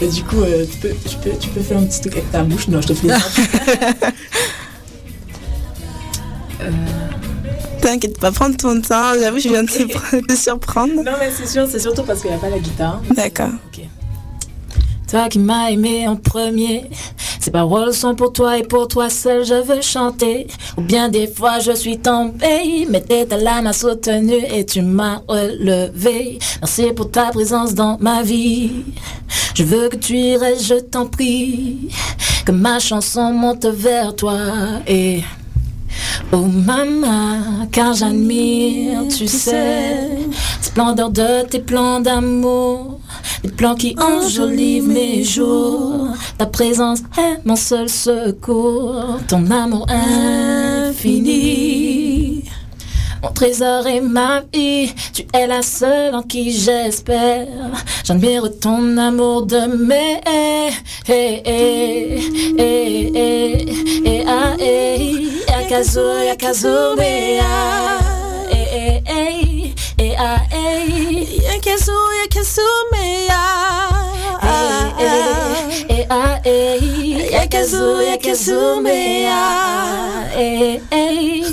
et 0.00 0.06
du 0.10 0.22
coup, 0.24 0.42
tu, 0.70 0.76
peux, 0.78 0.90
tu, 1.08 1.16
peux, 1.16 1.30
tu 1.38 1.48
peux 1.50 1.60
faire 1.60 1.78
un 1.78 1.84
petit 1.84 2.00
truc 2.00 2.14
avec 2.14 2.30
ta 2.32 2.42
bouche. 2.42 2.68
Non, 2.68 2.80
je 2.80 2.88
te 2.88 2.94
fais 2.94 3.08
T'inquiète 7.80 8.18
pas, 8.20 8.30
prends 8.30 8.52
ton 8.52 8.80
temps. 8.80 9.12
J'avoue, 9.20 9.38
je 9.40 9.48
viens 9.48 9.64
de 9.64 9.68
te 9.68 10.34
surprendre. 10.36 10.94
Non, 10.94 11.12
mais 11.18 11.30
c'est 11.36 11.48
sûr, 11.48 11.66
c'est 11.68 11.80
surtout 11.80 12.04
parce 12.04 12.20
qu'il 12.20 12.30
n'y 12.30 12.36
a 12.36 12.38
pas 12.38 12.48
la 12.48 12.60
guitare. 12.60 13.02
D'accord. 13.14 13.50
Toi 15.12 15.28
qui 15.28 15.40
m'as 15.40 15.68
aimé 15.68 16.08
en 16.08 16.16
premier, 16.16 16.88
ces 17.38 17.50
paroles 17.50 17.92
sont 17.92 18.14
pour 18.14 18.32
toi 18.32 18.56
et 18.56 18.62
pour 18.62 18.88
toi 18.88 19.10
seul 19.10 19.44
je 19.44 19.52
veux 19.52 19.82
chanter. 19.82 20.46
Ou 20.78 20.80
bien 20.80 21.10
des 21.10 21.26
fois 21.26 21.58
je 21.58 21.72
suis 21.72 21.98
tombée, 21.98 22.86
mais 22.88 23.02
t'étais 23.02 23.36
là, 23.36 23.60
m'a 23.60 23.74
soutenu 23.74 24.36
et 24.50 24.64
tu 24.64 24.80
m'as 24.80 25.20
relevé. 25.28 26.38
Merci 26.62 26.94
pour 26.96 27.10
ta 27.10 27.26
présence 27.26 27.74
dans 27.74 27.98
ma 28.00 28.22
vie. 28.22 28.72
Je 29.54 29.64
veux 29.64 29.90
que 29.90 29.96
tu 29.96 30.34
restes, 30.38 30.64
je 30.64 30.76
t'en 30.76 31.04
prie. 31.04 31.90
Que 32.46 32.52
ma 32.52 32.78
chanson 32.78 33.34
monte 33.34 33.66
vers 33.66 34.16
toi 34.16 34.38
et 34.86 35.22
Oh 36.32 36.46
maman, 36.46 37.66
car 37.70 37.92
j'admire, 37.92 39.02
tu 39.14 39.28
sais, 39.28 40.08
splendeur 40.62 41.10
de 41.10 41.42
tes 41.46 41.58
plans 41.58 42.00
d'amour, 42.00 43.00
les 43.44 43.50
plans 43.50 43.74
qui 43.74 43.96
enjolivent 43.98 44.88
mes 44.88 45.24
jours. 45.24 46.08
Ta 46.38 46.46
présence 46.46 47.00
est 47.18 47.44
mon 47.44 47.56
seul 47.56 47.88
secours, 47.88 49.18
ton 49.28 49.50
amour 49.50 49.86
infini. 50.88 51.42
Mon 53.22 53.30
trésor 53.30 53.86
est 53.86 54.00
ma 54.00 54.42
vie, 54.52 54.92
tu 55.12 55.24
es 55.32 55.46
la 55.46 55.62
seule 55.62 56.12
en 56.14 56.22
qui 56.22 56.50
j'espère. 56.50 57.46
J'admire 58.04 58.48
ton 58.60 58.96
amour 58.96 59.46
de 59.46 59.60
mes. 59.86 60.20
Eh, 60.26 60.70
eh, 61.08 61.42
eh, 61.46 62.20
eh, 62.58 63.64
eh, 64.04 64.24
ah, 64.26 64.56
eh, 64.58 65.28
Yakazo, 65.48 66.18
yakazo, 66.24 66.96
me, 66.96 67.38
ah, 67.40 68.00
eh, 69.98 70.14
eh, 70.14 70.14
eh, 70.14 70.14
eh, 70.14 70.16
ah, 70.18 70.46
eh, 70.52 71.40
Yakazo, 71.42 71.92
yakazo, 72.22 72.66
me, 72.92 73.28
ah, 73.30 73.90
eh, 74.42 75.04
eh, 75.04 75.14
eh, 75.88 76.06
ah, 76.10 76.40
eh, 76.44 76.80
me, 78.82 79.26
ah, 79.28 80.24
eh, 80.34 80.80
eh, 80.90 81.44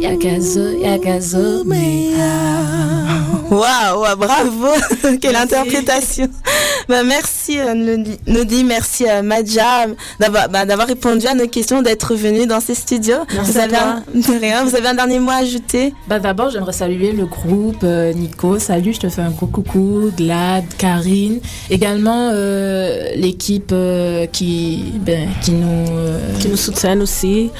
Yakazo, 0.00 0.64
yakazo, 0.80 1.64
me, 1.64 2.14
ah. 2.20 3.26
Waouh, 3.50 4.00
wow, 4.02 4.16
bravo, 4.16 4.72
quelle 5.20 5.36
interprétation. 5.36 6.28
Bah, 6.88 7.02
merci 7.02 7.58
euh, 7.58 7.74
Nodi, 8.26 8.62
merci 8.64 9.06
euh, 9.08 9.22
Madja 9.22 9.86
d'avoir 10.20 10.48
bah, 10.48 10.64
d'avoir 10.64 10.86
répondu 10.86 11.26
à 11.26 11.34
nos 11.34 11.48
questions, 11.48 11.82
d'être 11.82 12.14
venu 12.14 12.46
dans 12.46 12.60
ces 12.60 12.74
studios. 12.74 13.16
Merci 13.34 13.52
vous 13.52 13.58
à 13.58 13.62
avez 13.62 13.76
un, 13.76 14.02
de 14.14 14.40
rien, 14.40 14.64
vous 14.64 14.74
avez 14.76 14.88
un 14.88 14.94
dernier 14.94 15.18
mot 15.18 15.30
à 15.30 15.36
ajouter? 15.36 15.92
Bah 16.08 16.18
d'abord, 16.20 16.50
j'aimerais 16.50 16.72
saluer 16.72 17.12
le 17.12 17.26
groupe 17.26 17.82
euh, 17.82 18.12
Nico. 18.12 18.58
Salut, 18.58 18.92
je 18.92 19.00
te 19.00 19.08
fais 19.08 19.22
un 19.22 19.30
gros 19.30 19.46
coucou. 19.46 20.10
Glad, 20.16 20.64
Karine, 20.78 21.40
également 21.70 22.30
euh, 22.32 23.10
l'équipe 23.16 23.70
euh, 23.72 24.26
qui 24.26 24.92
ben, 25.00 25.28
qui 25.42 25.52
nous 25.52 25.86
euh, 25.90 26.20
qui 26.38 26.48
nous 26.48 26.56
soutiennent 26.56 27.02
aussi, 27.02 27.50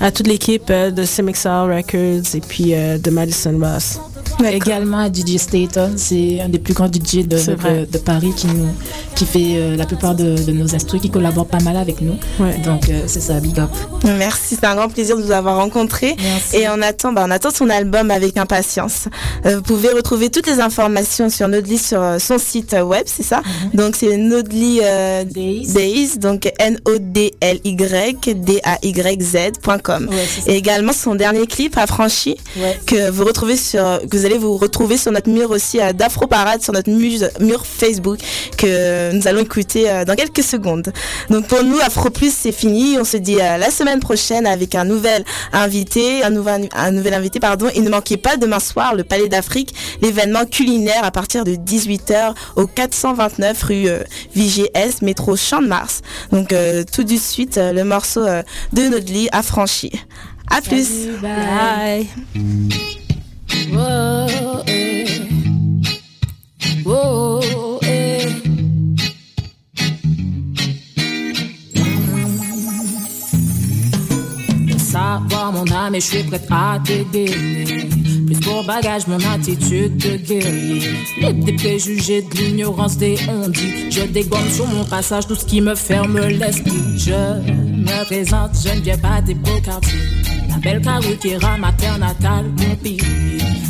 à 0.00 0.10
toute 0.10 0.26
l'équipe 0.26 0.68
euh, 0.70 0.90
de 0.90 1.04
CMXR 1.04 1.66
Records 1.68 2.34
et 2.34 2.40
puis 2.40 2.74
euh, 2.74 2.98
de 2.98 3.10
Madison 3.10 3.58
Ross. 3.58 3.98
Également 4.44 4.98
à 4.98 5.08
DJ 5.08 5.36
Staton, 5.38 5.92
c'est 5.96 6.40
un 6.40 6.48
des 6.48 6.58
plus 6.58 6.74
grands 6.74 6.86
DJ 6.90 7.26
de, 7.26 7.98
Paris 7.98 8.32
qui 8.36 8.46
nous 8.48 8.68
qui 9.14 9.26
fait 9.26 9.54
euh, 9.56 9.76
la 9.76 9.86
plupart 9.86 10.14
de, 10.14 10.36
de 10.36 10.52
nos 10.52 10.74
instrus, 10.74 11.00
qui 11.00 11.08
collabore 11.10 11.46
pas 11.46 11.60
mal 11.60 11.76
avec 11.76 12.00
nous. 12.00 12.16
Donc 12.64 12.88
euh, 12.88 13.02
c'est 13.06 13.20
ça, 13.20 13.38
big 13.40 13.58
up. 13.60 13.70
Merci, 14.04 14.56
c'est 14.60 14.66
un 14.66 14.74
grand 14.74 14.88
plaisir 14.88 15.16
de 15.16 15.22
vous 15.22 15.30
avoir 15.30 15.56
rencontré. 15.56 16.16
Et 16.52 16.68
on 16.68 16.82
attend, 16.82 17.12
bah, 17.12 17.24
on 17.26 17.30
attend 17.30 17.50
son 17.50 17.70
album 17.70 18.10
avec 18.10 18.36
impatience. 18.36 19.08
Euh, 19.46 19.56
vous 19.56 19.62
pouvez 19.62 19.90
retrouver 19.90 20.30
toutes 20.30 20.46
les 20.46 20.60
informations 20.60 21.30
sur 21.30 21.48
Nodly 21.48 21.78
sur 21.78 22.02
son 22.20 22.38
site 22.38 22.74
web, 22.84 23.04
c'est 23.06 23.22
ça? 23.22 23.42
Donc 23.72 23.96
c'est 23.96 24.16
Nodly 24.16 24.80
Days. 25.26 26.18
donc 26.18 26.52
N-O-D-L-Y 26.58 28.34
D-A-Y-Z.com. 28.34 30.08
Ouais. 30.10 30.26
Et 30.52 30.56
également 30.56 30.92
son 30.92 31.14
dernier 31.14 31.46
clip, 31.46 31.76
Affranchi, 31.78 32.36
Ouais. 32.56 32.78
que 32.86 33.10
vous 33.10 33.24
retrouvez 33.24 33.56
sur, 33.56 34.00
que 34.10 34.16
vous 34.16 34.23
vous 34.24 34.30
allez 34.30 34.38
vous 34.38 34.56
retrouver 34.56 34.96
sur 34.96 35.12
notre 35.12 35.28
mur 35.28 35.50
aussi 35.50 35.82
à 35.82 35.92
d'Afro 35.92 36.26
Parade, 36.26 36.62
sur 36.62 36.72
notre 36.72 36.90
mur, 36.90 37.28
mur 37.40 37.66
Facebook 37.66 38.18
que 38.56 39.12
nous 39.12 39.28
allons 39.28 39.40
écouter 39.40 39.90
euh, 39.90 40.06
dans 40.06 40.14
quelques 40.14 40.42
secondes. 40.42 40.94
Donc 41.28 41.46
pour 41.46 41.62
nous, 41.62 41.78
Afro 41.80 42.08
Plus, 42.08 42.32
c'est 42.34 42.50
fini. 42.50 42.96
On 42.98 43.04
se 43.04 43.18
dit 43.18 43.38
à 43.38 43.58
la 43.58 43.70
semaine 43.70 44.00
prochaine 44.00 44.46
avec 44.46 44.74
un 44.76 44.84
nouvel 44.84 45.26
invité, 45.52 46.24
un 46.24 46.30
nouvel, 46.30 46.70
un 46.74 46.90
nouvel 46.90 47.12
invité, 47.12 47.38
pardon. 47.38 47.68
Et 47.74 47.80
ne 47.80 47.90
manquez 47.90 48.16
pas 48.16 48.38
demain 48.38 48.60
soir 48.60 48.94
le 48.94 49.04
Palais 49.04 49.28
d'Afrique, 49.28 49.74
l'événement 50.00 50.46
culinaire 50.46 51.04
à 51.04 51.10
partir 51.10 51.44
de 51.44 51.52
18h 51.52 52.34
au 52.56 52.66
429 52.66 53.62
rue 53.62 53.88
euh, 53.88 54.04
VGS, 54.34 55.02
métro 55.02 55.36
Champ 55.36 55.60
de 55.60 55.66
Mars. 55.66 56.00
Donc 56.32 56.54
euh, 56.54 56.82
tout 56.90 57.04
de 57.04 57.16
suite, 57.18 57.58
euh, 57.58 57.72
le 57.74 57.84
morceau 57.84 58.24
euh, 58.24 58.42
de 58.72 58.88
Nodli 58.88 59.28
affranchi. 59.32 59.92
À 60.50 60.62
plus. 60.62 61.08
Bye. 61.20 62.08
Whoa, 63.72 64.62
eh. 64.66 65.06
Whoa, 66.84 67.78
eh. 67.82 68.04
Mon 75.52 75.70
âme 75.70 75.94
et 75.94 76.00
je 76.00 76.06
suis 76.06 76.22
prête 76.24 76.48
à 76.50 76.80
t'aider. 76.82 78.03
Plus 78.26 78.40
pour 78.40 78.64
bagage, 78.64 79.06
mon 79.06 79.18
attitude 79.34 79.96
de 79.96 80.16
guerrier. 80.16 80.80
Libre 81.20 81.44
des 81.44 81.52
préjugés, 81.52 82.22
de 82.22 82.36
l'ignorance 82.36 82.96
des 82.96 83.18
on-dit. 83.28 83.90
Je 83.90 84.02
dégomme 84.02 84.48
sur 84.50 84.66
mon 84.66 84.84
passage 84.84 85.26
tout 85.26 85.34
ce 85.34 85.44
qui 85.44 85.60
me 85.60 85.74
ferme 85.74 86.18
l'esprit. 86.18 86.98
Je 86.98 87.10
me 87.10 88.04
présente, 88.04 88.52
je 88.64 88.74
ne 88.74 88.80
viens 88.80 88.98
pas 88.98 89.20
des 89.20 89.34
beaux 89.34 89.60
quartiers. 89.62 89.98
La 90.48 90.56
belle 90.56 90.80
Karoukira, 90.80 91.58
ma 91.58 91.72
terre 91.72 91.98
natale, 91.98 92.46
mon 92.58 92.76
pays. 92.76 92.98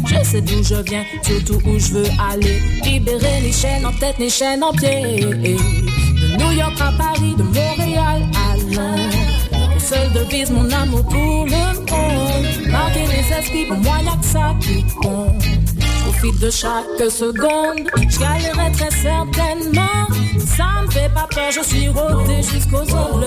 Je 0.07 0.25
sais 0.25 0.41
d'où 0.41 0.63
je 0.63 0.83
viens, 0.89 1.05
surtout 1.23 1.61
où 1.67 1.79
je 1.79 1.95
veux 1.95 2.09
aller. 2.31 2.61
Libérer 2.85 3.41
les 3.43 3.53
chaînes 3.53 3.87
en 3.87 3.93
tête, 3.93 4.17
les 4.19 4.31
chaînes 4.31 4.63
en 4.63 4.73
pied. 4.73 5.21
De 5.21 6.37
New 6.39 6.53
York 6.53 6.81
à 6.81 6.93
Paris, 6.93 7.35
de 7.37 7.43
Montréal. 7.43 8.23
Seule 9.95 10.13
devise 10.13 10.51
mon 10.51 10.69
amour 10.73 11.05
pour 11.05 11.47
le 11.47 11.51
monde. 11.51 12.69
Marquer 12.69 13.07
les 13.07 13.33
esprits, 13.33 13.67
pour 13.67 13.77
moi 13.79 13.97
y'a 14.05 14.17
que 14.17 14.27
ça 14.27 14.55
qui 14.61 14.83
compte. 15.01 15.45
Profite 16.03 16.41
de 16.41 16.51
chaque 16.51 17.11
seconde, 17.11 17.89
je 17.97 18.73
très 18.77 18.91
certainement. 18.91 20.07
Ça 20.57 20.83
me 20.83 20.91
fait 20.91 21.13
pas 21.15 21.29
peur, 21.33 21.51
je 21.53 21.63
suis 21.63 21.89
rodé 21.89 22.43
jusqu'aux 22.43 22.79
ongles. 22.79 23.27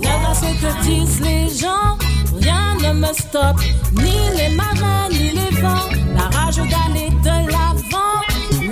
Rien 0.00 0.20
à 0.30 0.34
ce 0.34 0.48
que 0.60 0.82
disent 0.84 1.20
les 1.20 1.48
gens, 1.60 1.98
rien 2.40 2.74
ne 2.82 2.98
me 2.98 3.12
stoppe. 3.12 3.60
Ni 3.92 4.16
les 4.38 4.54
marins, 4.54 5.08
ni 5.10 5.32
les 5.32 5.60
vents. 5.60 5.90
La 6.16 6.38
rage 6.38 6.56
d'aller 6.56 7.10
de 7.10 7.50
l'avant. 7.52 8.22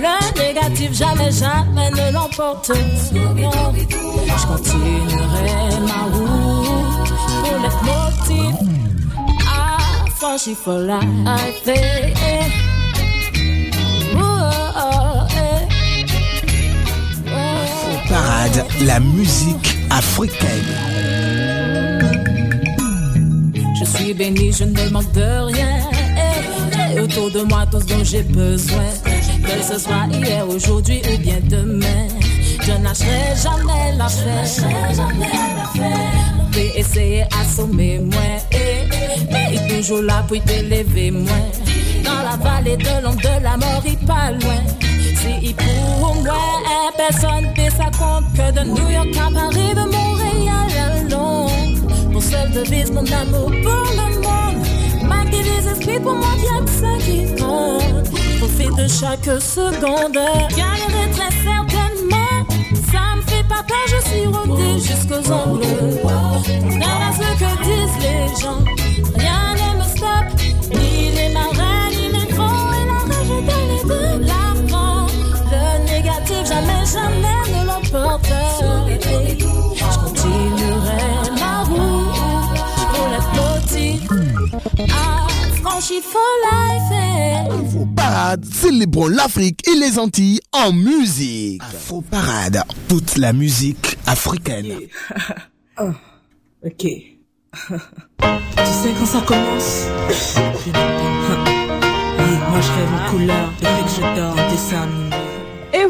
Le 0.03 0.39
négatif, 0.39 0.93
jamais, 0.93 1.31
jamais 1.31 1.91
ne 1.91 2.11
l'emporte. 2.11 2.71
Je 2.73 4.47
continuerai 4.47 5.79
ma 5.87 6.17
route 6.17 6.50
Life. 10.31 10.67
eh, 11.67 12.13
eh. 12.15 12.51
Parade, 18.09 18.65
la 18.85 18.99
musique 19.01 19.77
africaine. 19.89 20.47
Je 23.77 23.85
suis 23.85 24.13
béni, 24.13 24.53
je 24.53 24.63
ne 24.63 24.89
manque 24.89 25.11
de 25.11 25.45
rien. 25.47 25.79
Eh, 26.15 26.93
J'ai 26.93 26.99
autour 27.01 27.29
de 27.31 27.41
moi 27.41 27.65
tout 27.69 27.81
ce 27.81 27.85
dont 27.87 28.03
j'ai 28.03 28.23
besoin. 28.23 28.85
Que 29.43 29.61
ce 29.61 29.77
soit 29.79 30.07
hier, 30.13 30.47
aujourd'hui 30.47 31.01
ou 31.13 31.17
bien 31.19 31.39
demain. 31.43 32.07
Je 32.63 32.71
lâcherai 32.81 33.35
jamais 33.35 33.97
l'affaire. 33.97 34.45
On 36.39 36.45
peut 36.51 36.71
essayer 36.75 37.25
assommer 37.41 37.99
moi. 37.99 38.21
eh, 38.50 38.50
Mais 38.50 38.50
il 38.50 38.50
est 39.53 39.67
toujours 39.67 40.01
là 40.01 40.23
pour 40.27 40.41
t'élever 40.43 41.11
moi. 41.11 41.31
Dans 42.03 42.23
la 42.23 42.37
vallée 42.37 42.77
de 42.77 43.03
l'ombre 43.03 43.21
de 43.21 43.43
la 43.43 43.57
mort, 43.57 43.83
il 43.85 43.97
pas 44.05 44.31
loin. 44.31 44.61
Si 45.21 45.53
pour 45.53 46.15
moi, 46.15 46.33
eh, 46.65 46.97
personne 46.97 47.47
ne 47.57 47.69
ça 47.69 47.89
compte 47.97 48.25
que 48.33 48.51
de 48.51 48.63
New 48.65 48.89
York 48.89 49.09
à 49.15 49.31
Paris, 49.31 49.73
de 49.75 49.85
Montréal 49.95 50.69
à 50.79 51.03
Londres. 51.09 52.11
Pour 52.11 52.23
seule 52.23 52.51
devise 52.51 52.91
mon 52.91 53.05
amour 53.05 53.51
pour 53.63 53.85
le 53.99 54.15
monde. 54.21 54.65
Malgré 55.07 55.43
les 55.43 55.67
esprits, 55.67 55.99
pour 55.99 56.15
moi, 56.15 56.33
bien 56.41 56.65
que 56.65 56.71
ça 56.71 56.93
qui 57.05 57.25
compte? 57.41 58.09
Profite 58.39 58.75
de 58.75 58.87
chaque 58.87 59.41
seconde. 59.41 60.17
Gagnerai 60.49 61.11
très 61.11 61.31
certainement. 61.31 61.70
Peur, 63.67 63.85
je 63.87 64.09
suis 64.09 64.25
rodé 64.25 64.69
jusqu'aux 64.79 65.31
ongles. 65.31 65.61
Derrière 66.79 67.13
ce 67.13 67.27
que 67.39 67.49
disent 67.63 67.99
les 68.01 68.23
gens, 68.41 68.61
rien 69.15 69.43
ne 69.53 69.67
me 69.77 69.83
stoppe. 69.83 70.31
Ni 70.73 71.11
les 71.11 71.29
marins, 71.33 71.80
célébrons 88.61 89.07
l'Afrique 89.07 89.67
et 89.67 89.75
les 89.75 89.97
Antilles 89.97 90.39
en 90.51 90.71
musique. 90.71 91.63
Afro 91.63 92.01
Parade, 92.01 92.61
toute 92.87 93.17
la 93.17 93.33
musique 93.33 93.97
africaine. 94.05 94.77
Oh, 95.79 95.89
ok. 96.65 96.77
tu 96.83 97.67
sais 98.21 98.93
quand 98.97 99.05
ça 99.05 99.21
commence 99.21 99.87
moi 102.49 102.61
je 102.61 102.71
rêve 102.71 102.93
en 102.93 103.11
couleur 103.11 103.51
depuis 103.59 103.83
que 103.83 103.89
je 103.89 104.01
dors 104.15 104.31
en 104.31 104.51
dessin 104.51 104.83
animé. 104.83 105.30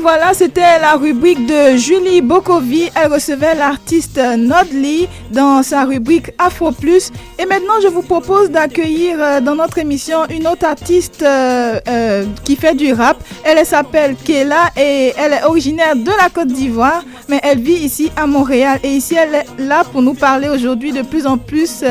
Voilà, 0.02 0.34
c'était 0.34 0.80
la 0.80 0.96
rubrique 0.96 1.46
de 1.46 1.78
Julie 1.78 2.22
Bokovi. 2.22 2.90
Elle 2.96 3.14
recevait 3.14 3.54
l'artiste 3.54 4.18
Nodli 4.18 5.08
dans 5.32 5.62
sa 5.62 5.86
rubrique 5.86 6.32
Afro 6.40 6.72
Plus. 6.72 7.12
Et 7.38 7.46
maintenant, 7.46 7.76
je 7.84 7.88
vous 7.88 8.02
propose 8.02 8.50
d'accueillir 8.50 9.18
euh, 9.20 9.42
dans 9.42 9.54
notre 9.54 9.78
émission 9.78 10.26
une 10.32 10.48
autre 10.48 10.66
artiste 10.66 11.22
euh, 11.22 11.80
euh, 11.88 12.26
qui 12.44 12.56
fait 12.56 12.74
du 12.74 12.94
rap. 12.94 13.18
Elle 13.44 13.64
s'appelle 13.64 14.16
Kela 14.26 14.72
et 14.76 15.14
elle 15.16 15.34
est 15.34 15.44
originaire 15.44 15.96
de 15.96 16.12
la 16.20 16.30
Côte 16.30 16.48
d'Ivoire, 16.48 17.04
mais 17.30 17.40
elle 17.44 17.60
vit 17.60 17.74
ici 17.74 18.12
à 18.18 18.26
Montréal. 18.26 18.80
Et 18.84 18.90
ici, 18.90 19.16
elle 19.16 19.36
est 19.36 19.46
là 19.60 19.84
pour 19.84 20.02
nous 20.02 20.16
parler 20.16 20.50
aujourd'hui 20.50 20.94
de 20.94 21.04
plus 21.04 21.28
en 21.28 21.38
plus 21.38 21.84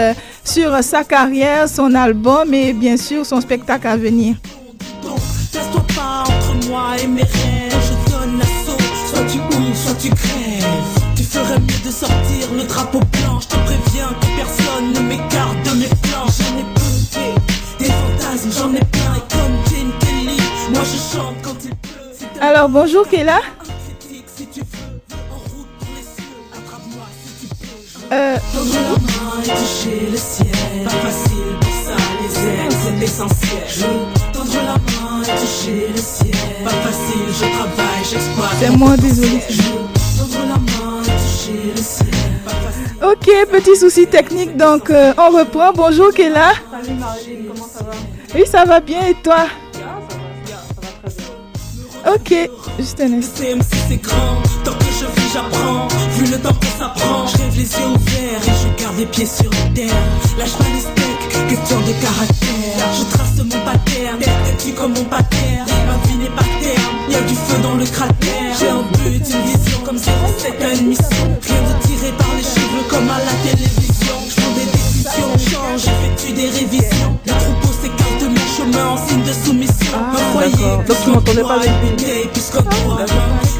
sur 0.44 0.82
sa 0.82 1.04
carrière, 1.04 1.68
son 1.68 1.94
album 1.94 2.52
et 2.54 2.72
bien 2.72 2.96
sûr 2.96 3.24
son 3.24 3.40
spectacle 3.40 3.86
à 3.86 3.96
venir. 3.96 4.34
Soit 9.90 9.98
tu 10.00 10.10
crèves. 10.10 10.64
Tu 11.16 11.22
ferais 11.22 11.58
mieux 11.58 11.84
de 11.84 11.90
sortir 11.90 12.52
le 12.54 12.64
drapeau 12.64 13.00
blanc. 13.00 13.40
Je 13.40 13.48
te 13.48 13.56
préviens 13.56 14.08
que 14.20 14.26
personne 14.36 14.92
ne 14.92 15.00
m'écarte 15.00 15.56
de 15.64 15.70
mes 15.78 15.88
plans. 15.88 16.26
J'en 16.26 16.58
ai 16.58 16.64
peu, 16.74 17.84
des 17.84 17.90
fantasmes, 17.90 18.50
j'en 18.56 18.74
ai 18.74 18.84
plein. 18.84 19.14
Et 19.16 19.24
comme 19.32 19.54
Jane 19.70 19.92
Kelly, 20.00 20.40
moi 20.72 20.82
je 20.84 21.16
chante 21.16 21.36
quand 21.42 21.56
il 21.64 21.70
pleut. 21.70 22.40
Alors 22.40 22.68
bonjour. 22.68 23.04
Je 23.10 23.18
Euh, 28.12 28.38
ciel. 30.16 30.84
Pas 30.84 30.90
facile 30.90 31.69
c'est 32.40 33.04
essentiel. 33.04 33.64
Je 33.68 33.84
tendre 34.32 34.60
la 34.66 34.74
main 34.74 35.22
et 35.22 35.26
toucher 35.40 35.88
le 35.94 36.00
ciel. 36.00 36.30
Pas 36.64 36.70
facile, 36.70 37.26
je 37.28 37.46
travaille, 37.56 38.04
j'exploite. 38.10 38.56
C'est 38.58 38.70
moi, 38.70 38.96
désolé. 38.96 39.40
Je 39.48 39.62
tendre 40.18 40.42
la 40.48 40.56
main 40.56 41.02
et 41.02 41.06
toucher 41.06 41.60
le 41.76 41.82
ciel. 41.82 42.08
Pas 42.44 42.50
facile. 42.50 42.90
Ok, 43.02 43.26
petit 43.50 43.76
souci 43.76 44.06
technique, 44.06 44.56
donc 44.56 44.90
euh, 44.90 45.12
on 45.16 45.30
reprend. 45.36 45.72
Bonjour 45.72 46.12
Kela. 46.12 46.52
Salut 46.70 46.98
Marie, 46.98 47.46
comment 47.48 47.68
ça 47.68 47.84
va? 47.84 47.92
Oui, 48.34 48.42
ça 48.46 48.64
va 48.64 48.80
bien 48.80 49.06
et 49.06 49.14
toi? 49.14 49.46
Bien, 49.72 49.82
ça 50.08 50.16
va 50.16 50.28
bien, 50.44 50.56
ça 50.68 50.74
va 50.80 50.90
très 51.08 51.12
bien. 51.16 52.12
Ok, 52.14 52.50
juste 52.78 53.00
un 53.00 53.12
instant. 53.14 53.44
J'apprends. 55.32 55.86
Vu 56.16 56.26
le 56.26 56.38
temps 56.38 56.54
que 56.54 56.66
ça 56.66 56.92
prend, 56.96 57.26
je 57.28 57.36
rêve 57.38 57.54
les 57.54 57.62
yeux 57.62 57.88
ouverts 57.94 58.42
et 58.42 58.56
je 58.62 58.82
garde 58.82 58.96
les 58.98 59.06
pieds 59.06 59.26
sur 59.26 59.50
terre. 59.74 59.94
Lâche 60.38 60.56
pas 60.58 60.64
les 60.74 60.80
steaks, 60.80 61.48
question 61.48 61.78
de 61.80 61.92
caractère. 62.02 62.86
Je 62.98 63.04
trace 63.14 63.36
mon 63.38 63.60
pattern, 63.64 64.18
têtu 64.18 64.72
comme 64.74 64.92
mon 64.92 65.04
pattern. 65.04 65.66
Ma 65.86 66.08
vie 66.08 66.18
n'est 66.18 66.34
pas 66.34 66.42
terme, 66.60 66.96
y 67.08 67.14
a 67.14 67.20
du 67.20 67.34
feu 67.34 67.58
dans 67.62 67.74
le 67.74 67.84
cratère. 67.84 68.54
J'ai 68.58 68.68
un 68.68 68.82
but, 68.82 69.22
une 69.30 69.42
vision 69.46 69.80
comme 69.84 69.98
si 69.98 70.10
c'était 70.38 70.74
une 70.76 70.88
mission. 70.88 71.26
Rien 71.46 71.62
de 71.62 71.86
tiré 71.86 72.12
par 72.18 72.34
les 72.36 72.42
cheveux 72.42 72.84
comme 72.88 73.08
à 73.08 73.18
la 73.18 73.50
télévision. 73.50 74.16
Je 74.28 74.34
prends 74.34 74.54
des 74.58 74.66
décisions, 74.66 75.32
change, 75.38 75.80
j'effectue 75.84 76.32
des 76.32 76.50
révisions? 76.50 77.20
Mon 78.72 78.92
en 78.92 78.96
signe 78.96 79.22
de 79.22 79.32
soumission. 79.32 79.98
D'accord. 80.38 80.84
Donc 80.86 80.96
tu 81.04 81.10
m'entendais 81.10 81.42
pas 81.42 81.54
avec 81.54 81.70
lui. 81.70 81.96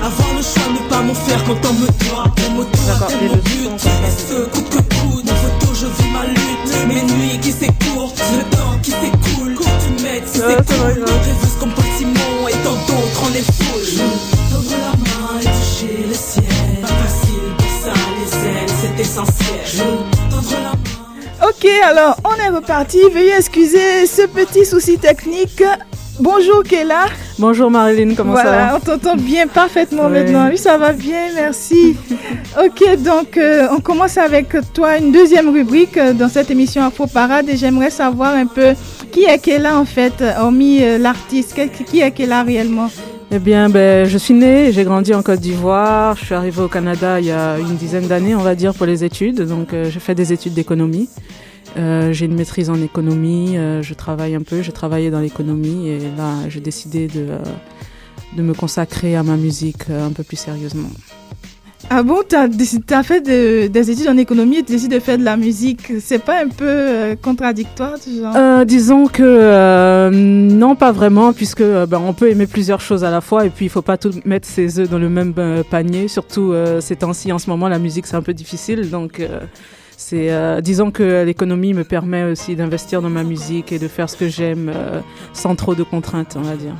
Avoir 0.02 0.30
le 0.36 0.42
choix, 0.42 0.68
ne 0.72 0.88
pas 0.88 1.02
m'en 1.02 1.14
faire 1.14 1.42
quand 1.44 1.68
on 1.68 1.72
me 1.74 1.86
doit. 1.86 2.24
On 2.48 2.52
me 2.52 2.64
doit, 2.64 3.08
c'est 3.08 3.28
mon 3.28 3.36
but. 3.36 3.80
Et 4.06 4.11
ce 4.11 4.36
coûte 4.50 4.68
que 4.70 4.76
coûte, 4.76 5.30
en 5.30 5.34
photo, 5.34 5.74
je 5.74 5.86
vis 5.86 6.11
ma 6.12 6.26
lutte. 6.26 6.86
Mes 6.88 7.02
nuits 7.02 7.38
qui 7.40 7.52
s'écourtent, 7.52 8.22
le 8.36 8.44
temps 8.56 8.78
qui 8.82 8.90
s'écoule. 8.90 9.56
Tu 9.58 10.02
m'aides 10.02 10.26
si 10.26 10.38
c'est 10.38 10.64
cool. 10.66 11.04
Comme 11.58 11.72
Paul 11.72 11.84
Simon 11.98 12.48
et 12.48 12.52
tant 12.64 12.78
d'autres, 12.86 13.22
on 13.24 13.34
est 13.34 13.52
full. 13.52 13.84
Tendre 14.50 14.70
la 14.70 14.94
main 14.96 15.40
et 15.40 15.44
toucher 15.44 16.06
le 16.08 16.14
ciel. 16.14 16.80
Pas 16.80 16.88
facile 16.88 17.50
pour 17.58 17.72
ça, 17.84 17.94
les 18.16 18.48
ailes, 18.48 18.74
c'est 18.80 19.00
essentiel. 19.00 20.09
Ok, 21.62 21.68
alors 21.84 22.16
on 22.24 22.42
est 22.42 22.48
reparti. 22.48 22.98
Veuillez 23.12 23.34
excuser 23.36 24.06
ce 24.06 24.22
petit 24.26 24.64
souci 24.64 24.96
technique. 24.96 25.62
Bonjour 26.18 26.62
Kéla. 26.62 27.04
Bonjour 27.38 27.70
Marilyn, 27.70 28.14
comment 28.14 28.32
voilà, 28.32 28.50
ça 28.50 28.56
va 28.72 28.76
on 28.76 28.80
t'entend 28.80 29.16
bien 29.16 29.46
parfaitement 29.46 30.08
maintenant. 30.08 30.48
Oui, 30.50 30.56
ça 30.56 30.78
va 30.78 30.92
bien, 30.92 31.26
merci. 31.34 31.96
ok, 32.58 33.02
donc 33.02 33.36
euh, 33.36 33.68
on 33.76 33.80
commence 33.80 34.16
avec 34.16 34.54
toi 34.72 34.96
une 34.96 35.12
deuxième 35.12 35.50
rubrique 35.50 35.96
euh, 35.98 36.14
dans 36.14 36.28
cette 36.30 36.50
émission 36.50 36.82
Afro 36.82 37.06
Parade 37.06 37.48
et 37.50 37.56
j'aimerais 37.58 37.90
savoir 37.90 38.34
un 38.34 38.46
peu 38.46 38.72
qui 39.12 39.24
est 39.24 39.38
Kéla 39.38 39.78
en 39.78 39.84
fait, 39.84 40.14
hormis 40.40 40.82
euh, 40.82 40.96
l'artiste. 40.98 41.58
Qui- 41.86 42.00
est 42.00 42.11
Kéla 42.12 42.42
réellement? 42.42 42.90
Eh 43.32 43.38
bien, 43.38 43.68
ben, 43.68 44.06
je 44.06 44.18
suis 44.18 44.34
née, 44.34 44.72
j'ai 44.72 44.82
grandi 44.84 45.14
en 45.14 45.22
Côte 45.22 45.38
d'Ivoire. 45.40 46.16
Je 46.16 46.24
suis 46.24 46.34
arrivée 46.34 46.62
au 46.62 46.68
Canada 46.68 47.20
il 47.20 47.26
y 47.26 47.30
a 47.30 47.58
une 47.58 47.76
dizaine 47.76 48.08
d'années, 48.08 48.34
on 48.34 48.40
va 48.42 48.54
dire, 48.56 48.74
pour 48.74 48.86
les 48.86 49.04
études. 49.04 49.42
Donc, 49.46 49.72
euh, 49.72 49.88
j'ai 49.88 50.00
fait 50.00 50.16
des 50.16 50.32
études 50.32 50.52
d'économie. 50.54 51.08
Euh, 51.76 52.12
j'ai 52.12 52.26
une 52.26 52.34
maîtrise 52.34 52.68
en 52.70 52.80
économie. 52.82 53.56
euh, 53.56 53.82
je 53.82 53.94
travaille 53.94 54.34
un 54.34 54.42
peu. 54.42 54.62
J'ai 54.62 54.72
travaillé 54.72 55.10
dans 55.10 55.20
l'économie 55.20 55.88
et 55.88 55.98
là, 56.16 56.34
j'ai 56.48 56.60
décidé 56.60 57.06
de, 57.06 57.20
euh, 57.20 57.38
de 58.36 58.42
me 58.42 58.54
consacrer 58.54 59.16
à 59.16 59.22
ma 59.22 59.36
musique 59.36 59.88
un 59.90 60.10
peu 60.10 60.22
plus 60.22 60.36
sérieusement. 60.36 60.90
Ah 61.88 62.02
bon, 62.02 62.18
décidé- 62.50 62.84
t'as 62.86 63.02
fait 63.02 63.20
de- 63.20 63.66
des 63.66 63.90
études 63.90 64.08
en 64.08 64.16
économie 64.16 64.58
et 64.58 64.62
tu 64.62 64.72
décides 64.72 64.92
de 64.92 64.98
faire 65.00 65.16
de 65.18 65.24
la 65.24 65.36
musique. 65.36 65.92
C'est 66.00 66.22
pas 66.22 66.42
un 66.44 66.48
peu 66.48 67.16
contradictoire, 67.22 67.94
tu 67.98 68.20
genre? 68.20 68.64
Disons 68.66 69.06
que 69.06 70.10
non, 70.12 70.76
pas 70.76 70.92
vraiment, 70.92 71.32
puisque 71.32 71.62
ben, 71.62 72.00
on 72.04 72.12
peut 72.12 72.30
aimer 72.30 72.46
plusieurs 72.46 72.80
choses 72.80 73.02
à 73.02 73.10
la 73.10 73.20
fois 73.20 73.46
et 73.46 73.50
puis 73.50 73.66
il 73.66 73.70
faut 73.70 73.82
pas 73.82 73.96
tout 73.96 74.12
mettre 74.24 74.46
ses 74.46 74.78
œufs 74.78 74.88
dans 74.90 74.98
le 74.98 75.08
même 75.08 75.32
panier. 75.70 76.06
Surtout 76.06 76.52
ces 76.80 76.96
temps-ci, 76.96 77.32
en 77.32 77.38
ce 77.38 77.48
moment, 77.50 77.66
la 77.68 77.78
musique 77.78 78.06
c'est 78.06 78.16
un 78.16 78.22
peu 78.22 78.34
difficile, 78.34 78.90
donc 78.90 79.20
c'est 80.01 80.32
euh, 80.32 80.62
disons 80.62 80.90
que 80.90 81.24
l'économie 81.24 81.74
me 81.74 81.84
permet 81.84 82.24
aussi 82.24 82.57
d'investir 82.57 83.03
dans 83.03 83.11
ma 83.11 83.22
musique 83.22 83.70
et 83.70 83.78
de 83.78 83.86
faire 83.86 84.09
ce 84.09 84.16
que 84.16 84.28
j'aime 84.28 84.72
euh, 84.74 85.01
sans 85.34 85.55
trop 85.55 85.74
de 85.74 85.82
contraintes, 85.82 86.36
on 86.38 86.42
va 86.42 86.57
dire. 86.57 86.74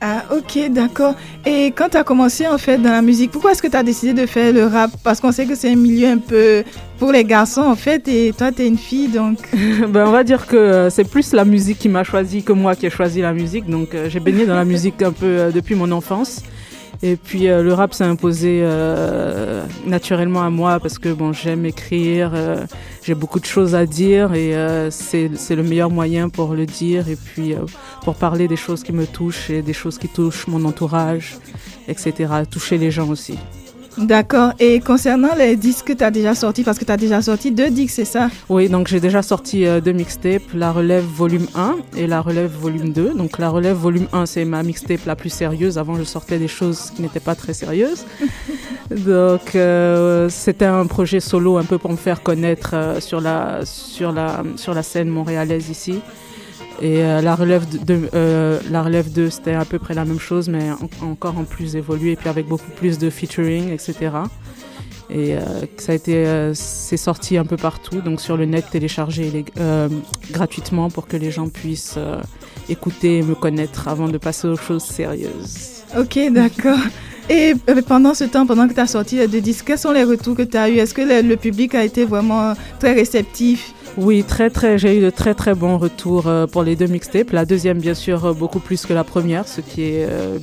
Ah 0.00 0.24
ok, 0.32 0.70
d'accord. 0.70 1.14
Et 1.44 1.66
quand 1.66 1.90
tu 1.90 1.98
as 1.98 2.02
commencé 2.02 2.48
en 2.48 2.56
fait 2.56 2.78
dans 2.78 2.90
la 2.90 3.02
musique, 3.02 3.30
pourquoi 3.30 3.52
est-ce 3.52 3.60
que 3.60 3.68
tu 3.68 3.76
as 3.76 3.82
décidé 3.82 4.14
de 4.14 4.26
faire 4.26 4.54
le 4.54 4.64
rap? 4.64 4.90
Parce 5.04 5.20
qu'on 5.20 5.32
sait 5.32 5.44
que 5.44 5.54
c'est 5.54 5.70
un 5.70 5.76
milieu 5.76 6.08
un 6.08 6.16
peu 6.16 6.64
pour 6.98 7.12
les 7.12 7.24
garçons 7.24 7.60
en 7.60 7.76
fait 7.76 8.08
et 8.08 8.32
toi 8.32 8.50
tu 8.52 8.62
es 8.62 8.68
une 8.68 8.78
fille 8.78 9.08
donc... 9.08 9.38
ben, 9.88 10.06
on 10.06 10.10
va 10.10 10.24
dire 10.24 10.46
que 10.46 10.56
euh, 10.56 10.88
c'est 10.88 11.04
plus 11.04 11.34
la 11.34 11.44
musique 11.44 11.78
qui 11.78 11.90
m'a 11.90 12.04
choisi 12.04 12.42
que 12.42 12.54
moi 12.54 12.74
qui 12.74 12.86
ai 12.86 12.90
choisi 12.90 13.20
la 13.20 13.34
musique. 13.34 13.68
Donc 13.68 13.94
euh, 13.94 14.08
j'ai 14.08 14.18
baigné 14.18 14.46
dans 14.46 14.56
la 14.56 14.64
musique 14.64 15.02
un 15.02 15.12
peu 15.12 15.52
depuis 15.52 15.74
mon 15.74 15.92
enfance. 15.92 16.42
Et 17.04 17.16
puis 17.16 17.48
euh, 17.48 17.64
le 17.64 17.72
rap 17.72 17.94
s'est 17.94 18.04
imposé 18.04 18.60
euh, 18.62 19.64
naturellement 19.84 20.42
à 20.42 20.50
moi 20.50 20.78
parce 20.78 21.00
que 21.00 21.12
bon 21.12 21.32
j'aime 21.32 21.66
écrire, 21.66 22.30
euh, 22.32 22.64
j'ai 23.02 23.16
beaucoup 23.16 23.40
de 23.40 23.44
choses 23.44 23.74
à 23.74 23.86
dire 23.86 24.34
et 24.34 24.52
c'est 24.90 25.28
le 25.28 25.62
meilleur 25.64 25.90
moyen 25.90 26.28
pour 26.28 26.54
le 26.54 26.64
dire 26.64 27.08
et 27.08 27.16
puis 27.16 27.54
pour 28.04 28.14
parler 28.14 28.46
des 28.46 28.56
choses 28.56 28.84
qui 28.84 28.92
me 28.92 29.06
touchent 29.06 29.50
et 29.50 29.62
des 29.62 29.72
choses 29.72 29.98
qui 29.98 30.08
touchent 30.08 30.46
mon 30.46 30.64
entourage, 30.64 31.38
etc. 31.88 32.32
Toucher 32.48 32.78
les 32.78 32.92
gens 32.92 33.08
aussi. 33.08 33.36
D'accord. 33.98 34.52
Et 34.58 34.80
concernant 34.80 35.34
les 35.34 35.56
disques 35.56 35.88
que 35.88 35.92
tu 35.92 36.04
as 36.04 36.10
déjà 36.10 36.34
sortis, 36.34 36.64
parce 36.64 36.78
que 36.78 36.84
tu 36.84 36.92
as 36.92 36.96
déjà 36.96 37.20
sorti 37.20 37.50
deux 37.50 37.70
disques, 37.70 37.94
c'est 37.94 38.04
ça? 38.04 38.30
Oui, 38.48 38.68
donc 38.68 38.88
j'ai 38.88 39.00
déjà 39.00 39.22
sorti 39.22 39.66
euh, 39.66 39.80
deux 39.80 39.92
mixtapes, 39.92 40.42
la 40.54 40.72
relève 40.72 41.04
volume 41.04 41.46
1 41.54 41.76
et 41.96 42.06
la 42.06 42.20
relève 42.20 42.50
volume 42.50 42.92
2. 42.92 43.14
Donc 43.14 43.38
la 43.38 43.50
relève 43.50 43.76
volume 43.76 44.06
1, 44.12 44.26
c'est 44.26 44.44
ma 44.44 44.62
mixtape 44.62 45.04
la 45.06 45.16
plus 45.16 45.30
sérieuse. 45.30 45.78
Avant, 45.78 45.96
je 45.96 46.04
sortais 46.04 46.38
des 46.38 46.48
choses 46.48 46.90
qui 46.94 47.02
n'étaient 47.02 47.20
pas 47.20 47.34
très 47.34 47.52
sérieuses. 47.52 48.04
donc 48.90 49.54
euh, 49.54 50.28
c'était 50.28 50.64
un 50.64 50.86
projet 50.86 51.20
solo 51.20 51.58
un 51.58 51.64
peu 51.64 51.78
pour 51.78 51.90
me 51.90 51.96
faire 51.96 52.22
connaître 52.22 52.70
euh, 52.74 53.00
sur, 53.00 53.20
la, 53.20 53.60
sur, 53.64 54.12
la, 54.12 54.42
sur 54.56 54.74
la 54.74 54.82
scène 54.82 55.08
montréalaise 55.08 55.68
ici. 55.68 56.00
Et 56.82 57.02
euh, 57.04 57.20
la 57.22 57.34
relève 57.36 57.64
de, 57.84 58.08
euh, 58.12 58.58
la 58.70 58.82
relève 58.82 59.10
2, 59.12 59.30
c'était 59.30 59.54
à 59.54 59.64
peu 59.64 59.78
près 59.78 59.94
la 59.94 60.04
même 60.04 60.18
chose, 60.18 60.48
mais 60.48 60.70
en- 60.72 61.06
encore 61.12 61.38
en 61.38 61.44
plus 61.44 61.76
évolué, 61.76 62.12
et 62.12 62.16
puis 62.16 62.28
avec 62.28 62.46
beaucoup 62.48 62.70
plus 62.76 62.98
de 62.98 63.08
featuring, 63.08 63.70
etc. 63.72 63.94
Et 65.08 65.34
euh, 65.36 65.40
ça 65.76 65.92
a 65.92 65.94
été, 65.94 66.50
c'est 66.54 66.96
sorti 66.96 67.36
un 67.38 67.44
peu 67.44 67.56
partout, 67.56 68.00
donc 68.00 68.20
sur 68.20 68.36
le 68.36 68.46
net, 68.46 68.64
téléchargé 68.70 69.44
gratuitement 70.32 70.90
pour 70.90 71.06
que 71.06 71.16
les 71.16 71.30
gens 71.30 71.48
puissent 71.48 71.98
écouter 72.68 73.18
et 73.18 73.22
me 73.22 73.34
connaître 73.34 73.88
avant 73.88 74.08
de 74.08 74.18
passer 74.18 74.48
aux 74.48 74.56
choses 74.56 74.82
sérieuses. 74.84 75.82
Ok, 75.98 76.18
d'accord. 76.32 76.78
Et 77.30 77.54
pendant 77.86 78.14
ce 78.14 78.24
temps, 78.24 78.46
pendant 78.46 78.66
que 78.66 78.74
tu 78.74 78.80
as 78.80 78.86
sorti 78.86 79.16
les 79.16 79.28
deux 79.28 79.40
disques, 79.40 79.66
quels 79.66 79.78
sont 79.78 79.92
les 79.92 80.04
retours 80.04 80.34
que 80.34 80.42
tu 80.42 80.56
as 80.56 80.68
eu? 80.68 80.78
Est-ce 80.78 80.94
que 80.94 81.02
le 81.22 81.36
public 81.36 81.74
a 81.74 81.84
été 81.84 82.04
vraiment 82.04 82.54
très 82.80 82.92
réceptif? 82.94 83.72
Oui, 83.98 84.24
très 84.24 84.48
très, 84.48 84.78
j'ai 84.78 84.96
eu 84.96 85.00
de 85.02 85.10
très 85.10 85.34
très 85.34 85.54
bons 85.54 85.76
retours 85.76 86.26
euh, 86.26 86.46
pour 86.46 86.62
les 86.62 86.76
deux 86.76 86.86
mixtapes. 86.86 87.30
La 87.30 87.44
deuxième, 87.44 87.78
bien 87.78 87.92
sûr, 87.92 88.24
euh, 88.24 88.32
beaucoup 88.32 88.58
plus 88.58 88.86
que 88.86 88.94
la 88.94 89.04
première, 89.04 89.46
ce 89.46 89.60
qui 89.60 89.82
est 89.82 90.06
euh, 90.08 90.38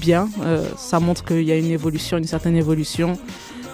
bien. 0.00 0.28
Ça 0.76 1.00
montre 1.00 1.24
qu'il 1.24 1.42
y 1.42 1.52
a 1.52 1.56
une 1.56 1.70
évolution, 1.70 2.16
une 2.18 2.24
certaine 2.24 2.56
évolution. 2.56 3.18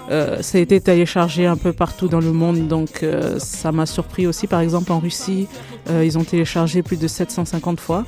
Ça 0.09 0.59
a 0.59 0.61
été 0.61 0.81
téléchargé 0.81 1.47
un 1.47 1.57
peu 1.57 1.73
partout 1.73 2.09
dans 2.09 2.21
le 2.21 2.33
monde, 2.33 2.67
donc 2.67 3.05
ça 3.39 3.71
m'a 3.73 3.87
surpris 3.87 4.27
aussi. 4.27 4.49
Par 4.49 4.61
exemple, 4.61 4.91
en 4.93 4.99
Russie, 4.99 5.47
ils 5.89 6.19
ont 6.19 6.25
téléchargé 6.25 6.83
plus 6.83 6.97
de 6.97 7.07
750 7.07 7.81
fois, 7.81 8.05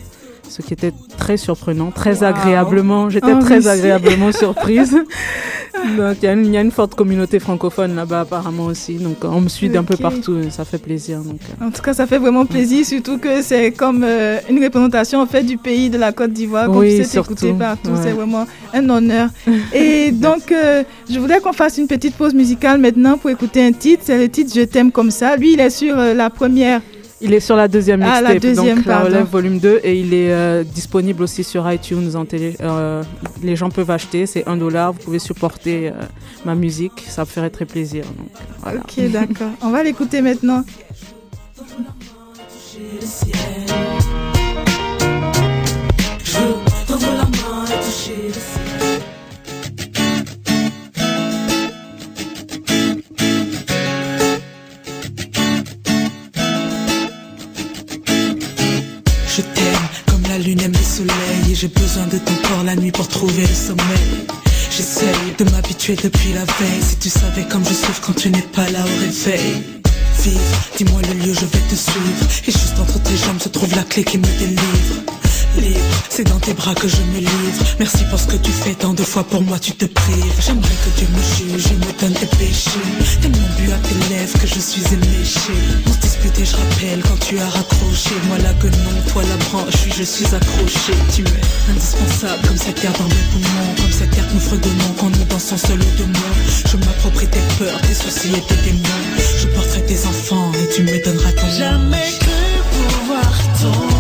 ce 0.53 0.63
qui 0.63 0.73
était 0.75 0.93
très 1.19 1.37
surprenant, 1.37 1.91
très 1.91 2.19
Wow. 2.21 2.25
agréablement. 2.29 3.09
J'étais 3.11 3.33
En 3.33 3.39
très 3.41 3.67
agréablement 3.69 4.31
surprise. 4.45 4.93
donc 5.97 6.17
il 6.23 6.25
y, 6.25 6.29
a 6.29 6.33
une- 6.35 6.47
il 6.47 6.53
y 6.53 6.57
a 6.57 6.61
une 6.61 6.71
forte 6.71 6.95
communauté 6.95 7.39
francophone 7.39 7.97
là-bas 7.97 8.21
apparemment 8.21 8.67
aussi. 8.67 8.95
Donc 8.97 9.19
on 9.25 9.41
me 9.41 9.49
suit 9.49 9.69
d'un 9.71 9.85
peu 9.85 9.97
partout, 9.97 10.39
et 10.39 10.51
ça 10.51 10.65
fait 10.65 10.79
plaisir. 10.79 11.21
Donc, 11.21 11.39
euh. 11.61 11.67
En 11.67 11.71
tout 11.71 11.83
cas, 11.83 11.95
ça 11.95 12.07
fait 12.07 12.19
vraiment 12.19 12.45
plaisir, 12.47 12.85
surtout 12.85 13.19
que 13.19 13.43
c'est 13.43 13.73
comme 13.73 14.05
euh, 14.05 14.39
une 14.51 14.63
représentation 14.63 15.21
en 15.21 15.27
fait 15.27 15.43
du 15.43 15.57
pays 15.57 15.89
de 15.91 15.99
la 15.99 16.13
Côte 16.13 16.33
d'Ivoire 16.33 16.67
qu'on 16.67 16.79
Oui, 16.81 16.97
puisse 16.97 17.15
écouter 17.15 17.47
surtout, 17.47 17.59
partout. 17.59 17.91
ouais. 17.91 18.01
C'est 18.03 18.13
vraiment 18.13 18.47
un 18.75 18.89
honneur. 18.91 19.29
Et 19.73 20.11
donc, 20.27 20.53
euh, 20.53 20.83
je 21.11 21.19
voudrais 21.19 21.41
qu'on 21.41 21.53
fasse 21.53 21.79
une 21.79 21.87
petite 21.89 22.15
pause 22.15 22.35
musicale 22.35 22.79
maintenant 22.79 23.17
pour 23.19 23.31
écouter 23.31 23.65
un 23.65 23.73
titre. 23.73 24.03
C'est 24.05 24.19
le 24.19 24.29
titre 24.29 24.53
Je 24.55 24.63
t'aime 24.63 24.93
comme 24.93 25.11
ça. 25.11 25.37
Lui, 25.37 25.55
il 25.55 25.61
est 25.61 25.71
sur 25.71 25.99
euh, 25.99 26.15
la 26.15 26.29
première. 26.31 26.81
Il 27.23 27.33
est 27.33 27.41
sur 27.41 27.55
la 27.57 27.69
deuxième 27.69 28.03
Ah, 28.03 28.07
mixtape, 28.21 28.29
la 28.35 28.39
deuxième, 28.41 28.77
donc 28.79 28.87
la 28.87 29.01
relève 29.01 29.27
volume 29.27 29.59
2, 29.59 29.81
et 29.85 29.99
il 30.01 30.13
est 30.13 30.33
euh, 30.33 30.65
disponible 30.65 31.23
aussi 31.23 31.45
sur 31.45 31.71
iTunes 31.71 32.11
en 32.17 32.25
télé. 32.25 32.57
euh, 32.61 33.03
les 33.43 33.55
gens 33.55 33.71
peuvent 33.71 33.91
acheter, 33.91 34.27
c'est 34.27 34.47
un 34.49 34.57
dollar. 34.57 34.93
Vous 34.93 34.99
pouvez 34.99 35.19
supporter 35.21 35.89
euh, 35.89 35.93
ma 36.45 36.55
musique, 36.55 37.05
ça 37.07 37.23
me 37.23 37.27
ferait 37.27 37.51
très 37.51 37.65
plaisir. 37.65 38.05
Donc, 38.05 38.29
voilà. 38.63 38.81
Ok, 38.81 39.11
d'accord. 39.11 39.51
On 39.63 39.71
va 39.71 39.83
l'écouter 39.85 40.21
maintenant. 40.21 40.65
La 60.33 60.39
lune 60.39 60.61
aime 60.63 60.73
le 60.73 60.79
soleil 60.79 61.51
Et 61.51 61.55
j'ai 61.55 61.69
besoin 61.69 62.07
de 62.07 62.17
ton 62.17 62.35
corps 62.49 62.65
la 62.65 62.75
nuit 62.75 62.91
pour 62.91 63.07
trouver 63.07 63.43
le 63.43 63.55
sommeil. 63.55 64.09
J'essaye 64.71 65.35
de 65.39 65.45
m'habituer 65.51 65.95
depuis 65.95 66.33
la 66.33 66.45
veille. 66.45 66.83
Si 66.83 66.97
tu 66.97 67.11
savais 67.11 67.45
comme 67.51 67.65
je 67.65 67.75
souffre 67.75 68.01
quand 68.01 68.15
tu 68.15 68.31
n'es 68.31 68.49
pas 68.57 68.69
là 68.71 68.81
au 68.81 69.01
réveil. 69.01 69.63
Vive, 70.23 70.57
dis-moi 70.77 71.01
le 71.03 71.15
lieu, 71.21 71.35
je 71.35 71.45
vais 71.45 71.65
te 71.69 71.75
suivre. 71.75 72.25
Et 72.47 72.53
juste 72.53 72.79
entre 72.81 72.99
tes 73.03 73.17
jambes 73.17 73.41
se 73.41 73.51
trouve 73.51 73.75
la 73.77 73.83
clé 73.83 74.05
qui 74.05 74.19
me 74.19 74.39
délivre 74.39 75.12
Libre, 75.57 75.81
c'est 76.09 76.25
dans 76.25 76.41
tes 76.41 76.55
bras 76.55 76.75
que 76.75 76.89
je 76.89 77.03
me 77.13 77.19
livre. 77.19 77.65
Merci 77.79 78.05
pour 78.11 78.19
ce 78.19 78.27
que 78.27 78.37
tu 78.37 78.51
fais 78.51 78.75
tant 78.75 78.95
de 78.95 79.03
fois 79.03 79.23
pour 79.25 79.43
moi 79.43 79.59
tu 79.59 79.73
te 79.73 79.85
prives. 79.85 80.35
J'aimerais 80.41 80.77
que 80.85 80.99
Dieu 80.99 81.09
me 81.13 81.23
juge 81.37 81.67
et 81.73 81.77
me 81.77 82.01
donne 82.01 82.15
tes 82.15 82.27
péchés. 82.37 82.71
Tellement 83.21 83.49
bu 83.59 83.71
à 83.71 83.79
tes 83.79 84.15
lèvres 84.15 84.39
que 84.39 84.47
je 84.47 84.59
suis 84.59 84.83
éméché. 84.93 85.53
On 85.87 85.93
se 85.93 85.99
disputait, 85.99 86.45
je 86.45 86.57
rappelle 86.57 87.03
quand 87.03 87.19
tu 87.21 87.39
as 87.39 87.49
raccroché. 87.49 88.15
Moi 88.29 88.39
la 88.39 88.53
guenon, 88.55 88.97
toi 89.13 89.23
la 89.29 89.37
branche, 89.45 89.75
oui 89.85 89.93
je 89.97 90.03
suis 90.03 90.27
accroché. 90.27 90.93
Tu 91.15 91.23
es 91.23 91.71
indispensable 91.71 92.47
comme 92.49 92.57
cette 92.57 92.81
terre 92.81 92.93
dans 92.99 93.09
mes 93.09 93.25
poumons 93.33 93.75
Comme 93.77 93.93
cette 93.93 94.11
terre 94.11 94.27
que 94.29 94.35
nous 94.35 94.41
fredonnons 94.41 94.95
quand 94.99 95.11
nous 95.11 95.25
dansons 95.25 95.59
seul 95.59 95.81
au 95.81 95.93
demain 95.99 96.33
Je 96.71 96.77
m'approprie 96.79 97.27
tes 97.27 97.45
peurs, 97.59 97.81
tes 97.83 97.95
soucis 97.95 98.33
et 98.37 98.41
tes 98.41 98.61
démons. 98.65 99.05
Je 99.41 99.47
porterai 99.49 99.83
tes 99.83 100.07
enfants 100.07 100.51
et 100.55 100.75
tu 100.75 100.83
me 100.83 101.05
donneras 101.05 101.33
ton 101.33 101.47
nom 101.47 101.53
Jamais 101.59 102.11
cru 102.21 102.33
pouvoir 102.73 103.33
tomber 103.61 103.92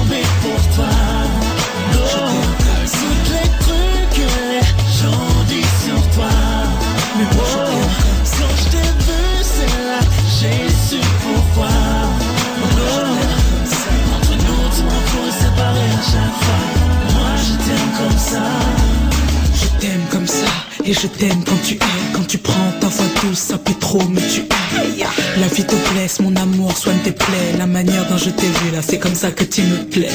Je 18.32 19.80
t'aime 19.80 20.02
comme 20.10 20.26
ça. 20.26 20.46
Et 20.84 20.92
je 20.92 21.06
t'aime 21.06 21.44
quand 21.44 21.60
tu 21.64 21.74
es, 21.74 21.78
quand 22.12 22.26
tu 22.26 22.38
prends 22.38 22.72
ta 22.80 22.88
voix 22.88 23.06
douce, 23.22 23.38
ça 23.38 23.58
pète 23.58 23.78
trop, 23.78 24.02
mais 24.08 24.22
tu 24.32 24.40
es. 24.40 25.40
La 25.40 25.46
vie 25.48 25.64
te 25.64 25.74
blesse, 25.92 26.20
mon 26.20 26.34
amour, 26.36 26.76
soigne 26.76 26.98
tes 26.98 27.12
plaies. 27.12 27.54
La 27.58 27.66
manière 27.66 28.06
dont 28.08 28.16
je 28.16 28.30
t'ai 28.30 28.46
vu 28.46 28.70
là, 28.72 28.80
c'est 28.82 28.98
comme 28.98 29.14
ça 29.14 29.30
que 29.30 29.44
tu 29.44 29.62
me 29.62 29.84
plais. 29.84 30.10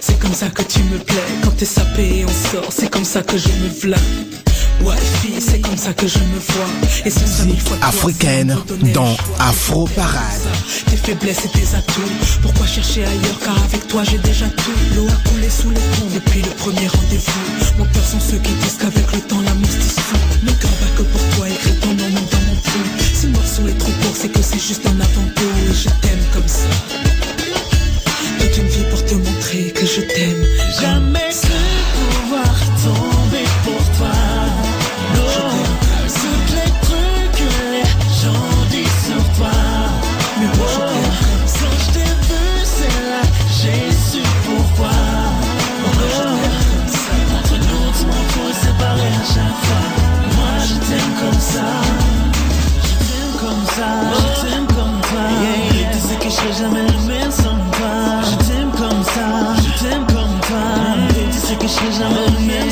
C'est 0.00 0.18
comme 0.18 0.34
ça 0.34 0.48
que 0.48 0.62
tu 0.62 0.80
me 0.80 0.98
plais. 0.98 1.16
Quand 1.42 1.56
t'es 1.56 1.64
sapé 1.64 2.18
et 2.18 2.24
on 2.24 2.52
sort, 2.52 2.70
c'est 2.70 2.90
comme 2.90 3.04
ça 3.04 3.22
que 3.22 3.36
je 3.38 3.48
me 3.48 3.68
vlame 3.80 4.00
c'est 5.42 5.60
comme 5.60 5.76
ça 5.76 5.92
que 5.92 6.06
je 6.06 6.18
me 6.18 6.38
vois. 6.38 6.70
Et 7.04 7.10
c'est 7.10 7.26
ça 7.26 7.44
mille 7.44 7.60
fois 7.60 7.76
toi, 7.76 7.88
Africaine 7.88 8.56
dans. 8.94 9.16
Afro 9.40 9.86
Parade. 9.96 10.46
Tes 10.86 10.96
faiblesses 10.96 11.44
et 11.44 11.48
tes 11.48 11.76
atouts. 11.76 12.38
Pourquoi 12.42 12.66
chercher 12.66 13.04
ailleurs 13.04 13.38
Car 13.44 13.56
avec 13.64 13.86
toi 13.88 14.02
j'ai 14.04 14.18
déjà 14.18 14.46
tout. 14.46 14.72
L'eau 14.94 15.06
a 15.08 15.28
coulé 15.28 15.50
sous 15.50 15.70
les 15.70 15.80
ponts 15.80 16.10
depuis 16.14 16.42
le 16.42 16.50
premier 16.50 16.86
rendez-vous. 16.86 17.78
Mon 17.78 17.84
cœur 17.86 18.04
sont 18.04 18.20
ceux 18.20 18.38
qui 18.38 18.52
disent 18.52 18.78
qu'avec 18.80 19.12
le 19.12 19.20
temps 19.20 19.40
l'amour 19.40 19.68
se 19.68 19.78
dissout. 19.78 20.22
Mon 20.44 20.52
cœur 20.52 20.70
bat 20.80 20.92
que 20.96 21.02
pour 21.02 21.36
toi, 21.36 21.48
écris 21.48 21.76
ton 21.80 21.88
nom 21.88 22.08
dans 22.10 22.42
mon 22.46 22.56
pouls. 22.56 22.90
Si 23.14 23.26
le 23.26 23.32
morceau 23.32 23.66
est 23.68 23.78
trop 23.78 23.92
court, 24.02 24.14
c'est 24.14 24.32
que 24.32 24.42
c'est 24.42 24.62
juste 24.62 24.86
un 24.86 25.00
avant-goût. 25.00 25.70
Et 25.70 25.74
je 25.74 25.88
t'aime 26.02 26.24
comme 26.32 26.48
ça. 26.48 26.68
Toute 28.38 28.58
une 28.58 28.68
vie 28.68 28.84
pour 28.90 29.04
te 29.04 29.14
montrer 29.14 29.72
que 29.72 29.86
je 29.86 30.00
t'aime. 30.02 30.46
Jamais 30.80 31.31
même. 61.90 62.68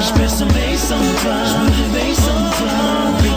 Je 0.00 0.12
perds 0.12 0.30
sommeil. 0.30 0.76
Je 1.46 1.58
me 1.58 1.70
réveille 1.82 2.14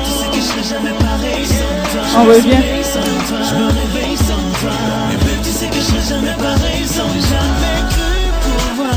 tu 0.03 0.11
sais 0.11 0.28
que 0.30 0.36
je 0.36 0.41
serai 0.41 0.63
jamais 0.76 0.95
pareil 0.97 1.45
On. 1.45 3.43
Je 3.43 3.55
me 3.55 3.66
réveille 3.68 4.18
sans 4.18 4.59
toi. 4.59 4.76
Et 5.13 5.18
puis 5.18 5.36
tu 5.43 5.49
sais 5.49 5.68
que 5.68 5.76
je 5.76 5.82
serai 5.82 6.16
jamais 6.16 6.36
pareil 6.38 6.86
sans 6.86 7.03
toi. 7.03 7.22
Jamais 7.30 7.89
cru 7.89 8.09
pouvoir 8.76 8.95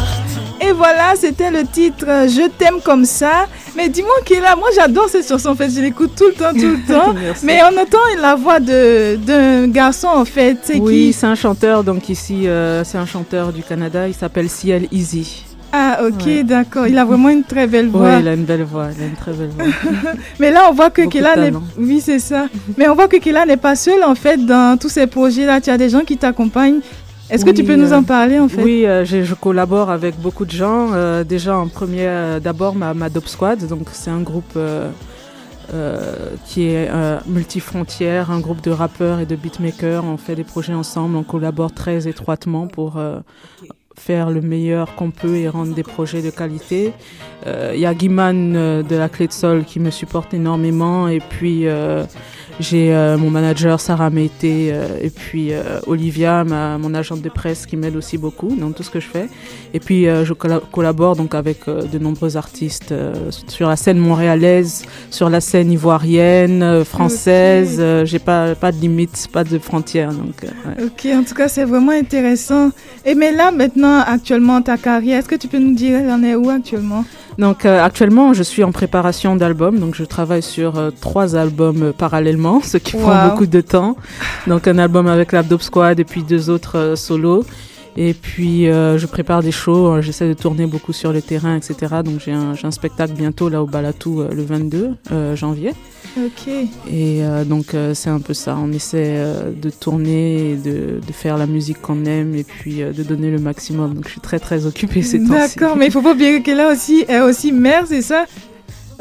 Et 0.61 0.73
voilà, 0.73 1.15
c'était 1.17 1.51
le 1.51 1.65
titre 1.67 2.05
euh, 2.09 2.29
Je 2.29 2.49
t'aime 2.49 2.81
comme 2.83 3.05
ça. 3.05 3.47
Mais 3.77 3.89
dis-moi 3.89 4.15
qui 4.25 4.35
est 4.35 4.41
là. 4.41 4.57
Moi, 4.57 4.69
j'adore 4.75 5.09
cette 5.09 5.29
chanson. 5.29 5.51
En 5.51 5.55
fait, 5.55 5.71
je 5.71 5.81
l'écoute 5.81 6.13
tout 6.17 6.27
le 6.27 6.35
temps, 6.35 6.53
tout 6.53 6.59
le 6.61 6.81
temps. 6.93 7.15
Mais 7.45 7.61
on 7.63 7.81
entend 7.81 7.99
la 8.21 8.35
voix 8.35 8.59
de 8.61 9.17
d'un 9.17 9.69
garçon, 9.69 10.09
en 10.09 10.25
fait. 10.25 10.59
C'est 10.65 10.79
Oui, 10.81 11.09
qui? 11.09 11.13
c'est 11.13 11.27
un 11.27 11.35
chanteur, 11.37 11.85
donc 11.85 12.09
ici, 12.09 12.49
euh, 12.49 12.83
c'est 12.85 12.99
un 12.99 13.07
chanteur 13.07 13.53
du 13.53 13.63
Canada, 13.63 14.09
il 14.09 14.15
s'appelle 14.15 14.49
Ciel 14.49 14.89
Easy. 14.91 15.45
Ah, 15.73 16.01
ok, 16.07 16.25
Ouais. 16.27 16.45
d'accord. 16.45 16.87
Il 16.87 16.97
a 16.99 17.05
vraiment 17.05 17.29
une 17.29 17.45
très 17.45 17.67
belle 17.67 17.89
voix. 17.89 18.09
Oui, 18.15 18.21
il 18.21 18.29
a 18.29 18.35
une 18.35 18.45
belle 18.45 18.63
voix, 18.65 18.89
il 18.97 19.03
a 19.03 19.07
une 19.07 19.15
très 19.17 19.33
belle 19.33 19.51
voix. 19.51 19.67
Mais 20.41 20.51
là, 20.51 20.63
on 20.71 20.75
voit 20.75 20.91
que 20.91 21.07
Kela 21.09 21.37
n'est... 21.37 21.53
Oui, 21.79 22.01
c'est 22.01 22.19
ça. 22.21 22.47
Mais 22.79 22.89
on 22.89 22.95
voit 22.95 23.09
que 23.09 23.19
Kela 23.19 23.45
n'est 23.45 23.57
pas 23.59 23.77
seul, 23.77 24.03
en 24.03 24.15
fait, 24.15 24.39
dans 24.45 24.79
tous 24.79 24.89
ces 24.89 25.07
projets-là. 25.07 25.61
Tu 25.61 25.69
as 25.71 25.77
des 25.79 25.91
gens 25.91 26.01
qui 26.05 26.17
t'accompagnent. 26.17 26.81
Est-ce 27.31 27.45
que 27.45 27.51
tu 27.51 27.61
Oui, 27.61 27.67
peux 27.67 27.77
nous 27.77 27.93
euh, 27.93 27.99
en 27.99 28.03
parler, 28.03 28.39
en 28.39 28.49
fait? 28.49 28.63
Oui, 28.63 28.87
euh, 28.87 29.05
je 29.05 29.35
collabore 29.35 29.91
avec 29.91 30.19
beaucoup 30.19 30.47
de 30.47 30.51
gens. 30.51 30.89
Euh, 30.95 31.25
déjà, 31.25 31.59
en 31.59 31.69
premier, 31.69 32.07
euh, 32.07 32.41
d'abord, 32.41 32.75
ma, 32.75 32.95
ma 32.95 33.11
Dope 33.11 33.29
Squad. 33.29 33.67
Donc, 33.67 33.89
c'est 33.93 34.09
un 34.11 34.23
groupe 34.23 34.55
euh, 34.57 34.89
euh, 35.75 36.15
qui 36.47 36.69
est 36.69 36.89
euh, 36.91 37.19
multifrontière, 37.27 38.31
un 38.31 38.41
groupe 38.41 38.63
de 38.63 38.71
rappeurs 38.71 39.21
et 39.21 39.27
de 39.27 39.37
beatmakers. 39.37 40.03
On 40.07 40.17
fait 40.17 40.35
des 40.37 40.45
projets 40.45 40.73
ensemble, 40.73 41.17
on 41.17 41.23
collabore 41.23 41.73
très 41.73 42.09
étroitement 42.09 42.67
pour 42.67 42.97
euh, 42.97 43.19
faire 43.99 44.31
le 44.31 44.41
meilleur 44.41 44.95
qu'on 44.95 45.11
peut 45.11 45.37
et 45.37 45.49
rendre 45.49 45.75
des 45.75 45.83
projets 45.83 46.23
de 46.23 46.31
qualité. 46.31 46.93
Euh, 47.47 47.73
Il 47.75 47.81
y 47.81 47.87
a 47.87 47.95
Guiman 47.95 48.55
euh, 48.57 48.83
de 48.83 48.97
la 48.97 49.09
Clé 49.09 49.27
de 49.27 49.33
Sol 49.33 49.65
qui 49.65 49.81
me 49.81 49.91
supporte 49.91 50.35
énormément. 50.35 51.09
Et 51.09 51.21
puis, 51.21 51.67
euh, 51.67 52.05
j'ai 52.61 52.95
euh, 52.95 53.17
mon 53.17 53.31
manager 53.31 53.81
Sarah 53.81 54.11
Mété 54.11 54.71
euh, 54.73 54.87
et 55.01 55.11
puis 55.11 55.53
euh, 55.53 55.81
Olivia, 55.87 56.45
ma, 56.45 56.79
mon 56.79 56.95
agente 56.95 57.23
de 57.23 57.29
presse, 57.29 57.67
qui 57.67 57.77
m'aide 57.77 57.97
aussi 57.97 58.19
beaucoup 58.19 58.55
dans 58.57 58.73
tout 58.73 58.83
ce 58.83 58.91
que 58.91 59.01
je 59.01 59.07
fais. 59.07 59.29
Et 59.75 59.81
puis, 59.81 60.05
je 60.05 60.33
colla- 60.33 60.63
collabore 60.73 61.15
donc 61.15 61.35
avec 61.35 61.67
de 61.67 61.99
nombreux 61.99 62.37
artistes 62.37 62.95
sur 63.49 63.69
la 63.69 63.77
scène 63.77 63.99
montréalaise, 63.99 64.85
sur 65.11 65.29
la 65.29 65.41
scène 65.41 65.71
ivoirienne, 65.71 66.85
française. 66.85 67.75
Ok. 67.75 67.81
Euh, 67.81 68.05
j'ai 68.05 68.19
pas, 68.19 68.55
pas 68.55 68.73
de 68.73 68.81
limites, 68.81 69.29
pas 69.33 69.45
de 69.45 69.59
frontières. 69.59 70.13
Donc, 70.13 70.43
ouais. 70.43 70.85
Ok, 70.85 71.07
en 71.13 71.23
tout 71.23 71.35
cas, 71.35 71.49
c'est 71.49 71.65
vraiment 71.65 71.93
intéressant. 71.93 72.71
Et 73.05 73.15
mais 73.15 73.33
là, 73.33 73.51
maintenant, 73.51 74.01
actuellement, 74.01 74.63
ta 74.63 74.77
carrière, 74.79 75.19
est-ce 75.19 75.29
que 75.29 75.37
tu 75.37 75.49
peux 75.49 75.59
nous 75.59 75.75
dire, 75.75 75.99
elle 75.99 76.11
en 76.11 76.23
est 76.23 76.35
où 76.35 76.49
actuellement? 76.49 77.05
Donc 77.39 77.65
actuellement, 77.67 78.35
je 78.35 78.43
suis 78.43 78.65
en 78.65 78.73
préparation 78.73 79.37
d'albums, 79.37 79.79
donc 79.79 79.95
je 79.95 80.03
travaille 80.03 80.43
sur 80.43 80.91
trois 81.01 81.37
albums 81.37 81.83
euh, 81.85 81.93
ce 82.63 82.77
qui 82.79 82.97
prend 82.97 83.29
beaucoup 83.29 83.47
de 83.47 83.61
temps. 83.61 83.97
Donc 84.47 84.67
un 84.67 84.79
album 84.79 85.07
avec 85.07 85.33
la 85.33 85.43
Dope 85.43 85.63
Squad 85.63 86.01
et 86.01 86.05
puis 86.05 86.23
deux 86.23 86.51
autres 86.51 86.79
euh, 86.79 86.97
solos. 86.97 87.45
Et 88.01 88.15
puis 88.15 88.69
euh, 88.69 88.97
je 88.97 89.07
prépare 89.07 89.43
des 89.43 89.51
shows, 89.51 89.89
euh, 89.89 90.03
j'essaie 90.03 90.29
de 90.29 90.35
tourner 90.35 90.67
beaucoup 90.67 90.93
sur 90.93 91.13
le 91.13 91.21
terrain, 91.21 91.57
etc. 91.57 91.97
Donc 92.05 92.21
j'ai 92.25 92.33
un, 92.33 92.71
spectacle 92.71 93.15
bientôt 93.15 93.49
là 93.49 93.61
au 93.61 93.67
Balatou 93.67 94.23
le 94.23 94.43
22 94.45 94.91
euh, 95.11 95.35
janvier. 95.35 95.73
Ok. 96.17 96.49
Et 96.89 97.23
donc 97.45 97.75
c'est 97.95 98.11
un 98.11 98.21
peu 98.21 98.35
ça, 98.35 98.57
on 98.61 98.73
essaie 98.73 99.21
de 99.55 99.71
tourner, 99.71 100.53
et 100.53 100.57
de, 100.57 101.01
de 101.05 101.13
faire 101.13 101.37
la 101.37 101.47
musique 101.47 101.81
qu'on 101.81 102.05
aime 102.05 102.35
et 102.35 102.45
puis 102.45 102.77
de 102.77 103.03
donner 103.03 103.31
le 103.31 103.39
maximum. 103.39 103.95
Donc 103.95 104.07
je 104.07 104.13
suis 104.13 104.21
très 104.21 104.39
très 104.39 104.67
occupée 104.67 105.03
ces 105.03 105.19
temps-ci. 105.19 105.57
D'accord, 105.57 105.77
mais 105.77 105.87
il 105.87 105.93
faut 105.93 106.03
pas 106.03 106.13
oublier 106.13 106.41
qu'elle 106.43 106.61
a 106.61 106.71
aussi, 106.71 107.05
est 107.09 107.21
aussi 107.21 107.51
mère, 107.51 107.85
c'est 107.87 108.03
ça? 108.03 108.27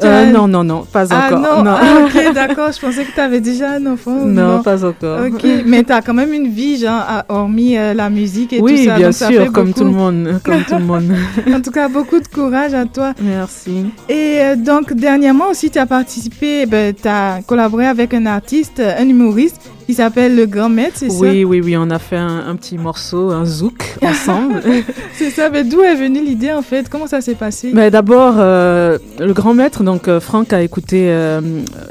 Euh, 0.04 0.30
non, 0.30 0.46
non, 0.46 0.62
non, 0.62 0.84
pas 0.84 1.06
ah, 1.10 1.26
encore. 1.26 1.40
Non, 1.40 1.64
non. 1.64 1.76
Ah, 1.76 2.04
ok, 2.04 2.34
d'accord. 2.34 2.70
Je 2.72 2.80
pensais 2.80 3.04
que 3.04 3.12
tu 3.12 3.20
avais 3.20 3.40
déjà 3.40 3.72
un 3.72 3.86
enfant. 3.86 4.14
Non, 4.24 4.62
pas 4.62 4.84
encore. 4.84 5.26
Ok, 5.26 5.44
mais 5.66 5.82
tu 5.82 5.92
as 5.92 6.02
quand 6.02 6.14
même 6.14 6.32
une 6.32 6.48
vie, 6.48 6.78
genre, 6.78 7.02
hormis 7.28 7.76
euh, 7.76 7.94
la 7.94 8.08
musique 8.08 8.52
et 8.52 8.60
oui, 8.60 8.84
tout 8.84 8.90
ça. 8.90 8.96
bien 8.96 9.06
donc 9.06 9.14
ça 9.14 9.26
sûr, 9.28 9.42
fait 9.42 9.48
comme 9.48 9.68
beaucoup. 9.68 9.80
tout 9.80 9.84
le 9.84 9.90
monde, 9.90 10.40
comme 10.44 10.62
tout 10.62 10.74
le 10.74 10.84
monde. 10.84 11.12
en 11.52 11.60
tout 11.60 11.70
cas, 11.70 11.88
beaucoup 11.88 12.20
de 12.20 12.28
courage 12.28 12.74
à 12.74 12.84
toi. 12.84 13.12
Merci. 13.20 13.86
Et 14.08 14.38
euh, 14.40 14.56
donc, 14.56 14.92
dernièrement 14.92 15.48
aussi, 15.50 15.70
tu 15.70 15.78
as 15.78 15.86
participé, 15.86 16.66
ben, 16.66 16.94
tu 16.94 17.08
as 17.08 17.40
collaboré 17.46 17.86
avec 17.86 18.14
un 18.14 18.26
artiste, 18.26 18.80
un 18.80 19.08
humoriste, 19.08 19.60
qui 19.88 19.94
s'appelle 19.94 20.36
Le 20.36 20.44
Grand 20.44 20.68
Maître, 20.68 20.98
c'est 20.98 21.10
Oui, 21.10 21.44
oui, 21.44 21.62
oui, 21.64 21.74
on 21.74 21.88
a 21.88 21.98
fait 21.98 22.18
un, 22.18 22.46
un 22.46 22.56
petit 22.56 22.76
morceau, 22.76 23.30
un 23.30 23.46
zouk 23.46 23.96
ensemble. 24.02 24.60
ça 24.62 24.68
C'est 25.14 25.30
ça, 25.30 25.48
mais 25.48 25.64
d'où 25.64 25.80
est 25.80 25.94
venue 25.94 26.22
l'idée 26.22 26.52
en 26.52 26.60
fait? 26.60 26.90
Comment 26.90 27.06
ça 27.06 27.22
s'est 27.22 27.34
passé? 27.34 27.70
Mais 27.72 27.90
d'abord, 27.90 28.34
euh, 28.36 28.98
le 29.18 29.32
grand 29.32 29.54
maître, 29.54 29.82
donc 29.84 30.06
euh, 30.06 30.20
Franck 30.20 30.52
a 30.52 30.60
écouté, 30.60 31.06
euh, 31.08 31.40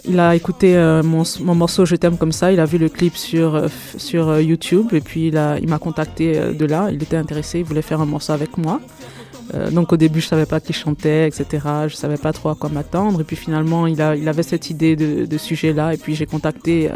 il 0.07 0.19
a 0.19 0.35
écouté 0.35 0.75
mon, 1.03 1.23
mon 1.41 1.55
morceau 1.55 1.87
Je 1.87 1.95
t'aime 1.95 2.17
comme 2.17 2.31
ça. 2.31 2.51
Il 2.51 2.59
a 2.59 2.65
vu 2.65 2.77
le 2.77 2.87
clip 2.87 3.17
sur 3.17 3.63
sur 3.97 4.39
YouTube 4.39 4.89
et 4.93 5.01
puis 5.01 5.29
il 5.29 5.37
a, 5.37 5.57
il 5.57 5.67
m'a 5.67 5.79
contacté 5.79 6.39
de 6.53 6.65
là. 6.67 6.89
Il 6.91 7.01
était 7.01 7.17
intéressé, 7.17 7.59
il 7.59 7.65
voulait 7.65 7.81
faire 7.81 7.99
un 7.99 8.05
morceau 8.05 8.31
avec 8.33 8.59
moi. 8.59 8.79
Euh, 9.53 9.71
donc 9.71 9.93
au 9.93 9.97
début, 9.97 10.19
je 10.21 10.27
savais 10.27 10.45
pas 10.45 10.59
qui 10.59 10.73
chantait, 10.73 11.27
etc. 11.27 11.45
Je 11.87 11.95
savais 11.95 12.17
pas 12.17 12.33
trop 12.33 12.49
à 12.49 12.55
quoi 12.55 12.69
m'attendre. 12.69 13.21
Et 13.21 13.23
puis 13.23 13.35
finalement, 13.35 13.87
il 13.87 14.01
a, 14.01 14.15
il 14.15 14.27
avait 14.27 14.43
cette 14.43 14.69
idée 14.69 14.95
de, 14.95 15.25
de 15.25 15.37
sujet 15.37 15.73
là. 15.73 15.93
Et 15.93 15.97
puis 15.97 16.15
j'ai 16.15 16.25
contacté 16.25 16.89
euh, 16.91 16.95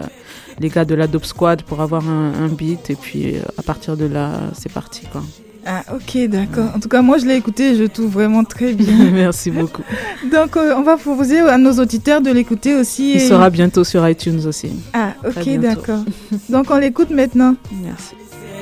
les 0.59 0.69
gars 0.69 0.85
de 0.85 0.95
la 0.95 1.07
Dope 1.07 1.25
Squad 1.25 1.63
pour 1.63 1.81
avoir 1.81 2.07
un, 2.07 2.33
un 2.43 2.47
beat. 2.47 2.89
Et 2.89 2.95
puis 2.95 3.37
euh, 3.37 3.41
à 3.57 3.61
partir 3.63 3.95
de 3.97 4.05
là, 4.05 4.31
c'est 4.53 4.71
parti 4.71 5.03
quoi. 5.11 5.21
Ah, 5.63 5.83
ok, 5.93 6.27
d'accord. 6.27 6.71
En 6.75 6.79
tout 6.79 6.89
cas, 6.89 7.03
moi, 7.03 7.19
je 7.19 7.25
l'ai 7.27 7.35
écouté 7.35 7.73
et 7.73 7.75
je 7.75 7.83
trouve 7.83 8.07
vraiment 8.09 8.43
très 8.43 8.73
bien. 8.73 9.11
Merci 9.13 9.51
beaucoup. 9.51 9.83
Donc, 10.31 10.57
euh, 10.57 10.73
on 10.75 10.81
va 10.81 10.97
proposer 10.97 11.37
à 11.37 11.59
nos 11.59 11.73
auditeurs 11.73 12.19
de 12.19 12.31
l'écouter 12.31 12.73
aussi. 12.75 13.11
Il 13.11 13.17
et- 13.17 13.27
sera 13.27 13.47
bientôt 13.51 13.83
sur 13.83 14.09
iTunes 14.09 14.41
aussi. 14.47 14.71
Ah, 14.93 15.13
ok, 15.23 15.59
d'accord. 15.59 16.03
Donc, 16.49 16.71
on 16.71 16.77
l'écoute 16.79 17.11
maintenant. 17.11 17.53
Merci. 17.83 18.15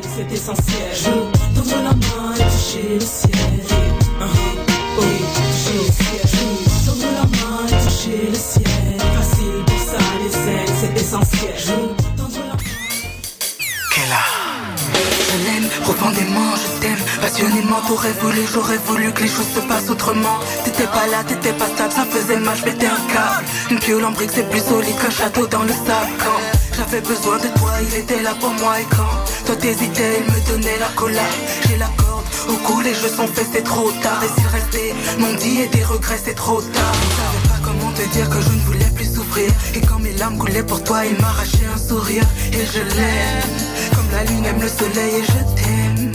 C'est 0.08 0.32
essentiel. 0.34 0.91
Je 0.93 1.10
tendre 1.56 1.84
la 1.84 1.91
main 1.91 2.34
et 2.36 2.43
toucher 2.43 2.93
le 2.93 3.00
ciel. 3.00 3.30
Ciel. 5.54 6.22
Je 6.26 6.86
tendre 6.86 7.10
la 7.16 7.24
main 7.24 7.68
et 7.68 7.72
le 8.30 8.36
ciel. 8.36 8.64
Facile 9.16 9.64
pour 9.66 9.80
ça, 9.80 9.97
les 10.22 10.36
ailes, 10.52 10.74
c'est 10.80 11.02
essentiel. 11.02 11.56
Je 11.58 11.74
tendre 12.18 12.39
la 12.47 12.56
Je 15.30 15.38
l'aime 15.45 15.70
profondément, 15.84 16.52
je 16.56 16.82
t'aime 16.82 17.04
passionnément. 17.22 17.82
T'aurais 17.88 18.14
voulu, 18.22 18.41
j'aurais 18.54 18.78
voulu 18.78 19.12
que 19.12 19.24
les 19.24 19.30
choses 19.30 19.50
se 19.54 19.60
passent 19.62 19.89
autrement. 19.89 20.39
T'étais 20.64 20.88
pas 20.88 21.08
là, 21.08 21.24
t'étais 21.28 21.54
pas 21.54 21.68
stable, 21.68 21.91
ça 21.91 22.06
faisait 22.06 22.39
mal, 22.39 22.58
je 22.58 22.64
pétais 22.64 22.88
un 22.88 23.14
câble. 23.14 23.45
Une 23.72 23.80
piole 23.80 24.06
en 24.06 24.12
briques, 24.12 24.32
c'est 24.34 24.50
plus 24.50 24.64
solide 24.64 24.97
qu'un 25.02 25.10
château 25.10 25.47
dans 25.47 25.64
le 25.64 25.74
sable. 25.74 26.12
Quand? 26.20 26.39
J'avais 26.76 27.02
besoin 27.02 27.38
de 27.38 27.47
toi, 27.60 27.72
il 27.82 27.95
était 27.95 28.22
là 28.22 28.34
pour 28.39 28.52
moi. 28.52 28.80
Et 28.80 28.86
quand? 28.86 29.18
Toi 29.50 29.56
t'hésitais, 29.56 30.22
il 30.22 30.32
me 30.32 30.47
donnait 30.47 30.78
la 30.80 30.89
collade. 30.89 31.26
J'ai 31.68 31.78
la 31.78 31.89
corde, 31.97 32.24
Au 32.50 32.54
cou, 32.66 32.82
les 32.82 32.93
jeux 32.93 33.10
sont 33.10 33.28
faits, 33.28 33.47
c'est 33.52 33.64
trop 33.64 33.89
tard. 34.04 34.22
Et 34.24 34.28
s'il 34.28 34.47
restait 34.47 34.93
non 35.18 35.34
dit 35.34 35.62
et 35.62 35.68
des 35.68 35.84
regrets, 35.84 36.20
c'est 36.24 36.36
trop 36.36 36.62
tard. 36.62 36.93
Je 36.93 37.16
savais 37.18 37.47
pas 37.47 37.60
comment 37.66 37.91
te 37.93 38.04
dire 38.14 38.30
que 38.30 38.39
je 38.39 38.50
ne 38.50 38.62
voulais 38.68 38.91
plus 38.93 39.12
souffrir. 39.12 39.50
Et 39.74 39.82
quand 39.82 39.97
mes 39.97 40.14
larmes 40.14 40.38
coulaient 40.38 40.62
pour 40.72 40.84
toi, 40.84 41.04
il 41.04 41.20
m'arrachait 41.20 41.66
un 41.74 41.80
sourire. 41.80 42.26
Et 42.54 42.64
je 42.64 42.82
l'aime. 42.95 43.50
Comme 43.95 44.12
la 44.12 44.24
lune 44.26 44.45
aime 44.45 44.62
le 44.62 44.70
soleil 44.70 45.16
et 45.20 45.24
je 45.24 45.41
t'aime. 45.58 46.12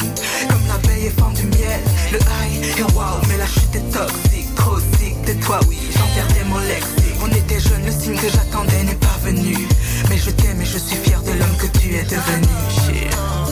Comme 0.49 0.67
l'abeille 0.69 1.07
est 1.07 1.19
fan 1.19 1.33
du 1.35 1.47
miel. 1.59 1.81
Le 2.13 2.19
high 2.19 2.79
et 2.79 2.83
waouh, 2.95 3.19
mais 3.29 3.39
la 3.39 3.47
chute 3.47 3.75
est 3.75 3.91
toxique, 3.91 4.55
trop 4.55 4.79
sick. 4.79 5.21
De 5.27 5.33
toi, 5.45 5.59
oui, 5.69 5.79
j'en 5.91 6.07
perdais 6.15 6.45
mon 6.45 6.61
lexique. 6.61 7.04
On 7.23 7.29
était 7.29 7.61
jeunes, 7.61 7.85
le 7.85 7.93
signe 7.93 8.17
que 8.17 8.29
j'attendais 8.29 8.85
n'est 8.85 8.95
pas 8.95 9.19
venu. 9.25 9.57
Mais 10.09 10.19
je 10.19 10.31
t'aime 10.31 10.61
et 10.61 10.67
je 10.67 10.79
suis 10.79 10.97
fier 10.97 11.21
de 11.23 11.33
l'homme 11.33 11.57
que 11.59 11.67
tu 11.79 11.95
es 11.95 12.05
devenu. 12.05 13.44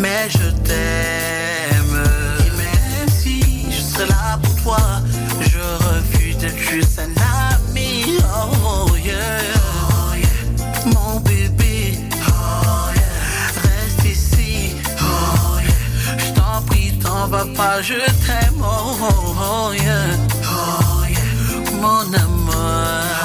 Mais 0.00 0.28
je 0.30 0.50
t'aime. 0.66 2.02
Et 2.40 2.50
même 2.56 3.08
si 3.08 3.70
je 3.70 3.80
serai 3.80 4.06
là 4.06 4.38
pour 4.42 4.54
toi, 4.62 4.78
je 5.40 5.58
refuse 5.88 6.36
d'être 6.38 6.58
juste 6.58 6.98
un 6.98 7.12
ami. 7.54 8.18
Oh 8.24 8.94
yeah, 9.04 9.40
oh 9.90 10.14
yeah. 10.14 10.92
mon 10.94 11.20
bébé. 11.20 11.98
Oh 12.28 12.88
yeah, 12.94 13.68
reste 13.68 14.04
ici. 14.04 14.74
Oh 15.00 15.58
yeah, 15.58 16.18
je 16.18 16.32
t'en 16.32 16.62
prie, 16.66 16.92
t'en 17.02 17.26
vas 17.28 17.46
pas, 17.56 17.82
je 17.82 17.94
t'aime. 17.94 18.60
Oh, 18.60 18.96
oh, 19.00 19.72
yeah, 19.72 20.16
oh 20.44 21.04
yeah, 21.08 21.70
mon 21.80 22.12
amour. 22.14 23.15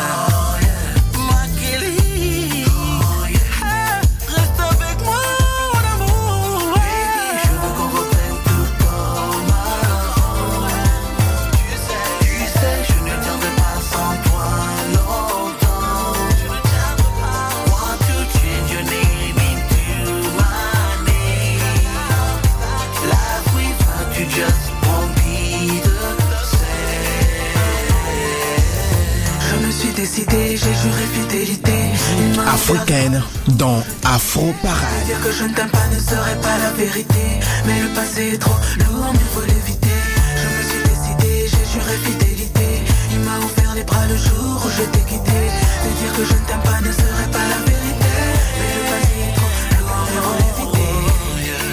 Africaine 32.54 33.24
dans 33.48 33.82
Afro 34.04 34.54
Parade. 34.62 35.06
Dire 35.06 35.22
que 35.22 35.32
je 35.32 35.44
ne 35.46 35.54
t'aime 35.54 35.70
pas 35.70 35.88
ne 35.94 36.00
serait 36.00 36.36
pas 36.42 36.58
la 36.58 36.72
vérité. 36.72 37.40
Mais 37.66 37.82
le 37.82 37.88
passé 37.90 38.32
est 38.34 38.38
trop 38.38 38.56
lourd, 38.80 39.14
mieux 39.14 39.20
vaut 39.34 39.42
l'éviter. 39.48 39.88
Je 40.36 40.48
me 40.48 40.62
suis 40.70 40.84
décidé, 40.84 41.48
j'ai 41.48 41.66
juré 41.72 41.96
fidélité. 42.04 42.84
Il 43.14 43.20
m'a 43.20 43.38
offert 43.46 43.74
les 43.74 43.84
bras 43.84 44.06
le 44.08 44.18
jour 44.18 44.62
où 44.66 44.70
je 44.70 44.84
t'ai 44.84 45.00
quitté. 45.00 45.40
De 45.84 45.90
dire 46.02 46.14
que 46.18 46.26
je 46.26 46.34
ne 46.34 46.46
t'aime 46.46 46.62
pas 46.64 46.82
ne 46.82 46.92
serait 46.92 47.32
pas 47.32 47.46
la 47.54 47.60
vérité. 47.72 48.14
Mais 48.60 48.72
le 48.76 48.84
passé 48.92 49.16
est 49.28 49.36
trop 49.40 49.52
lourd, 49.80 50.04
mieux 50.12 50.22
vaut 50.28 50.38
l'éviter. 50.44 50.92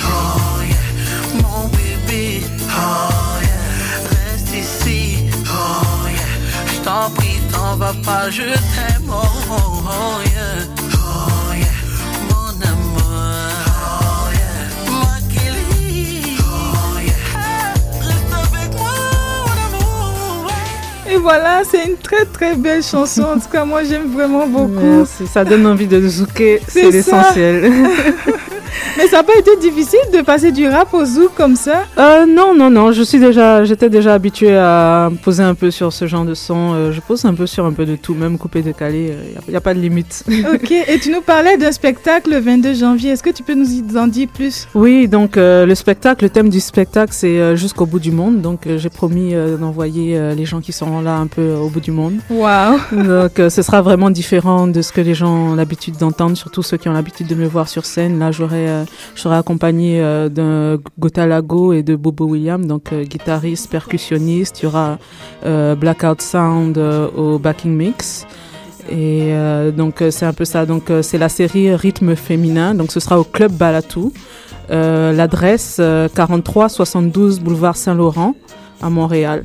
Oh 0.07 0.63
yeah, 0.63 1.43
mon 1.43 1.69
bébé 1.69 2.43
Oh 2.71 3.43
yeah, 3.43 4.31
reste 4.31 4.55
ici 4.55 5.25
Oh 5.45 6.07
yeah, 6.07 6.73
je 6.73 6.79
t'en 6.85 7.11
prie, 7.11 7.41
t'en 7.53 7.77
vas 7.77 7.95
pas, 8.05 8.31
je 8.31 8.43
t'aime 8.43 9.11
Oh, 9.11 9.68
oh, 9.91 10.23
yeah 10.35 10.78
voilà, 21.29 21.61
c'est 21.63 21.85
une 21.85 21.97
très 21.97 22.25
très 22.25 22.55
belle 22.55 22.83
chanson. 22.83 23.23
En 23.23 23.39
tout 23.39 23.51
cas, 23.53 23.67
moi 23.67 23.85
j'aime 23.85 24.11
vraiment 24.11 24.47
beaucoup. 24.47 24.81
Merci, 24.81 25.27
ça 25.27 25.45
donne 25.45 25.67
envie 25.67 25.87
de 25.87 26.01
zouker, 26.09 26.61
C'est 26.67 26.91
l'essentiel. 26.91 27.71
Mais 28.97 29.07
ça 29.07 29.19
n'a 29.19 29.23
pas 29.23 29.37
été 29.37 29.57
difficile 29.57 30.01
de 30.13 30.23
passer 30.23 30.51
du 30.51 30.67
rap 30.67 30.93
au 30.93 31.05
zouk 31.05 31.33
comme 31.37 31.55
ça? 31.55 31.85
Euh, 31.99 32.27
non, 32.27 32.55
non, 32.55 32.69
non, 32.71 32.91
je 32.91 33.03
suis 33.03 33.19
déjà, 33.19 33.65
j'étais 33.65 33.89
déjà 33.89 34.15
habituée 34.15 34.57
à 34.57 35.11
poser 35.23 35.43
un 35.43 35.55
peu 35.55 35.71
sur 35.71 35.93
ce 35.93 36.07
genre 36.07 36.25
de 36.25 36.35
son. 36.35 36.73
Euh, 36.75 36.93
je 36.93 37.01
pose 37.01 37.25
un 37.25 37.35
peu 37.35 37.47
sur 37.47 37.65
un 37.65 37.73
peu 37.73 37.87
de 37.87 37.97
tout, 37.97 38.15
même 38.15 38.39
coupé 38.39 38.61
décalé, 38.63 39.15
il 39.47 39.51
n'y 39.51 39.57
a, 39.57 39.61
pas 39.61 39.75
de 39.75 39.81
limite. 39.81 40.25
Ok, 40.55 40.73
et 40.73 40.99
tu 41.01 41.13
nous 41.13 41.21
parlais 41.21 41.57
d'un 41.57 41.73
spectacle 41.73 42.31
le 42.31 42.39
22 42.41 42.75
janvier. 42.75 43.11
Est-ce 43.11 43.23
que 43.23 43.31
tu 43.31 43.43
peux 43.43 43.55
nous 43.55 43.97
en 43.97 44.07
dire 44.07 44.29
plus? 44.33 44.67
Oui, 44.75 45.07
donc 45.07 45.37
euh, 45.37 45.67
le 45.67 45.75
spectacle, 45.75 46.25
le 46.25 46.31
thème 46.31 46.49
du 46.49 46.61
spectacle, 46.61 47.13
c'est 47.15 47.39
euh, 47.39 47.55
jusqu'au 47.57 47.87
bout 47.87 48.01
du 48.01 48.11
monde. 48.11 48.41
Donc 48.41 48.67
euh, 48.67 48.79
j'ai 48.79 48.91
promis 48.91 49.35
d'envoyer 49.61 50.19
les 50.35 50.45
gens 50.45 50.61
qui 50.61 50.73
seront 50.73 51.01
là 51.01 51.18
un 51.19 51.27
peu 51.27 51.55
au 51.55 51.69
bout 51.69 51.81
du 51.81 51.91
monde. 51.91 52.15
Waouh 52.31 52.79
Donc 52.93 53.39
euh, 53.39 53.51
ce 53.51 53.63
sera 53.63 53.83
vraiment 53.83 54.11
différent 54.11 54.67
de 54.67 54.83
ce 54.83 54.93
que 54.93 55.01
les 55.01 55.15
gens 55.15 55.51
ont 55.51 55.55
l'habitude 55.55 55.97
d'entendre, 55.97 56.37
surtout 56.37 56.63
ceux 56.63 56.77
qui 56.77 56.89
ont 56.89 56.93
l'habitude 56.93 57.27
de 57.27 57.35
me 57.35 57.47
voir 57.47 57.69
sur 57.69 57.85
scène. 57.85 58.19
Là, 58.19 58.31
j'aurai, 58.31 58.69
euh, 58.69 58.85
je 59.15 59.21
serai 59.21 59.37
accompagnée 59.37 60.01
euh, 60.01 60.29
d'un 60.29 60.81
Gota 60.99 61.27
Lago 61.27 61.73
et 61.73 61.83
de 61.83 61.97
Bobo 61.97 62.27
William, 62.27 62.65
donc 62.65 62.93
euh, 62.93 63.05
guitariste, 63.05 63.71
percussionniste. 63.71 64.61
Il 64.61 64.65
y 64.65 64.67
aura 64.67 64.99
euh, 65.45 65.75
Blackout 65.75 66.23
Sound 66.23 66.79
au 66.79 67.39
backing 67.39 67.77
mix. 67.77 68.27
Et 68.91 69.35
donc 69.77 70.03
c'est 70.09 70.25
un 70.25 70.33
peu 70.33 70.47
ça. 70.47 70.65
Donc 70.65 70.91
c'est 71.03 71.19
la 71.19 71.29
série 71.29 71.75
Rythme 71.75 72.17
féminin. 72.17 72.75
Donc 72.75 72.91
ce 72.91 73.01
sera 73.01 73.21
au 73.21 73.25
club 73.25 73.53
Balatou. 73.53 74.15
L'adresse 74.71 75.77
euh, 75.81 76.09
43 76.15 76.69
72 76.69 77.41
boulevard 77.41 77.77
Saint-Laurent 77.77 78.35
à 78.83 78.91
Montréal. 78.91 79.45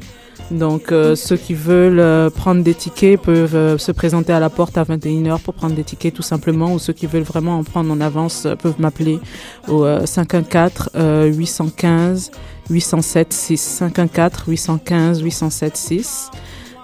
Donc 0.53 0.91
euh, 0.91 1.15
ceux 1.15 1.35
qui 1.35 1.55
veulent 1.55 1.99
euh, 1.99 2.29
prendre 2.29 2.63
des 2.63 2.75
tickets 2.75 3.19
peuvent 3.19 3.55
euh, 3.55 3.77
se 3.79 3.91
présenter 3.91 4.33
à 4.33 4.39
la 4.39 4.49
porte 4.51 4.77
à 4.77 4.83
21h 4.83 5.39
pour 5.39 5.55
prendre 5.55 5.73
des 5.73 5.83
tickets 5.83 6.13
tout 6.13 6.21
simplement 6.21 6.73
ou 6.73 6.79
ceux 6.79 6.93
qui 6.93 7.07
veulent 7.07 7.23
vraiment 7.23 7.57
en 7.57 7.63
prendre 7.63 7.91
en 7.91 7.99
avance 7.99 8.47
peuvent 8.61 8.79
m'appeler 8.79 9.19
au 9.67 9.83
euh, 9.83 10.05
514 10.05 10.91
euh, 10.95 11.25
815 11.25 12.31
807 12.69 13.33
6 13.33 13.57
514 13.57 14.43
815 14.47 15.21
807 15.21 15.75
6. 15.75 16.31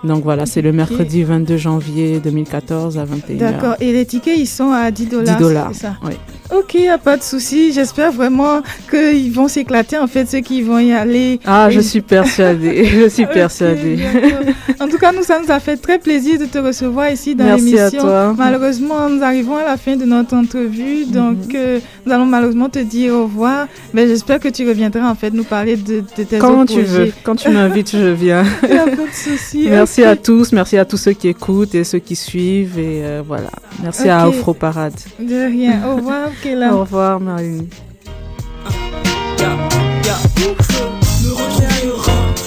Donc 0.04 0.24
voilà, 0.24 0.46
c'est 0.46 0.62
le 0.62 0.72
mercredi 0.72 1.24
22 1.24 1.58
janvier 1.58 2.20
2014 2.20 2.98
à 2.98 3.06
21h. 3.06 3.38
D'accord, 3.38 3.76
et 3.82 3.92
les 3.92 4.06
tickets 4.06 4.38
ils 4.38 4.48
sont 4.48 4.72
à 4.72 4.90
10 4.92 5.06
dollars. 5.08 5.38
10 5.38 5.44
dollars. 5.44 5.70
c'est 5.74 5.82
ça? 5.82 5.98
Oui. 6.04 6.14
Ok, 6.52 6.74
y 6.76 6.88
a 6.88 6.98
pas 6.98 7.16
de 7.18 7.22
souci. 7.24 7.72
J'espère 7.72 8.12
vraiment 8.12 8.62
qu'ils 8.90 9.32
vont 9.32 9.48
s'éclater 9.48 9.98
en 9.98 10.08
fait, 10.08 10.26
ceux 10.28 10.40
qui 10.40 10.62
vont 10.62 10.80
y 10.80 10.92
aller. 10.92 11.40
Ah, 11.46 11.70
je 11.70 11.80
suis 11.80 12.02
persuadée, 12.02 12.86
je 13.04 13.08
suis 13.08 13.26
persuadée. 13.28 14.00
en 14.80 14.88
tout 14.88 14.98
cas, 14.98 15.12
nous, 15.12 15.24
ça 15.24 15.40
nous 15.40 15.52
a 15.52 15.60
fait 15.60 15.78
très 15.78 16.00
plaisir 16.00 16.40
de 16.40 16.46
te 16.46 16.58
recevoir 16.58 17.12
ici 17.12 17.36
dans 17.36 17.46
Merci 17.46 17.78
à 17.78 17.86
l'émission. 17.86 18.02
toi. 18.02 18.34
Malheureusement, 18.38 19.10
nous 19.10 19.22
arrivons 19.24 19.58
à 19.58 19.64
la 19.66 19.78
fin 19.78 19.96
de 19.96 20.06
notre 20.06 20.36
entrevue, 20.36 21.06
donc 21.06 21.54
euh, 21.54 21.80
nous 22.06 22.12
allons 22.12 22.26
malheureusement 22.26 22.70
te 22.70 22.80
dire 22.80 23.14
au 23.14 23.24
revoir. 23.24 23.68
Mais 23.94 24.08
j'espère 24.08 24.40
que 24.40 24.50
tu 24.50 24.68
reviendras 24.68 25.08
en 25.10 25.16
fait 25.16 25.32
nous 25.32 25.44
parler 25.44 25.76
de, 25.76 26.04
de 26.18 26.24
tes 26.24 26.38
Quand 26.40 26.66
tu 26.66 26.82
veux, 26.82 27.12
quand 27.24 27.36
tu 27.36 27.50
m'invites, 27.50 27.92
je 27.92 28.10
viens. 28.10 28.44
Y 28.70 28.74
a 28.78 28.86
pas 28.86 28.92
de 28.96 29.14
souci. 29.14 29.66
Merci 29.70 30.04
à 30.04 30.16
tous, 30.16 30.52
merci 30.52 30.78
à 30.78 30.86
tous 30.86 30.98
ceux 30.98 31.14
qui 31.14 31.28
écoutent 31.28 31.76
et 31.76 31.84
ceux 31.84 32.00
qui 32.00 32.16
suivent 32.16 32.78
et 32.80 33.02
euh, 33.04 33.22
voilà. 33.26 33.50
Merci 33.84 34.10
à 34.10 34.28
Ok. 34.28 34.36
Afro 34.36 34.54
Parade. 34.54 34.94
De 35.20 35.46
rien. 35.48 35.82
Au 35.88 35.96
revoir, 35.98 36.30
Kéla. 36.42 36.74
Au 36.74 36.80
revoir, 36.80 37.20
Marine. 37.20 37.68
Me 41.24 41.32
retrouver 41.32 41.66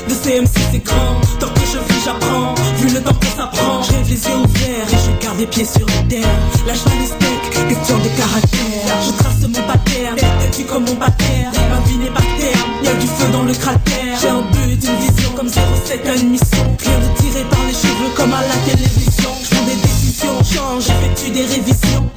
de 0.08 0.14
CMC 0.14 0.50
c'est 0.72 0.78
grand 0.84 1.20
Tant 1.38 1.48
que 1.48 1.60
je 1.60 1.78
vis 1.78 2.04
j'apprends 2.04 2.54
Vu 2.78 2.88
le 2.94 3.00
temps 3.00 3.14
que 3.14 3.26
ça 3.26 3.46
prend 3.52 3.82
Je 3.82 3.92
rêve 3.92 4.08
les 4.08 4.16
yeux 4.16 4.36
ouverts 4.36 4.88
et 4.90 4.96
je 4.96 5.24
garde 5.24 5.38
les 5.38 5.46
pieds 5.46 5.64
sur 5.64 5.86
terre 6.08 6.26
Lâche 6.66 6.82
pas 6.84 6.90
les 7.00 7.06
steaks, 7.06 7.68
question 7.68 7.98
de 7.98 8.08
caractère 8.16 9.02
Je 9.06 9.12
trace 9.18 9.42
mon 9.42 9.62
pattern, 9.66 10.16
têtu 10.40 10.64
comme 10.64 10.84
mon 10.84 10.94
baptère 10.94 11.50
Ma 11.70 11.80
vie 11.88 11.98
n'est 11.98 12.10
pas 12.10 12.20
terme, 12.38 12.70
y'a 12.84 12.94
du 12.94 13.06
feu 13.06 13.28
dans 13.32 13.42
le 13.42 13.52
cratère 13.52 14.16
J'ai 14.20 14.28
un 14.28 14.42
but, 14.42 14.84
une 14.84 14.96
vision 14.96 15.30
comme 15.36 15.48
07 15.48 16.06
à 16.06 16.14
une 16.16 16.30
mission 16.30 16.76
Rien 16.78 16.98
de 16.98 17.20
tiré 17.20 17.44
par 17.50 17.60
les 17.66 17.74
cheveux 17.74 18.12
comme 18.16 18.32
à 18.32 18.40
la 18.40 18.56
télévision 18.72 19.30
Je 19.42 19.50
prends 19.50 19.66
des 19.66 19.76
décisions, 19.76 20.38
change, 20.44 20.84
j'effectue 20.86 21.30
des 21.30 21.44
révisions 21.44 22.08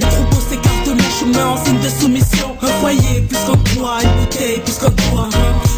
Mains 1.35 1.49
en 1.53 1.57
signe 1.63 1.79
de 1.79 1.89
soumission. 1.89 2.55
Un 2.61 2.67
foyer 2.79 3.21
plus 3.27 3.37
qu'un 3.37 3.57
toit, 3.73 3.97
une 4.03 4.19
bouteille 4.19 4.59
plus 4.63 4.77
qu'un 4.77 4.91
toit. 4.91 5.29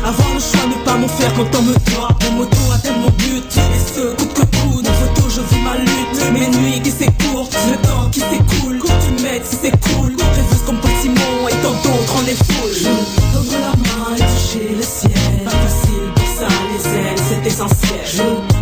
Avoir 0.05 0.33
le 0.33 0.39
choix, 0.39 0.65
ne 0.67 0.85
pas 0.85 0.97
m'en 0.97 1.07
faire 1.07 1.33
quand 1.35 1.57
on 1.57 1.61
me 1.63 1.73
doit. 1.73 2.09
Mon 2.23 2.37
moto 2.37 2.57
atteint 2.73 2.97
mon 2.97 3.09
but, 3.09 3.43
et 3.57 3.79
ce 3.95 4.15
coûte 4.15 4.33
que 4.33 4.41
coûte. 4.41 4.87
En 4.87 4.93
photo, 4.93 5.29
je 5.29 5.41
vis 5.41 5.61
ma 5.61 5.77
lutte. 5.77 6.31
Mes 6.33 6.47
nuits 6.57 6.81
qui 6.81 6.91
s'écourtent, 6.91 7.57
le 7.71 7.77
temps 7.87 8.09
qui 8.11 8.19
s'écoule. 8.19 8.79
Cours 8.79 8.91
tu 9.05 9.23
mètres 9.23 9.45
si 9.45 9.57
c'est 9.61 9.79
cool. 9.79 10.15
Rêveuse 10.35 10.63
comme 10.65 10.79
Simon 11.01 11.47
et 11.49 11.55
tant 11.63 11.71
d'autres 11.83 12.15
en 12.17 12.21
les 12.25 12.35
foules. 12.35 12.91
Tendre 13.33 13.57
la 13.59 13.73
main 13.85 14.15
et 14.15 14.19
toucher 14.19 14.75
le 14.75 14.83
ciel. 14.83 15.43
Pas 15.45 15.51
facile 15.51 16.11
pour 16.15 16.27
ça, 16.37 16.47
les 16.69 16.83
ailes, 16.99 17.21
c'est 17.29 17.47
essentiel. 17.47 17.99
Je 18.05 18.56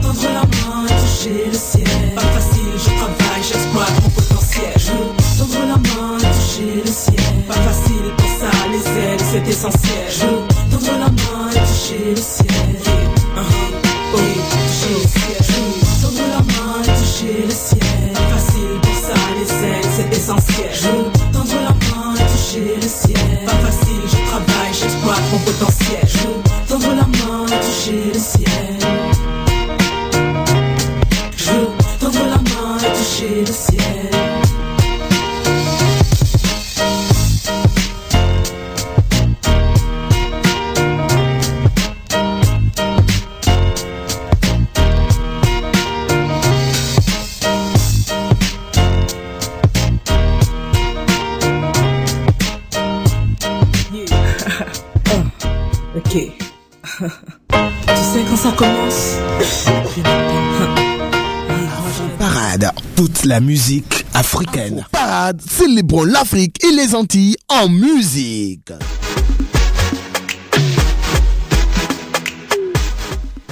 la 63.26 63.40
musique 63.40 64.06
africaine. 64.14 64.86
Parade, 64.92 65.42
célébrons 65.42 66.04
l'Afrique 66.04 66.64
et 66.64 66.72
les 66.72 66.94
Antilles 66.94 67.36
en 67.50 67.70
musique. 67.70 68.72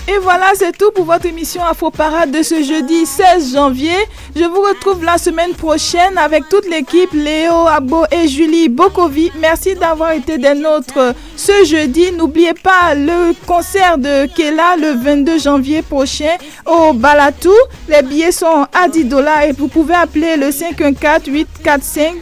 Et 0.05 0.17
voilà, 0.17 0.47
c'est 0.55 0.77
tout 0.77 0.91
pour 0.91 1.05
votre 1.05 1.25
émission 1.27 1.63
Afro 1.63 1.89
Parade 1.89 2.29
de 2.31 2.43
ce 2.43 2.61
jeudi 2.61 3.05
16 3.05 3.53
janvier. 3.53 3.95
Je 4.35 4.43
vous 4.43 4.59
retrouve 4.61 5.01
la 5.01 5.17
semaine 5.17 5.53
prochaine 5.53 6.17
avec 6.17 6.49
toute 6.49 6.69
l'équipe, 6.69 7.13
Léo, 7.13 7.67
Abo 7.67 8.03
et 8.11 8.27
Julie 8.27 8.67
Bokovi. 8.67 9.31
Merci 9.39 9.75
d'avoir 9.75 10.11
été 10.11 10.37
des 10.37 10.55
nôtres 10.55 11.15
ce 11.37 11.63
jeudi. 11.63 12.11
N'oubliez 12.11 12.53
pas 12.53 12.95
le 12.95 13.33
concert 13.47 13.97
de 13.97 14.25
Kela 14.27 14.75
le 14.75 15.01
22 15.01 15.39
janvier 15.39 15.81
prochain 15.81 16.35
au 16.65 16.91
Balatou. 16.91 17.53
Les 17.87 18.01
billets 18.01 18.33
sont 18.33 18.67
à 18.73 18.89
10 18.89 19.05
dollars 19.05 19.43
et 19.43 19.53
vous 19.53 19.69
pouvez 19.69 19.95
appeler 19.95 20.35
le 20.35 20.51
514 20.51 21.27
845 21.27 22.15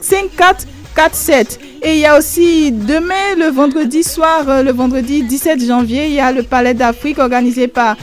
54 0.00 0.66
47. 0.94 1.60
Et 1.82 1.94
il 1.94 2.00
y 2.00 2.06
a 2.06 2.18
aussi 2.18 2.72
demain, 2.72 3.34
le 3.38 3.46
vendredi 3.46 4.02
soir, 4.02 4.44
euh, 4.48 4.62
le 4.62 4.72
vendredi 4.72 5.22
17 5.22 5.64
janvier, 5.66 6.06
il 6.06 6.12
y 6.12 6.20
a 6.20 6.30
le 6.30 6.42
Palais 6.42 6.74
d'Afrique 6.74 7.18
organisé 7.18 7.68
par 7.68 7.96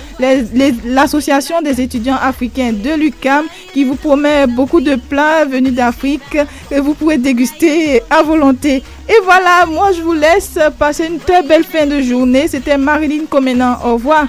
l'Association 0.85 1.61
des 1.61 1.79
étudiants 1.79 2.17
africains 2.19 2.73
de 2.73 2.95
l'UCAM 2.95 3.45
qui 3.73 3.83
vous 3.83 3.95
promet 3.95 4.47
beaucoup 4.47 4.81
de 4.81 4.95
plats 4.95 5.45
venus 5.45 5.73
d'Afrique 5.73 6.23
que 6.71 6.79
vous 6.79 6.95
pouvez 6.95 7.17
déguster 7.17 8.01
à 8.09 8.23
volonté. 8.23 8.83
Et 9.07 9.19
voilà, 9.23 9.65
moi 9.67 9.91
je 9.91 10.01
vous 10.01 10.13
laisse 10.13 10.57
passer 10.79 11.05
une 11.05 11.19
très 11.19 11.43
belle 11.43 11.63
fin 11.63 11.85
de 11.85 12.01
journée. 12.01 12.47
C'était 12.47 12.77
Marilyn 12.77 13.25
Comenan. 13.29 13.77
Au 13.83 13.93
revoir. 13.93 14.27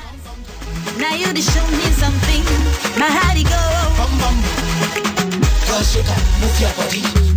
Now 6.60 7.27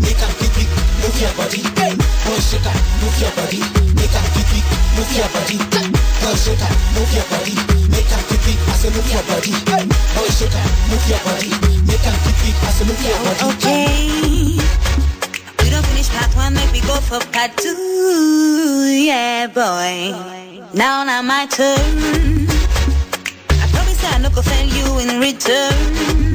your 1.22 1.34
body. 1.38 1.62
Girl, 1.62 2.42
shake 2.42 2.66
it, 2.66 2.78
move 2.98 3.14
your 3.22 3.30
body, 3.38 3.62
make 3.94 4.10
a 4.10 4.22
quick 4.34 4.48
quick, 4.50 4.66
move 4.98 5.12
your 5.14 5.30
body. 5.30 5.58
Girl, 5.70 6.34
shake 6.34 6.58
it, 6.58 6.74
move 6.98 7.14
your 7.14 7.26
body, 7.30 7.54
make 7.94 8.10
a 8.10 8.18
quick 8.26 8.42
quick, 8.42 8.58
I 8.66 8.74
say 8.74 8.90
move 8.90 9.06
your 9.06 9.22
body. 9.30 9.54
Girl, 9.70 10.30
shake 10.34 10.50
it, 10.50 10.66
move 10.90 11.06
your 11.06 11.22
body, 11.22 11.54
make 11.86 12.02
a 12.02 12.12
quick 12.26 12.38
quick, 12.42 12.58
I 12.66 12.70
say 12.74 12.86
move 12.90 13.02
your 13.06 13.20
body. 13.22 13.54
Okay. 13.54 14.58
We 15.62 15.70
don't 15.70 15.86
finish 15.94 16.10
part 16.10 16.34
one, 16.36 16.56
make 16.56 16.72
we 16.74 16.82
go 16.82 16.98
for 16.98 17.22
part 17.30 17.56
two. 17.58 18.90
Yeah, 18.90 19.46
boy. 19.46 20.18
Now, 20.74 21.04
now 21.04 21.22
my 21.22 21.46
turn. 21.46 22.50
I 23.62 23.66
promise 23.70 24.04
I 24.06 24.18
no 24.18 24.30
go 24.32 24.40
offend 24.42 24.74
you 24.74 24.98
in 25.00 25.20
return. 25.20 26.31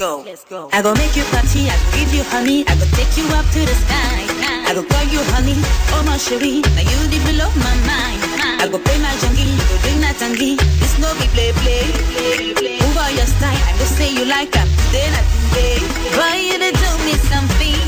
Go. 0.00 0.24
Let's 0.24 0.44
go. 0.48 0.70
I 0.72 0.80
go 0.80 0.96
make 0.96 1.14
you 1.14 1.24
party, 1.28 1.68
I 1.68 1.76
go 1.76 1.86
give 1.92 2.12
you 2.16 2.24
honey, 2.32 2.64
I 2.64 2.72
go 2.80 2.88
take 2.96 3.12
you 3.20 3.28
up 3.36 3.44
to 3.52 3.60
the 3.60 3.76
sky. 3.84 4.24
I 4.64 4.72
go 4.72 4.80
call 4.80 5.04
you 5.12 5.20
honey, 5.36 5.60
oh 5.92 6.02
my 6.08 6.16
cherie, 6.16 6.64
now 6.72 6.80
you 6.88 6.98
the 7.12 7.20
below 7.28 7.52
my 7.60 7.76
mind. 7.84 8.20
I 8.56 8.64
go 8.72 8.80
play 8.80 8.96
my 9.04 9.12
junkie, 9.20 9.44
you 9.44 9.60
go 9.68 9.76
drink 9.84 10.00
that 10.00 10.16
tangy. 10.16 10.56
This 10.80 10.96
no 10.96 11.12
be 11.20 11.28
play 11.36 11.52
play. 11.60 11.84
play, 12.16 12.56
play. 12.56 12.78
Move 12.80 12.96
on 12.96 13.12
your 13.12 13.28
style, 13.28 13.52
I 13.52 13.76
go 13.76 13.84
say 13.84 14.08
you 14.08 14.24
like 14.24 14.56
I'm 14.56 14.68
today, 14.88 15.12
not 15.12 15.26
today. 15.52 15.84
Boy, 16.16 16.36
you 16.48 16.56
done 16.56 16.72
do 16.80 16.90
me 17.04 17.14
something, 17.28 17.84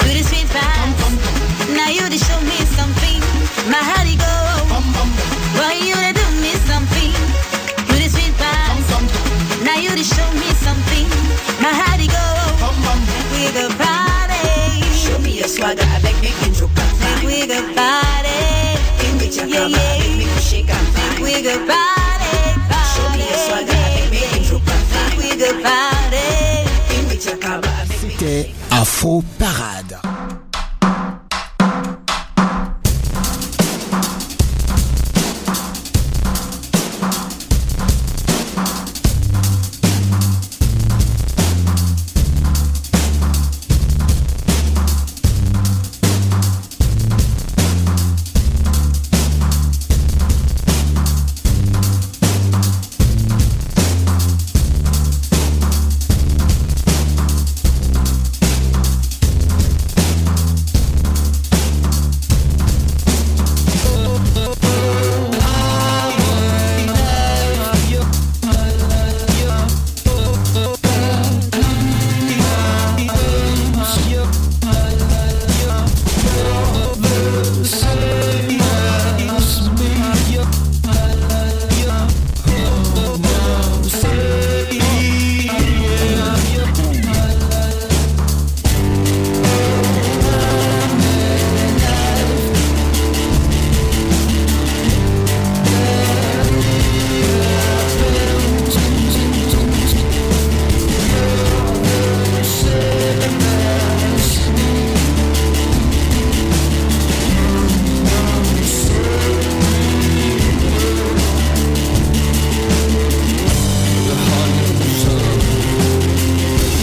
do 0.00 0.08
the 0.08 0.24
sweet. 0.24 0.48
Now 1.76 1.88
you 1.92 2.00
done 2.00 2.16
show 2.16 2.40
me 2.48 2.58
something, 2.80 3.11
Afro 29.02 29.20
Parade. 29.36 29.91